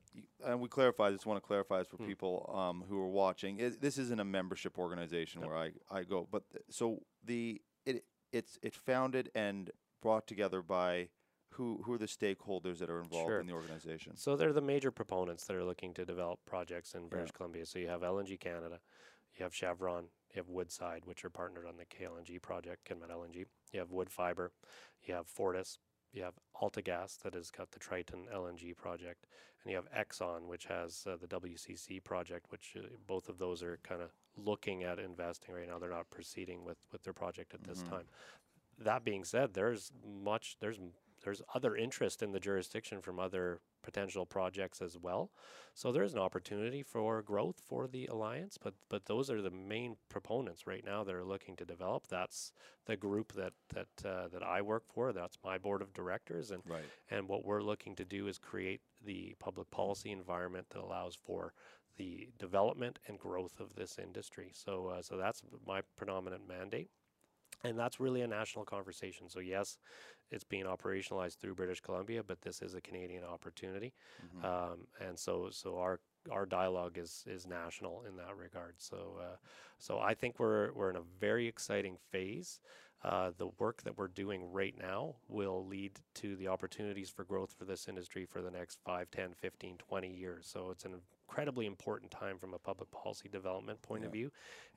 and 0.46 0.60
we 0.62 0.68
clarify 0.68 1.12
this. 1.12 1.26
Want 1.26 1.42
to 1.42 1.46
clarify 1.46 1.80
this 1.80 1.88
for 1.88 1.98
people 1.98 2.52
um, 2.56 2.84
who 2.90 3.00
are 3.00 3.08
watching. 3.08 3.60
It, 3.60 3.82
this 3.82 3.98
isn't 4.00 4.20
a 4.20 4.26
membership 4.26 4.80
organization 4.80 5.42
where 5.42 5.56
I 5.56 5.72
I 5.92 6.04
go, 6.04 6.28
but 6.32 6.50
th- 6.52 6.64
so 6.70 7.04
the 7.24 7.62
it 7.86 8.04
it's 8.34 8.58
it's 8.64 8.78
founded 8.78 9.30
and 9.36 9.70
brought 10.02 10.26
together 10.26 10.62
by 10.64 11.10
who 11.54 11.82
who 11.84 11.94
are 11.94 11.98
the 12.00 12.06
stakeholders 12.08 12.80
that 12.80 12.90
are 12.90 13.02
involved 13.02 13.28
Sure. 13.28 13.40
in 13.40 13.46
the 13.48 13.54
organization? 13.54 14.16
So 14.18 14.36
they're 14.36 14.54
the 14.54 14.62
major 14.62 14.90
proponents 14.92 15.46
that 15.46 15.56
are 15.56 15.64
looking 15.64 15.94
to 15.96 16.06
develop 16.06 16.40
projects 16.48 16.96
in 16.96 17.08
British 17.10 17.32
Columbia. 17.32 17.66
So 17.68 17.78
you 17.80 17.88
have 17.90 18.02
LNG 18.02 18.40
Canada, 18.40 18.80
you 19.40 19.44
have 19.44 19.56
Chevron, 19.56 20.06
you 20.34 20.40
have 20.40 20.50
Woodside, 20.50 21.04
which 21.06 21.24
are 21.26 21.30
partnered 21.30 21.66
on 21.66 21.76
the 21.78 21.86
KLNG 21.86 22.42
project, 22.42 22.88
Kitimat 22.90 23.12
LNG. 23.12 23.46
You 23.74 23.80
have 23.80 23.90
Woodfibre, 23.90 24.50
you 25.04 25.14
have 25.14 25.28
Fortis, 25.28 25.80
you 26.12 26.24
have 26.24 26.34
AltaGas 26.62 27.20
that 27.24 27.34
has 27.34 27.52
got 27.52 27.72
the 27.72 27.80
Triton 27.80 28.26
LNG 28.34 28.76
project, 28.76 29.28
and 29.64 29.72
you 29.72 29.78
have 29.78 29.92
Exxon, 29.92 30.48
which 30.48 30.66
has 30.66 31.06
uh, 31.08 31.16
the 31.20 31.28
WCC 31.28 32.04
project, 32.04 32.48
which 32.50 32.76
uh, 32.78 32.88
both 33.08 33.30
of 33.30 33.38
those 33.38 33.62
are 33.62 33.80
kind 33.84 34.02
of 34.02 34.10
looking 34.38 34.84
at 34.84 35.00
investing 35.00 35.54
right 35.54 35.68
now. 35.68 35.78
They're 35.80 35.90
not 35.90 36.10
proceeding 36.10 36.64
with 36.64 36.78
with 36.92 37.04
their 37.04 37.14
project 37.14 37.54
at 37.54 37.64
this 37.64 37.84
time. 37.84 38.06
That 38.80 39.04
being 39.04 39.24
said, 39.24 39.54
there's 39.54 39.92
much 40.24 40.58
there's 40.60 40.80
there's 41.22 41.42
other 41.54 41.76
interest 41.76 42.22
in 42.22 42.32
the 42.32 42.40
jurisdiction 42.40 43.02
from 43.02 43.20
other 43.20 43.60
potential 43.84 44.26
projects 44.26 44.82
as 44.82 44.98
well. 44.98 45.32
So 45.74 45.92
there 45.92 46.04
is 46.04 46.14
an 46.14 46.20
opportunity 46.20 46.84
for 46.84 47.22
growth 47.22 47.62
for 47.66 47.88
the 47.88 48.06
alliance, 48.08 48.58
but 48.62 48.74
but 48.90 49.06
those 49.06 49.30
are 49.30 49.42
the 49.42 49.52
main 49.52 49.96
proponents 50.10 50.68
right 50.68 50.84
now 50.86 51.04
that 51.04 51.16
are 51.16 51.24
looking 51.26 51.56
to 51.58 51.66
develop. 51.66 52.08
That's 52.08 52.52
the 52.86 52.98
group 52.98 53.34
that 53.34 53.54
that 53.74 54.06
uh, 54.06 54.28
that 54.30 54.44
I 54.44 54.62
work 54.62 54.84
for. 54.94 55.14
That's 55.14 55.38
my 55.44 55.58
board 55.58 55.82
of 55.82 55.94
directors, 55.94 56.52
and 56.52 56.64
Right. 56.66 56.84
and 57.10 57.28
what 57.28 57.46
we're 57.46 57.62
looking 57.64 57.96
to 57.96 58.06
do 58.06 58.28
is 58.28 58.38
create 58.38 58.82
the 59.04 59.36
public 59.40 59.72
policy 59.72 60.12
environment 60.12 60.68
that 60.72 60.82
allows 60.82 61.16
for 61.16 61.54
the 61.98 62.30
development 62.38 63.00
and 63.08 63.20
growth 63.20 63.60
of 63.60 63.76
this 63.76 63.98
industry. 64.00 64.52
So 64.54 64.88
uh, 64.88 65.02
so 65.02 65.18
that's 65.18 65.42
my 65.66 65.82
predominant 65.96 66.48
mandate. 66.48 66.90
And 67.64 67.78
that's 67.78 68.00
really 68.00 68.22
a 68.22 68.28
national 68.28 68.66
conversation. 68.66 69.30
So, 69.30 69.40
yes, 69.40 69.78
it's 70.32 70.44
being 70.44 70.66
operationalized 70.66 71.38
through 71.38 71.56
British 71.56 71.82
Columbia, 71.82 72.24
but 72.24 72.42
this 72.42 72.62
is 72.62 72.74
a 72.76 72.82
Canadian 72.82 73.24
opportunity. 73.24 73.94
Um, 74.46 74.88
and 75.06 75.18
so, 75.18 75.50
so 75.52 75.78
our 75.78 76.00
our 76.32 76.46
dialogue 76.46 76.98
is 76.98 77.24
is 77.28 77.48
national 77.48 78.04
in 78.08 78.16
that 78.18 78.36
regard. 78.38 78.76
So, 78.78 79.18
uh, 79.20 79.36
so 79.78 80.00
I 80.00 80.14
think 80.14 80.40
we're 80.40 80.72
we're 80.74 80.90
in 80.90 80.98
a 80.98 81.04
very 81.20 81.48
exciting 81.48 81.98
phase. 82.12 82.60
Uh, 83.04 83.32
the 83.38 83.48
work 83.60 83.82
that 83.84 83.98
we're 83.98 84.10
doing 84.10 84.52
right 84.52 84.76
now 84.78 85.16
will 85.30 85.66
lead 85.66 85.94
to 86.16 86.36
the 86.36 86.50
opportunities 86.50 87.10
for 87.10 87.24
growth 87.24 87.54
for 87.58 87.64
this 87.64 87.88
industry 87.88 88.26
for 88.26 88.42
the 88.42 88.52
next 88.52 88.78
5, 88.86 89.10
10, 89.10 89.34
15, 89.36 89.78
20 89.78 90.10
years. 90.10 90.50
So 90.52 90.70
it's 90.70 90.84
an 90.84 90.96
incredibly 91.30 91.68
important 91.68 92.10
time 92.10 92.40
from 92.40 92.56
a 92.56 92.58
public 92.58 92.90
policy 92.90 93.30
development 93.30 93.80
point 93.84 94.04
of 94.04 94.12
view 94.12 94.32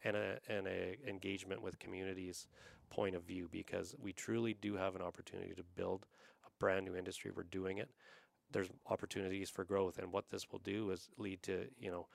and 0.04 0.16
a, 0.16 0.38
and 0.48 0.66
a 0.66 0.98
engagement 1.08 1.62
with 1.62 1.78
communities 1.78 2.46
point 2.90 3.16
of 3.16 3.22
view 3.22 3.48
because 3.50 3.94
we 3.98 4.12
truly 4.12 4.54
do 4.60 4.76
have 4.76 4.94
an 4.94 5.00
opportunity 5.00 5.54
to 5.54 5.62
build 5.76 6.04
a 6.44 6.50
brand 6.58 6.84
new 6.84 6.94
industry. 6.94 7.30
We're 7.34 7.44
doing 7.44 7.78
it. 7.78 7.88
There's 8.50 8.68
opportunities 8.90 9.48
for 9.48 9.64
growth, 9.64 9.98
and 9.98 10.12
what 10.12 10.28
this 10.28 10.52
will 10.52 10.58
do 10.58 10.90
is 10.90 11.08
lead 11.16 11.42
to 11.44 11.68
you 11.80 11.90
know 11.90 12.06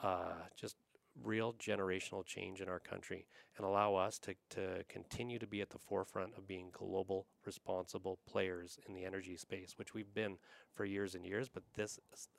uh, 0.00 0.34
just 0.56 0.76
real 1.22 1.52
generational 1.54 2.24
change 2.24 2.60
in 2.60 2.68
our 2.68 2.78
country 2.80 3.26
and 3.56 3.66
allow 3.66 3.94
us 3.94 4.18
to, 4.18 4.34
to 4.50 4.82
continue 4.88 5.38
to 5.38 5.46
be 5.46 5.60
at 5.60 5.70
the 5.70 5.78
forefront 5.78 6.32
of 6.38 6.46
being 6.48 6.70
global 6.72 7.26
responsible 7.44 8.18
players 8.26 8.78
in 8.88 8.94
the 8.94 9.04
energy 9.04 9.36
space 9.36 9.74
which 9.76 9.92
we've 9.94 10.14
been 10.14 10.36
for 10.74 10.84
years 10.84 11.14
and 11.14 11.26
years 11.26 11.48
but 11.48 11.62
this 11.74 11.98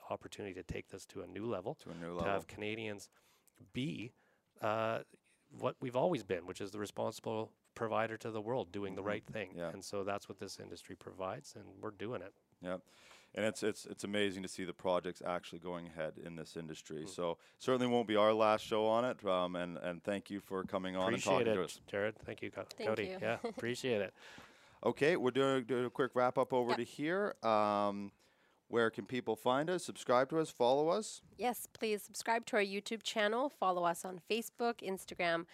opportunity 0.10 0.54
to 0.56 0.64
take 0.64 0.90
this 0.90 1.06
to 1.06 1.22
a 1.22 1.28
new 1.28 1.46
level 1.46 1.78
To 1.84 1.92
a 1.92 1.94
new 1.94 2.08
to 2.08 2.14
level. 2.16 2.32
have 2.32 2.48
canadians 2.48 3.10
be 3.74 4.12
uh, 4.62 5.00
what 5.60 5.76
we've 5.80 5.96
always 5.96 6.24
been 6.24 6.46
which 6.48 6.60
is 6.60 6.72
the 6.72 6.80
responsible 6.80 7.52
provider 7.76 8.18
to 8.18 8.32
the 8.32 8.42
world 8.42 8.72
doing 8.72 8.96
the 8.96 9.04
right 9.04 9.26
thing 9.26 9.50
Yeah. 9.56 9.70
and 9.70 9.84
so 9.86 10.04
that's 10.04 10.28
what 10.28 10.40
this 10.40 10.60
industry 10.60 10.96
provides 10.96 11.54
and 11.56 11.66
we're 11.80 11.92
doing 11.92 12.22
it 12.24 12.34
Yeah, 12.62 12.78
and 13.36 13.46
it's 13.46 13.64
it's 13.64 13.86
it's 13.86 14.04
amazing 14.04 14.44
to 14.44 14.50
see 14.50 14.64
the 14.64 14.74
projects 14.74 15.22
actually 15.26 15.60
going 15.60 15.88
ahead 15.88 16.14
in 16.24 16.36
this 16.36 16.56
industry. 16.58 17.06
So 17.08 17.38
certainly 17.60 17.88
won't 17.88 18.08
be 18.08 18.16
our 18.16 18.34
last 18.34 18.66
show 18.66 18.86
on 18.86 19.06
it. 19.06 19.26
Um, 19.26 19.56
and 19.56 19.78
and 19.78 20.04
thank 20.04 20.30
you 20.30 20.40
for 20.40 20.64
coming 20.64 20.96
on 20.96 21.14
and 21.14 21.24
talking 21.24 21.48
it 21.48 21.54
to 21.56 21.64
us. 21.64 21.80
jared 21.90 22.16
thank 22.26 22.42
you 22.42 22.52
Co- 22.52 22.66
Thank 22.78 22.90
cody 22.90 23.06
you. 23.06 23.18
yeah 23.22 23.38
appreciate 23.44 24.02
it 24.02 24.14
Okay, 24.86 25.16
we're 25.16 25.32
doing, 25.32 25.64
doing 25.64 25.86
a 25.86 25.90
quick 25.90 26.12
wrap 26.14 26.38
up 26.38 26.52
over 26.52 26.72
Yep. 26.72 26.78
to 26.80 26.84
here. 26.84 27.36
Um, 27.42 28.12
where 28.68 28.90
can 28.90 29.06
people 29.06 29.38
find 29.38 29.70
us? 29.70 29.82
Subscribe 29.86 30.30
to 30.32 30.40
us, 30.40 30.50
follow 30.50 30.90
us. 30.90 31.22
Yes, 31.38 31.68
please 31.72 32.04
subscribe 32.04 32.46
to 32.48 32.58
our 32.58 32.62
YouTube 32.62 33.02
channel. 33.02 33.48
Follow 33.48 33.86
us 33.86 34.04
on 34.04 34.20
Facebook, 34.30 34.82
Instagram, 34.86 35.46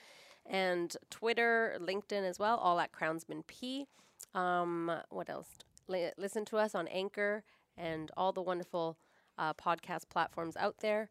and 0.47 0.97
Twitter, 1.11 1.77
LinkedIn 1.79 2.27
as 2.27 2.39
well, 2.39 2.57
all 2.57 2.79
at 2.79 2.91
Crownsmen 2.91 3.43
P. 3.43 3.85
Um, 4.33 4.91
what 5.09 5.29
else? 5.29 5.49
Li- 5.87 6.09
listen 6.17 6.43
to 6.45 6.57
us 6.57 6.73
on 6.73 6.87
Anchor 6.87 7.43
and 7.79 8.11
all 8.17 8.33
the 8.33 8.41
wonderful 8.43 8.97
uh, 9.39 9.53
podcast 9.55 10.09
platforms 10.09 10.57
out 10.57 10.77
there. 10.81 11.09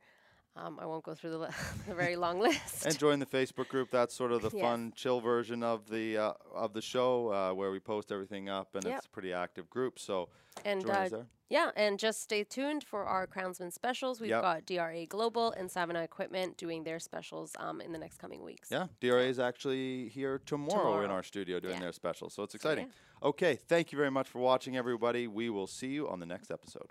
Um, 0.61 0.79
I 0.81 0.87
won't 0.87 1.05
go 1.05 1.15
through 1.15 1.31
the, 1.31 1.39
li- 1.39 1.49
the 1.89 1.95
very 1.95 2.17
long 2.25 2.41
list. 2.41 2.85
And 2.85 2.99
join 2.99 3.19
the 3.21 3.27
Facebook 3.27 3.69
group. 3.69 3.91
That's 3.91 4.15
sort 4.15 4.33
of 4.33 4.43
the 4.43 4.51
Yes. 4.53 4.63
fun, 4.63 4.93
chill 4.97 5.21
version 5.21 5.63
of 5.63 5.89
the 5.89 6.17
uh, 6.19 6.33
of 6.55 6.73
the 6.73 6.83
show 6.83 7.33
uh, 7.33 7.55
where 7.55 7.71
we 7.71 7.79
post 7.81 8.11
everything 8.11 8.49
up, 8.49 8.75
and 8.75 8.85
Yep. 8.85 8.97
it's 8.97 9.07
a 9.07 9.11
pretty 9.11 9.33
active 9.33 9.71
group. 9.71 9.99
So 9.99 10.29
and 10.65 10.81
join 10.83 10.91
us 10.91 11.13
uh, 11.13 11.17
there. 11.19 11.27
yeah, 11.49 11.71
and 11.77 11.99
just 11.99 12.21
stay 12.23 12.43
tuned 12.43 12.83
for 12.83 13.05
our 13.05 13.27
Crownsmen 13.29 13.71
specials. 13.71 14.21
We've 14.21 14.31
Yep. 14.31 14.43
got 14.43 14.67
DRA 14.67 15.07
Global 15.07 15.53
and 15.53 15.71
Savona 15.71 16.03
Equipment 16.03 16.57
doing 16.57 16.83
their 16.83 16.99
specials 16.99 17.53
um, 17.61 17.81
in 17.81 17.93
the 17.93 17.99
next 17.99 18.17
coming 18.19 18.43
weeks. 18.43 18.69
Yeah, 18.73 18.87
DRA 19.01 19.25
is 19.29 19.39
actually 19.39 20.09
here 20.09 20.41
tomorrow, 20.45 21.03
in 21.05 21.11
our 21.11 21.23
studio 21.23 21.61
doing 21.61 21.75
Yeah. 21.75 21.81
their 21.83 21.93
specials, 21.93 22.35
So 22.35 22.43
it's 22.43 22.55
exciting. 22.57 22.91
Okay, 23.23 23.55
thank 23.57 23.93
you 23.93 23.97
very 23.99 24.11
much 24.11 24.29
for 24.29 24.41
watching, 24.41 24.77
everybody. 24.77 25.29
We 25.29 25.51
will 25.51 25.67
see 25.69 25.89
you 25.89 26.09
on 26.09 26.19
the 26.19 26.27
next 26.27 26.51
episode. 26.51 26.91